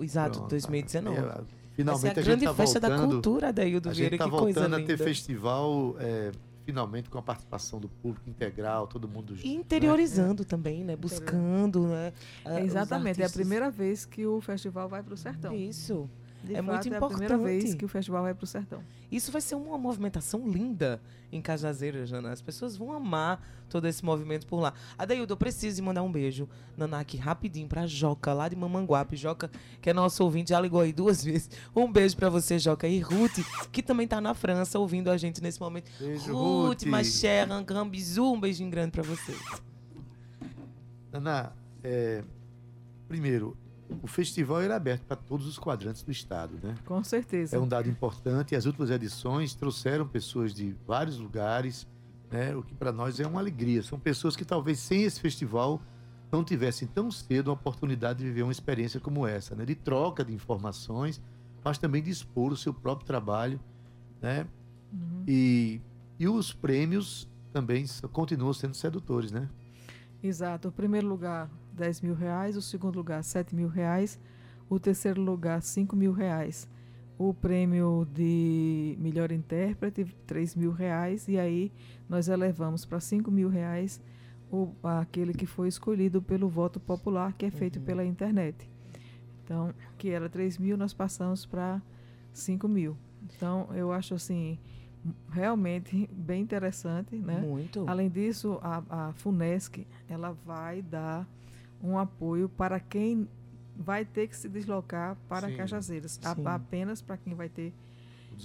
Exato, 0.00 0.38
Pronto. 0.38 0.50
2019. 0.50 1.16
É, 1.18 1.40
Finalmente 1.72 2.00
ser 2.02 2.08
a 2.08 2.10
a, 2.10 2.14
gente 2.14 2.24
grande 2.24 2.44
tá 2.44 2.54
festa 2.54 2.80
da 2.80 2.88
voltando, 2.88 3.10
cultura, 3.12 3.48
Adaildo 3.48 3.88
a 3.88 3.92
Vieira. 3.92 4.10
gente 4.10 4.18
tá 4.18 4.24
que 4.24 4.30
coisa 4.30 4.60
voltando 4.60 4.82
a 4.82 4.86
ter 4.86 4.96
festival 4.98 5.96
é, 5.98 6.32
finalmente 6.70 7.10
com 7.10 7.18
a 7.18 7.22
participação 7.22 7.80
do 7.80 7.88
público 7.88 8.30
integral, 8.30 8.86
todo 8.86 9.08
mundo 9.08 9.34
junto. 9.34 9.44
E 9.46 9.54
né? 9.54 9.60
interiorizando 9.60 10.44
também, 10.44 10.84
né? 10.84 10.94
Buscando, 10.94 11.88
né? 11.88 12.12
ah, 12.44 12.60
Exatamente, 12.60 13.20
é 13.20 13.26
a 13.26 13.30
primeira 13.30 13.70
vez 13.70 14.04
que 14.04 14.24
o 14.24 14.40
festival 14.40 14.88
vai 14.88 15.02
para 15.02 15.12
o 15.12 15.16
sertão. 15.16 15.52
Isso. 15.52 16.08
De 16.42 16.54
É 16.54 16.62
fato, 16.62 16.64
muito 16.88 16.94
É 16.94 16.96
a 16.96 17.06
primeira 17.08 17.36
vez 17.38 17.56
importante. 17.64 17.78
que 17.78 17.84
o 17.84 17.88
festival 17.88 18.22
vai 18.22 18.32
para 18.34 18.44
o 18.44 18.46
sertão. 18.46 18.82
Isso 19.12 19.30
vai 19.30 19.42
ser 19.42 19.56
uma 19.56 19.76
movimentação 19.76 20.48
linda 20.48 21.00
em 21.30 21.40
Cajazeiras, 21.42 22.08
Jana. 22.08 22.32
As 22.32 22.40
pessoas 22.40 22.76
vão 22.76 22.92
amar 22.92 23.46
todo 23.68 23.86
esse 23.86 24.02
movimento 24.04 24.46
por 24.46 24.58
lá. 24.58 24.72
Adaildo, 24.96 25.32
eu 25.34 25.36
preciso 25.36 25.76
de 25.76 25.82
mandar 25.82 26.02
um 26.02 26.10
beijo, 26.10 26.48
Naná, 26.76 27.00
aqui 27.00 27.16
rapidinho 27.18 27.68
pra 27.68 27.86
Joca, 27.86 28.32
lá 28.32 28.48
de 28.48 28.56
Mamanguape. 28.56 29.16
Joca, 29.16 29.50
que 29.82 29.90
é 29.90 29.92
nosso 29.92 30.24
ouvinte, 30.24 30.48
já 30.50 30.60
ligou 30.60 30.80
aí 30.80 30.92
duas 30.94 31.22
vezes. 31.24 31.50
Um 31.76 31.92
beijo 31.92 32.16
pra 32.16 32.30
você, 32.30 32.58
Joca. 32.58 32.88
E 32.88 33.00
Ruth, 33.00 33.38
que 33.70 33.82
também 33.82 34.08
tá 34.08 34.18
na 34.20 34.32
França 34.32 34.78
ouvindo 34.78 35.10
a 35.10 35.16
gente 35.18 35.42
nesse 35.42 35.60
momento. 35.60 35.90
Beijo, 36.00 36.32
Ruth, 36.32 36.80
Ruth. 36.80 36.82
ma 36.86 37.04
chère, 37.04 37.52
un 37.52 37.62
grand 37.62 37.88
bisou, 37.88 38.34
um 38.34 38.40
beijinho 38.40 38.70
grande 38.70 38.92
pra 38.92 39.02
você. 39.02 39.34
Naná, 41.12 41.52
é, 41.82 42.22
primeiro, 43.08 43.56
o 44.02 44.06
festival 44.06 44.60
era 44.60 44.76
aberto 44.76 45.02
para 45.02 45.16
todos 45.16 45.46
os 45.46 45.58
quadrantes 45.58 46.02
do 46.02 46.10
estado, 46.10 46.58
né? 46.62 46.74
Com 46.84 47.02
certeza. 47.02 47.56
É 47.56 47.58
um 47.58 47.68
dado 47.68 47.88
importante. 47.88 48.54
As 48.54 48.66
últimas 48.66 48.90
edições 48.90 49.54
trouxeram 49.54 50.06
pessoas 50.06 50.54
de 50.54 50.74
vários 50.86 51.18
lugares, 51.18 51.86
né? 52.30 52.54
o 52.54 52.62
que 52.62 52.74
para 52.74 52.92
nós 52.92 53.18
é 53.20 53.26
uma 53.26 53.40
alegria. 53.40 53.82
São 53.82 53.98
pessoas 53.98 54.36
que 54.36 54.44
talvez 54.44 54.78
sem 54.78 55.02
esse 55.02 55.20
festival 55.20 55.80
não 56.30 56.44
tivessem 56.44 56.86
tão 56.86 57.10
cedo 57.10 57.50
a 57.50 57.54
oportunidade 57.54 58.20
de 58.20 58.24
viver 58.26 58.42
uma 58.42 58.52
experiência 58.52 59.00
como 59.00 59.26
essa, 59.26 59.54
né? 59.54 59.64
de 59.64 59.74
troca 59.74 60.24
de 60.24 60.32
informações, 60.32 61.20
mas 61.64 61.76
também 61.76 62.02
de 62.02 62.10
expor 62.10 62.52
o 62.52 62.56
seu 62.56 62.72
próprio 62.72 63.06
trabalho. 63.06 63.60
Né? 64.22 64.46
Uhum. 64.92 65.24
E, 65.26 65.80
e 66.18 66.28
os 66.28 66.52
prêmios 66.52 67.28
também 67.52 67.84
continuam 68.12 68.52
sendo 68.52 68.74
sedutores. 68.74 69.32
Né? 69.32 69.48
Exato. 70.22 70.68
O 70.68 70.72
primeiro 70.72 71.08
lugar, 71.08 71.50
10 71.72 72.00
mil 72.02 72.14
reais. 72.14 72.56
O 72.56 72.62
segundo 72.62 72.96
lugar, 72.96 73.22
7 73.22 73.54
mil 73.54 73.68
reais. 73.68 74.18
O 74.68 74.78
terceiro 74.78 75.20
lugar, 75.20 75.62
5 75.62 75.94
mil 75.96 76.12
reais. 76.12 76.68
O 77.18 77.34
prêmio 77.34 78.06
de 78.14 78.96
melhor 78.98 79.30
intérprete, 79.32 80.04
3 80.26 80.54
mil 80.54 80.72
reais. 80.72 81.28
E 81.28 81.38
aí 81.38 81.72
nós 82.08 82.28
elevamos 82.28 82.84
para 82.84 82.98
5 83.00 83.30
mil 83.30 83.48
reais 83.48 84.00
o, 84.50 84.72
aquele 84.82 85.32
que 85.34 85.46
foi 85.46 85.68
escolhido 85.68 86.20
pelo 86.20 86.48
voto 86.48 86.80
popular, 86.80 87.32
que 87.34 87.46
é 87.46 87.50
feito 87.50 87.78
Uhum. 87.78 87.84
pela 87.84 88.04
internet. 88.04 88.68
Então, 89.44 89.72
que 89.98 90.10
era 90.10 90.28
3 90.28 90.58
mil, 90.58 90.76
nós 90.76 90.92
passamos 90.92 91.44
para 91.46 91.80
5 92.32 92.66
mil. 92.68 92.96
Então, 93.36 93.68
eu 93.74 93.92
acho 93.92 94.14
assim, 94.14 94.58
realmente 95.30 96.08
bem 96.12 96.42
interessante, 96.42 97.16
né? 97.16 97.40
Muito. 97.40 97.84
Além 97.88 98.08
disso, 98.08 98.58
a, 98.62 99.08
a 99.08 99.12
FUNESC 99.12 99.86
ela 100.08 100.32
vai 100.44 100.82
dar 100.82 101.26
um 101.82 101.98
apoio 101.98 102.48
para 102.48 102.78
quem 102.80 103.28
vai 103.76 104.04
ter 104.04 104.28
que 104.28 104.36
se 104.36 104.48
deslocar 104.48 105.16
para 105.28 105.48
Sim, 105.48 105.56
Cajazeiras. 105.56 106.20
A- 106.24 106.34
sim. 106.34 106.42
apenas 106.46 107.00
para 107.00 107.16
quem 107.16 107.34
vai 107.34 107.48
ter. 107.48 107.72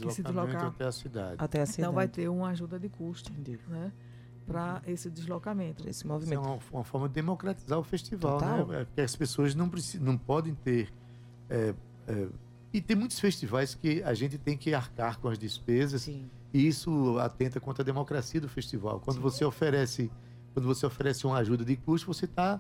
O 0.04 0.10
se 0.12 0.22
deslocar. 0.24 0.66
até 0.66 0.86
a 0.86 0.92
cidade. 0.92 1.36
Até 1.38 1.62
a 1.62 1.66
cidade. 1.66 1.82
Então 1.82 1.94
vai 1.94 2.08
ter 2.08 2.28
uma 2.30 2.50
ajuda 2.50 2.80
de 2.80 2.90
custo 2.90 3.32
Entendi. 3.32 3.60
né, 3.68 3.92
para 4.48 4.82
esse 4.88 5.10
deslocamento. 5.10 5.82
Esse 5.88 6.00
Isso 6.00 6.08
é 6.08 6.10
movimento. 6.12 6.42
uma, 6.42 6.60
uma 6.72 6.84
forma 6.84 7.08
de 7.08 7.14
democratizar 7.16 7.80
o 7.80 7.84
festival, 7.84 8.40
Total. 8.40 8.68
né? 8.68 8.82
É, 8.82 8.86
Porque 8.86 9.02
as 9.02 9.16
pessoas 9.16 9.56
não, 9.56 9.70
precis- 9.70 10.00
não 10.02 10.18
podem 10.18 10.54
ter 10.56 10.92
é, 11.50 11.74
é, 12.08 12.28
E 12.74 12.82
tem 12.82 12.96
muitos 12.98 13.20
festivais 13.20 13.74
que 13.76 14.02
a 14.04 14.14
gente 14.14 14.38
tem 14.38 14.58
que 14.58 14.74
arcar 14.74 15.18
com 15.20 15.30
as 15.30 15.38
despesas 15.38 16.02
Sim. 16.02 16.30
e 16.54 16.68
isso 16.68 17.18
atenta 17.20 17.60
contra 17.60 17.82
a 17.84 17.86
democracia 17.86 18.42
do 18.42 18.50
festival. 18.50 19.00
Quando 19.00 19.22
você 19.22 19.46
oferece, 19.46 20.12
quando 20.54 20.66
você 20.66 20.86
oferece 20.86 21.26
uma 21.26 21.38
ajuda 21.38 21.64
de 21.64 21.78
custo, 21.78 22.08
você 22.08 22.26
está 22.26 22.60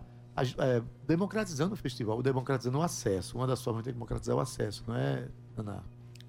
democratizando 1.07 1.73
o 1.73 1.77
festival, 1.77 2.21
democratizando 2.21 2.77
o 2.79 2.81
acesso. 2.81 3.37
Uma 3.37 3.47
das 3.47 3.61
formas 3.63 3.83
de 3.83 3.91
democratizar 3.91 4.35
o 4.35 4.39
acesso, 4.39 4.83
não 4.87 4.95
é, 4.95 5.27
Ana? 5.57 5.83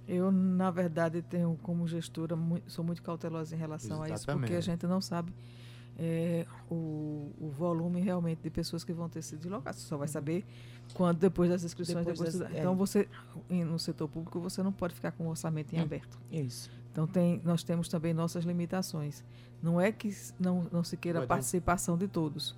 Eu, 0.07 0.31
na 0.31 0.71
verdade, 0.71 1.21
tenho 1.23 1.59
como 1.63 1.87
gestora, 1.89 2.37
sou 2.69 2.85
muito 2.85 3.03
cautelosa 3.03 3.55
em 3.55 3.59
relação 3.59 4.03
a 4.03 4.09
isso, 4.09 4.25
porque 4.25 4.31
Exatamente. 4.31 4.55
a 4.55 4.61
gente 4.61 4.87
não 4.87 5.01
sabe 5.01 5.33
é, 5.99 6.47
o, 6.71 7.33
o 7.41 7.51
volume 7.51 8.01
realmente 8.01 8.41
de 8.43 8.51
pessoas 8.51 8.85
que 8.85 8.93
vão 8.93 9.09
ter 9.09 9.23
sido 9.23 9.41
deslocadas. 9.41 9.81
Você 9.81 9.89
só 9.89 9.97
vai 9.97 10.07
saber 10.07 10.45
quando, 10.95 11.19
depois 11.19 11.51
das 11.51 11.65
inscrições. 11.65 12.07
Depois 12.07 12.19
depois 12.19 12.39
das- 12.39 12.49
da- 12.51 12.57
é. 12.57 12.61
Então, 12.61 12.77
você, 12.77 13.09
em- 13.51 13.65
no 13.65 13.79
setor 13.81 14.07
público, 14.07 14.39
você 14.39 14.63
não 14.63 14.73
pode 14.73 14.95
ficar 14.95 15.11
com 15.11 15.25
o 15.25 15.31
orçamento 15.31 15.73
em 15.75 15.81
Hum. 15.81 15.83
aberto. 15.83 16.17
Isso. 16.31 16.71
Então, 16.93 17.07
tem, 17.07 17.41
nós 17.45 17.63
temos 17.65 17.89
também 17.89 18.15
nossas 18.15 18.45
limitações. 18.45 19.25
Não 19.63 19.81
é 19.81 19.91
que 19.91 20.15
não, 20.39 20.67
não 20.71 20.85
se 20.85 20.97
queira 20.97 21.23
um- 21.23 21.27
participação 21.27 21.97
de 21.99 22.07
todos, 22.07 22.55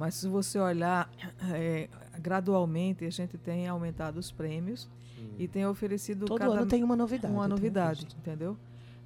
mas 0.00 0.14
se 0.14 0.26
você 0.26 0.58
olhar 0.58 1.08
é, 1.52 1.88
gradualmente, 2.18 3.04
a 3.04 3.10
gente 3.10 3.36
tem 3.38 3.68
aumentado 3.68 4.18
os 4.18 4.30
prêmios 4.32 4.88
e 5.38 5.46
tem 5.46 5.66
oferecido 5.66 6.24
Todo 6.26 6.38
cada 6.38 6.52
ano 6.60 6.66
tem 6.66 6.82
uma 6.82 6.96
novidade. 6.96 7.32
uma 7.34 7.46
novidade, 7.46 8.04
visto. 8.06 8.16
entendeu? 8.18 8.56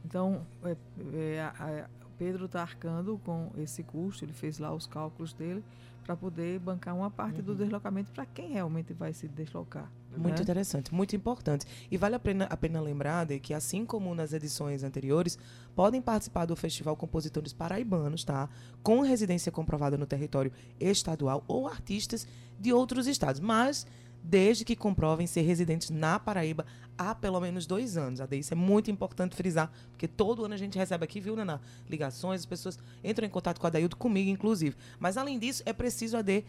Então, 0.04 0.42
é, 0.64 0.76
é, 1.12 1.40
a- 1.42 1.54
a- 1.58 2.06
o 2.06 2.10
Pedro 2.16 2.44
está 2.46 2.62
arcando 2.62 3.20
com 3.24 3.50
esse 3.58 3.82
custo, 3.82 4.24
ele 4.24 4.32
fez 4.32 4.58
lá 4.60 4.72
os 4.72 4.86
cálculos 4.86 5.32
dele 5.32 5.62
para 6.04 6.14
poder 6.14 6.58
bancar 6.60 6.94
uma 6.94 7.10
parte 7.10 7.42
do 7.42 7.54
deslocamento 7.54 8.10
para 8.12 8.24
quem 8.26 8.52
realmente 8.52 8.92
vai 8.92 9.12
se 9.12 9.26
deslocar. 9.26 9.90
Muito 10.16 10.36
né? 10.36 10.42
interessante, 10.42 10.94
muito 10.94 11.14
importante. 11.16 11.66
E 11.90 11.96
vale 11.96 12.14
a 12.14 12.18
pena, 12.18 12.44
a 12.44 12.56
pena 12.56 12.80
lembrar 12.80 13.26
de 13.26 13.38
que, 13.38 13.54
assim 13.54 13.84
como 13.84 14.14
nas 14.14 14.32
edições 14.32 14.82
anteriores, 14.82 15.38
podem 15.74 16.00
participar 16.00 16.46
do 16.46 16.56
festival 16.56 16.96
compositores 16.96 17.52
paraibanos, 17.52 18.24
tá? 18.24 18.48
Com 18.82 19.00
residência 19.00 19.50
comprovada 19.50 19.98
no 19.98 20.06
território 20.06 20.52
estadual 20.78 21.44
ou 21.46 21.66
artistas 21.66 22.26
de 22.58 22.72
outros 22.72 23.06
estados, 23.06 23.40
mas 23.40 23.86
desde 24.24 24.64
que 24.64 24.74
comprovem 24.74 25.26
ser 25.26 25.42
residentes 25.42 25.90
na 25.90 26.18
Paraíba 26.18 26.64
há 26.96 27.14
pelo 27.14 27.38
menos 27.40 27.66
dois 27.66 27.96
anos. 27.96 28.20
Ade, 28.20 28.38
Isso 28.38 28.54
é 28.54 28.56
muito 28.56 28.90
importante 28.90 29.36
frisar, 29.36 29.70
porque 29.90 30.08
todo 30.08 30.44
ano 30.44 30.54
a 30.54 30.56
gente 30.56 30.78
recebe 30.78 31.04
aqui, 31.04 31.20
viu, 31.20 31.36
Naná? 31.36 31.60
Ligações, 31.90 32.40
as 32.40 32.46
pessoas 32.46 32.78
entram 33.02 33.26
em 33.26 33.30
contato 33.30 33.60
com 33.60 33.66
a 33.66 33.70
Daildo, 33.70 33.96
comigo, 33.96 34.30
inclusive. 34.30 34.74
Mas, 34.98 35.18
além 35.18 35.38
disso, 35.38 35.62
é 35.66 35.72
preciso, 35.72 36.16
AD, 36.16 36.44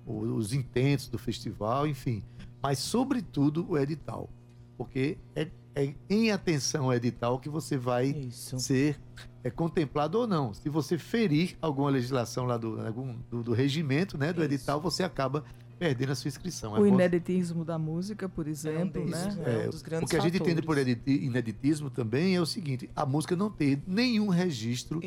os 0.07 0.55
intentos 0.55 1.09
do 1.09 1.19
festival, 1.19 1.87
enfim, 1.87 2.23
mas, 2.63 2.79
sobretudo, 2.79 3.67
o 3.69 3.79
edital. 3.79 4.29
Porque 4.77 5.19
é, 5.35 5.49
é 5.75 5.95
em 6.09 6.31
atenção 6.31 6.85
ao 6.87 6.95
edital 6.95 7.39
que 7.39 7.49
você 7.49 7.77
vai 7.77 8.07
Isso. 8.07 8.59
ser 8.61 8.99
é, 9.43 9.51
contemplado 9.51 10.19
ou 10.19 10.27
não. 10.27 10.55
Se 10.55 10.69
você 10.69 10.97
ferir 10.99 11.57
alguma 11.61 11.91
legislação 11.91 12.45
lá 12.47 12.57
do, 12.57 12.81
algum- 12.87 13.17
do, 13.31 13.43
do 13.43 13.53
regimento 13.53 14.17
né, 14.17 14.33
do 14.33 14.41
Isso. 14.43 14.53
edital, 14.55 14.81
você 14.81 15.03
acaba 15.03 15.45
perdendo 15.79 16.11
a 16.11 16.15
sua 16.17 16.29
inscrição. 16.29 16.77
É 16.77 16.81
O 16.81 16.83
bom- 16.83 16.87
ineditismo 16.89 17.65
da 17.65 17.79
música, 17.79 18.29
por 18.29 18.47
É 18.47 18.49
um 18.49 18.53
exemplo, 18.53 19.05
né? 19.09 19.37
né? 19.37 19.67
um 19.67 19.71
dos 19.71 19.83
grandes 19.83 20.07
o 20.09 20.11
que 20.11 20.17
a 20.17 20.21
gente 20.21 20.37
entende 20.37 20.61
por 20.63 20.77
fatores. 20.77 20.89
editi- 21.07 21.25
ineditismo 21.25 21.89
também 21.91 22.35
é 22.35 22.41
o 22.41 22.47
seguinte: 22.47 22.91
a 22.97 23.07
música 23.07 23.35
não 23.37 23.49
ter 23.51 23.81
nenhum 23.87 24.29
registro 24.29 25.01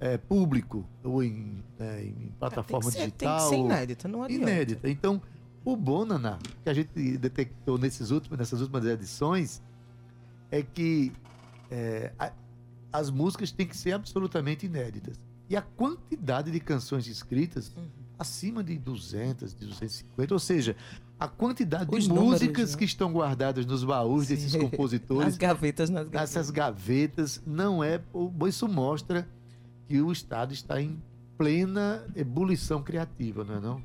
é, 0.00 0.18
público 0.18 0.86
ou 1.02 1.22
em, 1.22 1.62
é, 1.78 2.02
em 2.04 2.30
plataforma 2.38 2.90
tem 2.90 2.92
que 2.92 2.96
ser, 2.98 3.06
digital. 3.06 3.38
Tem 3.50 3.58
que 3.62 3.68
ser 3.68 3.74
inédita, 3.74 4.08
não 4.08 4.22
adianta. 4.22 4.42
inédita. 4.50 4.90
Então, 4.90 5.22
o 5.64 5.76
bom, 5.76 6.04
Naná, 6.04 6.38
que 6.62 6.68
a 6.70 6.74
gente 6.74 7.18
detectou 7.18 7.76
nesses 7.78 8.10
últimos, 8.10 8.38
nessas 8.38 8.60
últimas 8.60 8.84
edições, 8.84 9.62
é 10.50 10.62
que 10.62 11.12
é, 11.70 12.12
a- 12.18 12.32
as 12.92 13.10
músicas 13.10 13.50
têm 13.52 13.66
que 13.66 13.76
ser 13.76 13.92
absolutamente 13.92 14.64
inéditas. 14.66 15.20
E 15.50 15.56
a 15.56 15.60
quantidade 15.62 16.50
de 16.50 16.58
canções 16.60 17.06
escritas, 17.06 17.70
Uhum. 17.76 17.84
acima 18.18 18.64
de 18.64 18.78
200, 18.78 19.54
de 19.54 19.66
250, 19.66 20.32
ou 20.34 20.40
seja, 20.40 20.74
a 21.20 21.28
quantidade 21.28 21.94
Os 21.94 22.04
de 22.04 22.08
números, 22.08 22.40
músicas 22.40 22.72
né? 22.72 22.78
que 22.78 22.84
estão 22.84 23.12
guardadas 23.12 23.66
nos 23.66 23.84
baús 23.84 24.28
desses 24.28 24.52
Sim. 24.52 24.60
compositores, 24.60 25.24
Nas 25.26 25.36
gavetas, 25.36 25.90
nas 25.90 26.04
gavetas. 26.04 26.20
nessas 26.20 26.50
gavetas, 26.50 27.42
não 27.46 27.82
é. 27.84 28.00
Isso 28.48 28.66
mostra 28.68 29.28
que 29.86 30.00
o 30.00 30.10
Estado 30.12 30.52
está 30.54 30.80
em 30.80 31.02
plena 31.36 32.04
ebulição 32.14 32.82
criativa, 32.82 33.44
não 33.44 33.54
é 33.56 33.60
não? 33.60 33.82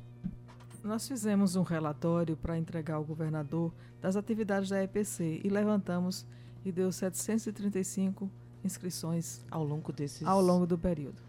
Nós 0.84 1.08
fizemos 1.08 1.56
um 1.56 1.62
relatório 1.62 2.36
para 2.36 2.58
entregar 2.58 2.96
ao 2.96 3.04
governador 3.04 3.72
das 4.02 4.16
atividades 4.16 4.68
da 4.68 4.82
EPC 4.84 5.40
e 5.42 5.48
levantamos 5.48 6.26
e 6.62 6.70
deu 6.70 6.92
735 6.92 8.30
inscrições 8.62 9.42
Ao 9.50 9.64
longo 9.64 9.90
desses... 9.92 10.26
ao 10.26 10.42
longo 10.42 10.66
do 10.66 10.76
período. 10.76 11.22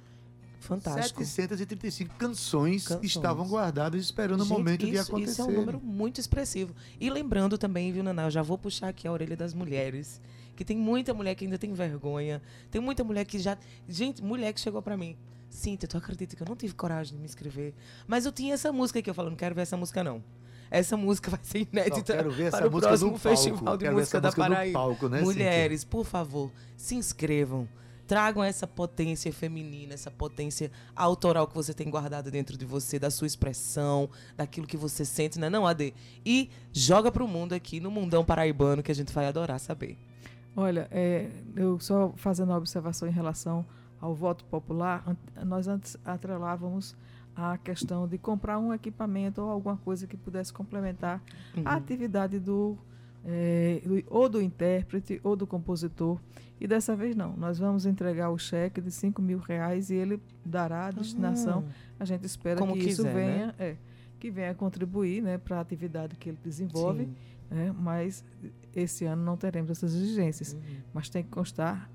Fantástico. 0.59 1.23
735 1.23 2.15
canções, 2.15 2.87
Canções. 2.87 3.05
estavam 3.05 3.47
guardadas 3.47 4.01
esperando 4.03 4.41
o 4.41 4.45
Gente, 4.45 4.57
momento 4.57 4.85
de 4.85 4.93
isso, 4.93 5.11
acontecer. 5.11 5.31
Isso 5.31 5.41
é 5.41 5.45
um 5.45 5.51
número 5.51 5.79
muito 5.79 6.19
expressivo. 6.19 6.75
E 6.99 7.09
lembrando 7.09 7.57
também, 7.57 7.91
viu, 7.93 8.03
Naná, 8.03 8.23
eu 8.23 8.31
já 8.31 8.41
vou 8.41 8.57
puxar 8.57 8.89
aqui 8.89 9.07
a 9.07 9.11
orelha 9.11 9.37
das 9.37 9.53
mulheres. 9.53 10.19
Que 10.55 10.65
tem 10.65 10.75
muita 10.75 11.13
mulher 11.13 11.35
que 11.35 11.45
ainda 11.45 11.57
tem 11.57 11.71
vergonha. 11.71 12.41
Tem 12.71 12.81
muita 12.81 13.03
mulher 13.03 13.25
que 13.25 13.37
já. 13.37 13.57
Gente, 13.87 14.23
mulher 14.23 14.53
que 14.53 14.59
chegou 14.59 14.81
pra 14.81 14.97
mim. 14.97 15.15
Cíntia, 15.55 15.87
tu 15.87 15.97
acredita 15.97 16.35
que 16.35 16.43
eu 16.43 16.47
não 16.47 16.55
tive 16.55 16.73
coragem 16.73 17.13
de 17.13 17.19
me 17.19 17.25
inscrever? 17.25 17.73
Mas 18.05 18.25
eu 18.25 18.31
tinha 18.31 18.53
essa 18.53 18.71
música 18.71 18.99
aqui. 18.99 19.09
Eu 19.09 19.13
falo, 19.13 19.29
não 19.29 19.37
quero 19.37 19.55
ver 19.55 19.61
essa 19.61 19.77
música, 19.77 20.03
não. 20.03 20.23
Essa 20.69 20.97
música 20.97 21.29
vai 21.31 21.39
ser 21.43 21.67
inédita 21.71 22.13
quero 22.13 22.31
ver 22.31 22.45
essa 22.45 22.57
para 22.57 22.67
o 22.67 22.71
música 22.71 22.87
próximo 22.89 23.11
palco. 23.11 23.29
Festival 23.29 23.77
de 23.77 23.83
Quero 23.85 23.95
Música 23.95 24.17
essa 24.17 24.21
da 24.21 24.27
música 24.27 24.43
Paraíba. 24.43 24.79
palco, 24.79 25.09
né, 25.09 25.21
Mulheres, 25.21 25.83
por 25.83 26.05
favor, 26.05 26.51
se 26.75 26.95
inscrevam. 26.95 27.67
Tragam 28.07 28.43
essa 28.43 28.67
potência 28.67 29.33
feminina, 29.33 29.95
essa 29.95 30.11
potência 30.11 30.71
autoral 30.95 31.47
que 31.47 31.55
você 31.55 31.73
tem 31.73 31.89
guardada 31.89 32.29
dentro 32.29 32.55
de 32.55 32.63
você, 32.63 32.99
da 32.99 33.09
sua 33.09 33.25
expressão, 33.25 34.07
daquilo 34.37 34.67
que 34.67 34.77
você 34.77 35.03
sente, 35.03 35.39
né? 35.39 35.49
Não, 35.49 35.65
AD. 35.65 35.91
E 36.23 36.51
joga 36.71 37.11
pro 37.11 37.27
mundo 37.27 37.53
aqui, 37.53 37.79
no 37.79 37.89
mundão 37.89 38.23
paraibano, 38.23 38.83
que 38.83 38.91
a 38.91 38.95
gente 38.95 39.11
vai 39.11 39.25
adorar 39.25 39.59
saber. 39.59 39.97
Olha, 40.55 40.87
é, 40.91 41.31
eu 41.55 41.79
só 41.79 42.13
fazendo 42.15 42.49
uma 42.49 42.57
observação 42.57 43.07
em 43.07 43.11
relação 43.11 43.65
ao 44.05 44.13
voto 44.13 44.45
popular, 44.45 45.03
nós 45.45 45.67
antes 45.67 45.97
atrelávamos 46.05 46.95
a 47.35 47.57
questão 47.57 48.07
de 48.07 48.17
comprar 48.17 48.59
um 48.59 48.73
equipamento 48.73 49.41
ou 49.41 49.49
alguma 49.49 49.77
coisa 49.77 50.05
que 50.07 50.15
pudesse 50.15 50.53
complementar 50.53 51.21
Uhum. 51.57 51.63
a 51.65 51.73
atividade 51.75 52.39
do, 52.39 52.77
é, 53.25 53.81
do- 53.83 54.03
ou 54.07 54.29
do 54.29 54.41
intérprete 54.41 55.19
ou 55.23 55.35
do 55.35 55.45
compositor. 55.47 56.19
E 56.61 56.67
dessa 56.67 56.95
vez 56.95 57.15
não. 57.15 57.35
Nós 57.35 57.57
vamos 57.59 57.85
entregar 57.85 58.29
o 58.29 58.37
cheque 58.37 58.79
de 58.79 58.89
5 58.91 59.21
mil 59.21 59.39
reais 59.39 59.89
e 59.89 59.95
ele 59.95 60.21
dará 60.45 60.85
a 60.87 60.91
destinação. 60.91 61.65
A 61.99 62.05
gente 62.05 62.25
espera 62.25 62.59
Como 62.59 62.73
que 62.73 62.79
isso 62.87 63.03
quiser, 63.03 63.13
né? 63.13 63.25
venha, 63.25 63.55
é, 63.59 63.75
que 64.19 64.31
venha 64.31 64.53
contribuir 64.53 65.21
né, 65.21 65.37
para 65.37 65.57
a 65.57 65.59
atividade 65.61 66.15
que 66.15 66.29
ele 66.29 66.39
desenvolve. 66.43 67.09
Né, 67.51 67.73
mas 67.77 68.23
esse 68.73 69.03
ano 69.05 69.23
não 69.23 69.35
teremos 69.35 69.69
essas 69.71 69.93
exigências. 69.93 70.53
Uhum. 70.53 70.59
Mas 70.93 71.09
tem 71.09 71.21
que 71.23 71.29
constar 71.29 71.89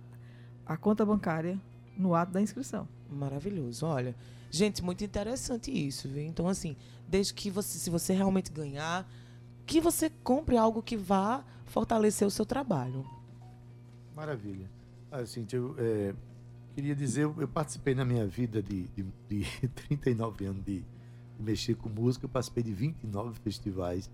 a 0.66 0.76
conta 0.76 1.04
bancária 1.06 1.58
no 1.96 2.14
ato 2.14 2.32
da 2.32 2.40
inscrição. 2.40 2.88
Maravilhoso. 3.10 3.86
Olha, 3.86 4.14
gente, 4.50 4.82
muito 4.82 5.04
interessante 5.04 5.70
isso, 5.70 6.08
viu? 6.08 6.22
Então, 6.22 6.48
assim, 6.48 6.76
desde 7.08 7.34
que 7.34 7.50
você, 7.50 7.78
se 7.78 7.90
você 7.90 8.12
realmente 8.12 8.50
ganhar, 8.50 9.08
que 9.66 9.80
você 9.80 10.10
compre 10.22 10.56
algo 10.56 10.82
que 10.82 10.96
vá 10.96 11.44
fortalecer 11.66 12.26
o 12.26 12.30
seu 12.30 12.44
trabalho. 12.44 13.04
Maravilha. 14.14 14.68
Assim, 15.10 15.46
eu 15.52 15.74
é, 15.78 16.14
queria 16.74 16.94
dizer, 16.94 17.22
eu, 17.24 17.34
eu 17.38 17.48
participei 17.48 17.94
na 17.94 18.04
minha 18.04 18.26
vida 18.26 18.62
de, 18.62 18.88
de, 18.88 19.04
de 19.28 19.68
39 19.88 20.44
anos 20.46 20.64
de, 20.64 20.80
de 20.80 21.42
mexer 21.42 21.74
com 21.74 21.88
música, 21.88 22.24
eu 22.24 22.28
participei 22.28 22.62
de 22.62 22.72
29 22.72 23.38
festivais. 23.40 24.10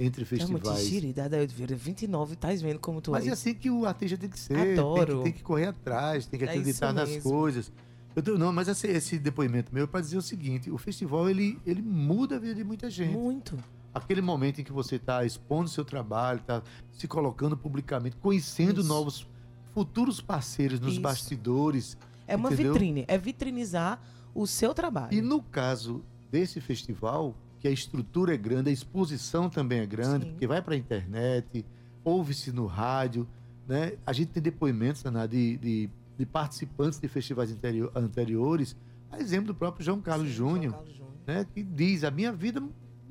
Entre 0.00 0.24
É 0.24 0.46
muito 0.46 0.62
festivais. 0.62 0.86
gira, 0.86 1.06
idade 1.06 1.26
Adaildo 1.26 1.52
Vieira, 1.54 1.76
29, 1.76 2.34
tá 2.34 2.48
vendo 2.48 2.78
como 2.78 3.00
tu 3.02 3.10
Mas 3.10 3.26
é 3.26 3.28
é? 3.28 3.32
assim 3.32 3.52
que 3.54 3.70
o 3.70 3.84
artista 3.84 4.16
tem 4.16 4.30
que 4.30 4.38
ser. 4.40 4.54
Tem 4.54 4.72
Adoro. 4.72 5.18
que, 5.18 5.24
tem 5.24 5.32
que 5.34 5.42
correr 5.42 5.66
atrás, 5.66 6.24
tem 6.26 6.38
que 6.40 6.46
É 6.46 6.48
acreditar 6.48 6.86
isso 6.86 6.94
nas 6.94 7.08
mesmo. 7.10 7.30
coisas. 7.30 7.70
Eu 8.16 8.22
tô- 8.22 8.38
não, 8.38 8.50
mas 8.52 8.66
esse, 8.66 8.86
esse 8.88 9.18
depoimento 9.18 9.72
meu 9.74 9.84
é 9.84 9.86
para 9.86 10.00
dizer 10.00 10.16
o 10.16 10.22
seguinte: 10.22 10.70
o 10.70 10.78
festival 10.78 11.28
ele, 11.28 11.58
ele 11.66 11.82
muda 11.82 12.36
a 12.36 12.38
vida 12.38 12.54
de 12.54 12.64
muita 12.64 12.88
gente. 12.90 13.12
Muito. 13.12 13.56
Aquele 13.92 14.22
momento 14.22 14.60
em 14.60 14.64
que 14.64 14.72
você 14.72 14.96
está 14.96 15.24
expondo 15.24 15.68
seu 15.68 15.84
trabalho, 15.84 16.40
está 16.40 16.62
se 16.92 17.06
colocando 17.06 17.56
publicamente, 17.56 18.16
conhecendo 18.16 18.80
Isso. 18.80 18.88
novos 18.88 19.26
futuros 19.74 20.20
parceiros 20.20 20.80
nos 20.80 20.92
Isso. 20.92 21.00
bastidores. 21.00 21.96
É 22.26 22.36
uma 22.36 22.52
Entendeu? 22.52 22.72
vitrine, 22.72 23.04
é 23.06 23.18
vitrinizar 23.18 24.00
o 24.34 24.46
seu 24.46 24.72
trabalho. 24.72 25.12
E 25.12 25.20
no 25.20 25.42
caso 25.42 26.02
desse 26.30 26.60
festival, 26.60 27.34
que 27.60 27.68
a 27.68 27.70
estrutura 27.70 28.34
é 28.34 28.36
grande, 28.36 28.70
a 28.70 28.72
exposição 28.72 29.48
também 29.50 29.80
é 29.80 29.86
grande, 29.86 30.24
Sim. 30.24 30.30
porque 30.32 30.46
vai 30.46 30.60
para 30.62 30.74
a 30.74 30.76
internet, 30.78 31.64
ouve-se 32.02 32.50
no 32.52 32.66
rádio, 32.66 33.28
né? 33.68 33.92
A 34.06 34.12
gente 34.12 34.28
tem 34.28 34.42
depoimentos, 34.42 35.04
Naná, 35.04 35.26
de, 35.26 35.56
de, 35.58 35.90
de 36.18 36.26
participantes 36.26 36.98
de 36.98 37.06
festivais 37.06 37.52
anterio- 37.52 37.90
anteriores, 37.94 38.74
a 39.12 39.20
exemplo 39.20 39.48
do 39.48 39.54
próprio 39.54 39.84
João 39.84 40.00
Carlos 40.00 40.28
Sim, 40.28 40.34
Júnior, 40.34 40.62
João 40.72 40.72
Carlos 40.72 40.96
Júnior. 40.96 41.14
né? 41.26 41.46
Que 41.54 41.62
diz, 41.62 42.02
a 42.02 42.10
minha 42.10 42.32
vida 42.32 42.60
mudou, 42.60 42.70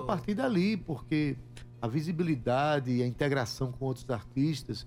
Mudou. 0.00 0.02
partir 0.06 0.34
dali, 0.34 0.76
porque 0.76 1.36
a 1.82 1.86
visibilidade 1.86 2.90
e 2.90 3.02
a 3.02 3.06
integração 3.06 3.70
com 3.72 3.84
outros 3.84 4.08
artistas 4.10 4.86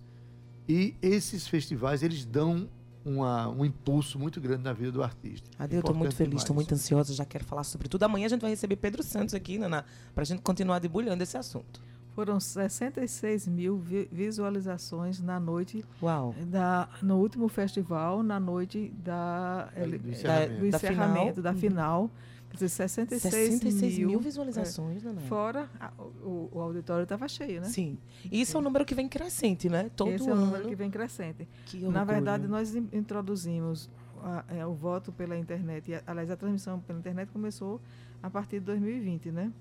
e 0.68 0.96
esses 1.02 1.48
festivais, 1.48 2.02
eles 2.04 2.26
dão 2.26 2.68
uma- 3.06 3.50
um 3.50 3.66
impulso 3.66 4.18
muito 4.20 4.40
grande 4.42 4.64
na 4.64 4.74
vida 4.74 4.92
do 4.92 5.04
artista. 5.04 5.50
Ade, 5.60 5.76
eu 5.76 5.84
tô 5.84 5.94
muito 5.94 6.16
feliz, 6.16 6.44
demais. 6.44 6.50
muito 6.56 6.74
ansiosa, 6.74 7.14
já 7.14 7.26
quero 7.26 7.44
falar 7.46 7.64
sobre 7.64 7.88
tudo. 7.90 8.04
Amanhã 8.04 8.26
a 8.26 8.30
gente 8.30 8.42
vai 8.42 8.50
receber 8.50 8.76
Pedro 8.78 9.04
Santos 9.04 9.34
aqui, 9.34 9.58
Naná, 9.58 9.84
pra 10.16 10.24
gente 10.24 10.42
continuar 10.42 10.80
debulhando 10.80 11.22
esse 11.24 11.38
assunto. 11.38 11.82
Foram 12.16 12.40
66 12.40 13.48
mil 13.48 13.80
vi- 13.80 14.08
visualizações 14.12 15.20
na 15.20 15.40
noite 15.40 15.84
Uau. 16.02 16.36
da, 16.48 16.88
no 17.02 17.18
último 17.18 17.48
festival, 17.48 18.22
na 18.22 18.40
noite 18.40 18.94
da, 19.04 19.66
Do 19.76 20.10
encerramento. 20.10 20.54
do 20.60 20.70
Da 20.72 20.78
encerramento, 20.78 21.36
final. 21.36 21.44
da 21.44 21.50
Uhum. 21.52 21.58
final. 21.58 22.02
Dizer, 22.06 22.43
66, 22.56 23.30
66 23.60 23.98
mil, 24.00 24.08
mil 24.10 24.20
visualizações, 24.20 25.04
Naná. 25.04 25.22
Fora, 25.22 25.70
a- 25.80 25.92
o, 26.24 26.50
o 26.52 26.60
auditório 26.62 27.04
estava 27.04 27.28
cheio, 27.28 27.62
né? 27.62 27.68
Sim. 27.68 27.98
E 28.32 28.42
isso 28.42 28.56
é 28.56 28.60
um 28.60 28.64
número 28.64 28.86
que 28.86 28.94
vem 28.96 29.10
crescente, 29.10 29.68
né? 29.70 29.90
Todo 29.96 30.12
Esse 30.12 30.28
é 30.28 30.32
o 30.32 30.36
ano. 30.36 30.46
número 30.46 30.68
que 30.68 30.76
vem 30.76 30.90
crescente. 30.92 31.48
Que 31.66 31.78
Na 31.88 32.04
verdade, 32.04 32.48
nós 32.48 32.76
in- 32.76 32.88
introduzimos 32.94 33.90
a- 34.24 34.44
é, 34.50 34.66
o 34.66 34.74
voto 34.74 35.12
pela 35.12 35.38
internet. 35.38 35.92
E, 35.92 36.00
aliás, 36.06 36.30
a 36.30 36.36
transmissão 36.38 36.80
pela 36.80 37.00
internet 37.00 37.30
começou 37.32 37.82
a 38.22 38.30
partir 38.30 38.60
de 38.60 38.66
2020, 38.66 39.32
né? 39.32 39.52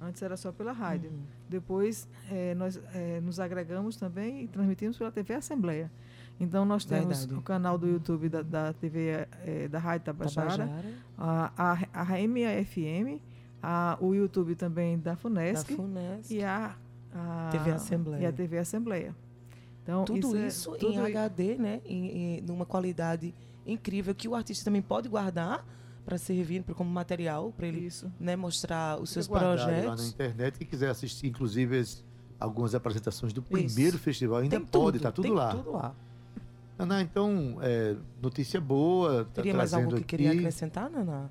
Antes 0.00 0.20
era 0.22 0.36
só 0.36 0.52
pela 0.52 0.72
rádio. 0.72 1.10
Uhum. 1.10 1.22
Depois, 1.48 2.06
eh, 2.30 2.54
nós 2.56 2.78
eh, 2.92 3.20
nos 3.22 3.40
agregamos 3.40 3.96
também 3.96 4.42
e 4.42 4.48
transmitimos 4.48 4.98
pela 4.98 5.10
TV 5.10 5.34
Assembleia. 5.34 5.90
Então, 6.40 6.64
nós 6.64 6.84
temos 6.84 7.18
Verdade. 7.20 7.38
o 7.38 7.42
canal 7.42 7.78
do 7.78 7.86
YouTube 7.86 8.28
da, 8.28 8.42
da 8.42 8.72
TV 8.72 9.26
eh, 9.44 9.68
da 9.68 9.78
Rádio 9.78 10.06
Tabajara, 10.06 10.48
Tabajara, 10.66 10.84
a, 11.16 11.52
a, 11.92 12.02
a 12.02 12.04
MAFM, 12.28 13.20
a, 13.62 13.96
o 14.00 14.14
YouTube 14.14 14.54
também 14.56 14.98
da 14.98 15.12
da 15.12 15.16
FUNESC 15.16 15.74
FUNESC. 15.74 16.34
e 16.34 16.42
a, 16.42 16.74
a 17.14 17.48
TV 17.52 17.70
Assembleia. 17.70 18.22
E 18.22 18.26
a 18.26 18.32
TV 18.32 18.58
Assembleia. 18.58 19.14
Então, 19.82 20.04
Tudo 20.04 20.36
é- 20.36 20.46
isso, 20.48 20.72
tudo 20.72 20.92
em 20.92 20.98
HD, 20.98 21.56
né? 21.56 21.80
Em, 21.84 22.38
em- 22.38 22.40
numa 22.40 22.66
qualidade 22.66 23.34
incrível 23.66 24.14
que 24.14 24.26
o 24.26 24.34
artista 24.34 24.64
também 24.64 24.82
pode 24.82 25.08
guardar 25.08 25.64
para 26.04 26.18
servir 26.18 26.62
pra- 26.62 26.74
como 26.74 26.90
material 26.90 27.52
para 27.56 27.66
ele 27.66 27.86
Isso. 27.86 28.10
né, 28.20 28.34
mostrar 28.36 29.00
os 29.00 29.08
seus 29.10 29.26
guardado 29.26 29.58
Lá 29.60 29.66
na 29.66 29.72
projetos. 29.82 30.08
internet, 30.10 30.58
quem 30.58 30.66
quiser 30.66 30.90
assistir, 30.90 31.28
inclusive, 31.28 31.78
as- 31.78 32.04
algumas 32.40 32.74
apresentações 32.74 33.32
do 33.32 33.40
Isso. 33.40 33.50
primeiro 33.50 33.98
festival, 33.98 34.38
ainda 34.38 34.56
Tem 34.58 34.66
pode, 34.66 34.98
tudo, 34.98 35.02
tá 35.02 35.12
tudo 35.12 35.24
tem 35.24 35.32
lá. 35.32 35.50
tudo 35.54 35.72
lá. 35.72 35.94
Naná, 36.78 37.00
então, 37.02 37.58
é, 37.62 37.94
notícia 38.20 38.60
boa. 38.60 39.24
Tá 39.26 39.42
Teria 39.42 39.54
mais 39.54 39.70
trazendo 39.70 39.86
algo 39.90 39.98
que 40.00 40.04
queria 40.04 40.30
aqui. 40.30 40.38
acrescentar, 40.40 40.90
Naná? 40.90 41.28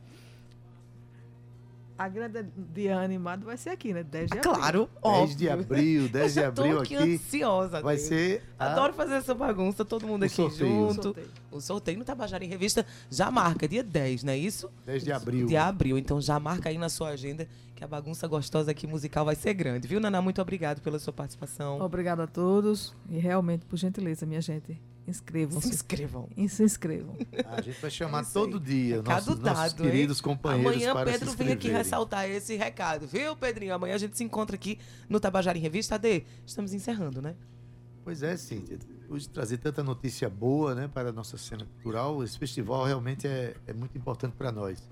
A 1.96 2.08
grande 2.10 2.44
dia 2.74 2.98
animado 3.00 3.46
vai 3.46 3.56
ser 3.56 3.70
aqui, 3.70 3.94
né? 3.94 4.04
10 4.04 4.32
de 4.32 4.38
abril. 4.40 4.54
Claro, 4.56 4.80
10 4.80 4.90
óbvio. 5.04 5.38
de 5.38 5.50
abril, 5.50 6.10
10 6.10 6.34
de 6.34 6.44
abril 6.44 6.80
aqui 6.82 6.96
aqui. 6.96 7.14
ansiosa. 7.16 7.82
Vai 7.82 7.96
Deus. 7.98 8.08
ser 8.08 8.44
a- 8.58 8.72
Adoro 8.72 8.94
fazer 8.94 9.14
essa 9.14 9.36
bagunça, 9.36 9.86
todo 9.86 10.08
mundo 10.08 10.24
O 10.24 10.26
aqui 10.26 10.34
sorteio. 10.36 10.70
junto. 10.70 11.04
Sorteio. 11.04 11.28
O 11.52 11.62
sorteio 11.62 12.00
no 12.00 12.04
Tabajara 12.04 12.44
em 12.44 12.48
Revista 12.48 12.84
já 13.12 13.30
marca, 13.30 13.68
dia 13.68 13.84
10, 13.84 14.24
não 14.24 14.34
é 14.34 14.38
isso? 14.38 14.72
10 14.86 15.04
de 15.04 15.12
abril. 15.12 15.46
De 15.46 15.56
abril, 15.56 15.98
então 15.98 16.20
já 16.20 16.40
marca 16.40 16.68
aí 16.70 16.80
na 16.80 16.90
sua 16.90 17.10
agenda 17.10 17.48
que 17.76 17.84
a 17.84 17.88
bagunça 17.88 18.28
gostosa 18.28 18.72
aqui 18.72 18.88
musical 18.88 19.24
vai 19.24 19.36
ser 19.36 19.54
grande, 19.54 19.88
viu, 19.88 20.00
Naná? 20.00 20.20
Muito 20.20 20.42
obrigado 20.42 20.82
pela 20.82 20.98
sua 20.98 21.14
participação. 21.14 21.80
Obrigada 21.80 22.24
a 22.24 22.28
todos 22.28 22.96
e 23.08 23.20
realmente, 23.20 23.66
por 23.66 23.78
gentileza, 23.78 24.26
minha 24.26 24.42
gente, 24.42 24.82
Se 25.06 25.10
inscrevam-se. 25.10 25.70
inscrevam. 25.70 26.30
E 26.38 26.48
se 26.48 26.64
inscrevam. 26.64 27.18
A 27.46 27.62
gente 27.62 27.80
vai 27.82 27.92
chamar 27.92 28.22
É 28.22 28.26
todo 28.26 28.60
dia 28.60 28.98
Recado 28.98 29.26
nossos, 29.26 29.40
nossos 29.40 29.74
dado, 29.74 29.84
hein? 29.84 29.92
queridos 29.92 30.22
companheiros 30.22 30.74
Amanhã 30.76 30.94
para 30.94 31.12
Pedro 31.12 31.30
se 31.30 31.36
vem 31.36 31.52
aqui 31.52 31.70
ressaltar 31.70 32.30
esse 32.30 32.56
recado, 32.56 33.06
viu, 33.06 33.36
Pedrinho? 33.36 33.74
Amanhã 33.74 33.96
a 33.96 33.98
gente 33.98 34.18
se 34.18 34.24
encontra 34.24 34.56
aqui 34.56 34.80
no 35.10 35.20
Tabajara 35.20 35.58
em 35.58 35.62
Revista. 35.62 35.96
Ade, 35.96 36.26
estamos 36.46 36.74
encerrando, 36.74 37.22
né? 37.22 37.36
Pois 38.04 38.24
é, 38.24 38.36
Cíntia. 38.38 38.78
Depois 38.78 39.24
de 39.24 39.30
trazer 39.30 39.58
tanta 39.58 39.84
notícia 39.84 40.30
boa 40.30 40.74
né, 40.74 40.90
para 40.92 41.10
a 41.10 41.12
nossa 41.12 41.38
cena 41.38 41.66
cultural, 41.66 42.24
esse 42.24 42.38
festival 42.38 42.86
realmente 42.86 43.28
é, 43.28 43.56
é 43.68 43.74
muito 43.74 43.98
importante 43.98 44.34
para 44.38 44.52
nós. 44.52 44.90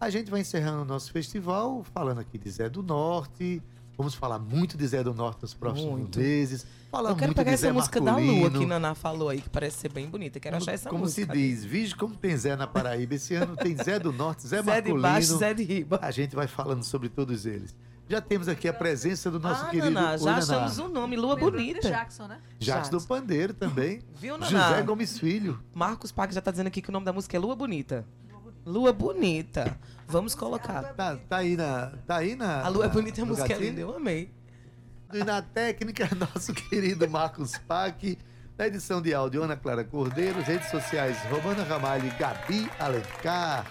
A 0.00 0.10
gente 0.10 0.30
vai 0.30 0.40
encerrando 0.40 0.82
o 0.82 0.84
nosso 0.84 1.12
festival 1.12 1.84
falando 1.92 2.20
aqui 2.20 2.38
de 2.38 2.50
Zé 2.50 2.68
do 2.68 2.82
Norte. 2.82 3.62
Vamos 3.96 4.14
falar 4.14 4.38
muito 4.38 4.76
de 4.76 4.86
Zé 4.86 5.02
do 5.04 5.14
Norte 5.14 5.42
nos 5.42 5.54
próximos 5.54 5.90
Muito. 5.98 6.18
meses. 6.18 6.66
Falar 6.90 7.10
Eu 7.10 7.16
quero 7.16 7.28
muito 7.28 7.36
pegar 7.36 7.50
de 7.50 7.54
essa 7.54 7.66
Zé 7.66 7.72
música 7.72 8.00
da. 8.00 8.16
Lua 8.16 8.50
que 8.50 8.66
Naná 8.66 8.94
falou 8.94 9.28
aí, 9.28 9.40
que 9.40 9.48
parece 9.48 9.78
ser 9.78 9.92
bem 9.92 10.08
bonita. 10.08 10.40
Quero 10.40 10.56
achar 10.56 10.72
essa 10.72 10.88
como 10.88 11.04
música. 11.04 11.32
se 11.32 11.38
diz, 11.38 11.64
vige 11.64 11.94
como 11.94 12.14
tem 12.16 12.36
Zé 12.36 12.56
na 12.56 12.66
Paraíba. 12.66 13.14
Esse 13.14 13.34
ano 13.34 13.56
tem 13.56 13.76
Zé 13.76 13.98
do 13.98 14.12
Norte, 14.12 14.46
Zé, 14.46 14.56
Zé 14.62 14.80
de 14.80 14.88
Marcolino. 14.92 15.00
baixo, 15.00 15.36
Zé 15.38 15.54
de 15.54 15.62
riba. 15.62 15.98
A 16.02 16.10
gente 16.10 16.34
vai 16.34 16.46
falando 16.48 16.82
sobre 16.82 17.08
todos 17.08 17.46
eles. 17.46 17.74
Já 18.08 18.20
temos 18.20 18.48
aqui 18.48 18.68
a 18.68 18.72
presença 18.72 19.30
do 19.30 19.40
nosso 19.40 19.64
ah, 19.64 19.70
querido 19.70 19.90
Naná, 19.90 20.12
Oi, 20.12 20.18
já 20.18 20.24
Naná. 20.24 20.38
achamos 20.38 20.78
um 20.78 20.88
nome, 20.88 21.16
Lua 21.16 21.36
Bonita. 21.36 21.88
Jackson, 21.88 22.26
né? 22.26 22.38
Jacques 22.58 22.90
do 22.90 22.98
Jacques. 22.98 23.06
Pandeiro 23.06 23.54
também. 23.54 24.02
Viu, 24.20 24.36
Naná? 24.36 24.68
José 24.68 24.82
Gomes 24.82 25.18
Filho. 25.18 25.58
Marcos 25.72 26.12
Pac 26.12 26.32
já 26.34 26.42
tá 26.42 26.50
dizendo 26.50 26.66
aqui 26.66 26.82
que 26.82 26.90
o 26.90 26.92
nome 26.92 27.06
da 27.06 27.12
música 27.14 27.34
é 27.36 27.40
Lua 27.40 27.56
Bonita. 27.56 28.04
Lua 28.64 28.92
Bonita. 28.92 29.76
Vamos 30.06 30.34
colocar. 30.34 30.82
Tá, 30.94 31.16
tá 31.28 31.36
aí 31.38 31.56
na. 31.56 31.92
Tá 32.06 32.16
aí 32.16 32.34
na. 32.36 32.62
A 32.62 32.68
Lua 32.68 32.84
é 32.84 32.88
na- 32.88 32.94
bonita, 32.94 33.22
a 33.22 33.24
música 33.24 33.52
é 33.52 33.58
linda, 33.58 33.80
eu 33.80 33.94
amei. 33.94 34.30
E 35.12 35.18
na 35.24 35.40
técnica, 35.42 36.08
nosso 36.16 36.52
querido 36.52 37.08
Marcos 37.08 37.56
Pac. 37.58 38.18
Na 38.56 38.66
edição 38.68 39.02
de 39.02 39.12
áudio, 39.12 39.42
Ana 39.42 39.56
Clara 39.56 39.82
Cordeiro. 39.84 40.40
Redes 40.40 40.70
sociais, 40.70 41.16
Romana 41.30 41.64
Ramalho 41.64 42.06
e 42.06 42.10
Gabi 42.10 42.70
Alencar. 42.78 43.66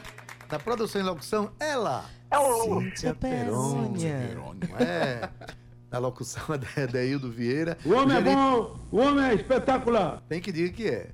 Na 0.52 0.60
produção 0.60 1.02
e 1.02 1.04
locução, 1.04 1.52
ela. 1.60 2.06
É 2.30 2.38
o 2.38 2.82
Cíntia 2.82 3.16
Perônia. 3.16 4.38
É. 4.80 5.30
Na 5.90 6.00
locução, 6.00 6.44
Adeildo 6.82 7.32
Vieira. 7.32 7.78
O 7.86 7.94
homem 7.94 8.18
é 8.18 8.20
Gerente- 8.22 8.36
bom, 8.36 8.80
o 8.92 8.98
homem 8.98 9.26
é 9.26 9.34
espetacular. 9.36 10.22
Tem 10.28 10.42
que 10.42 10.52
dizer 10.52 10.72
que 10.74 10.88
é. 10.88 11.12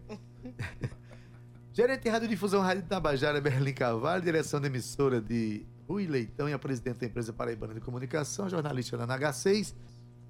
Gerente 1.79 2.03
de 2.03 2.09
Radiodifusão 2.09 2.61
Rádio 2.61 2.83
Tabajara, 2.83 3.39
Berlim 3.39 3.73
Carvalho, 3.73 4.21
direção 4.21 4.59
da 4.59 4.67
emissora 4.67 5.21
de 5.21 5.65
Rui 5.87 6.07
Leitão 6.07 6.49
e 6.49 6.51
a 6.51 6.59
presidente 6.59 6.99
da 6.99 7.05
empresa 7.05 7.31
Paraibana 7.31 7.73
de 7.73 7.79
Comunicação, 7.79 8.49
jornalista 8.49 8.97
da 8.97 9.07
NH6. 9.07 9.73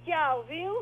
Tchau, 0.06 0.45
viu? 0.47 0.76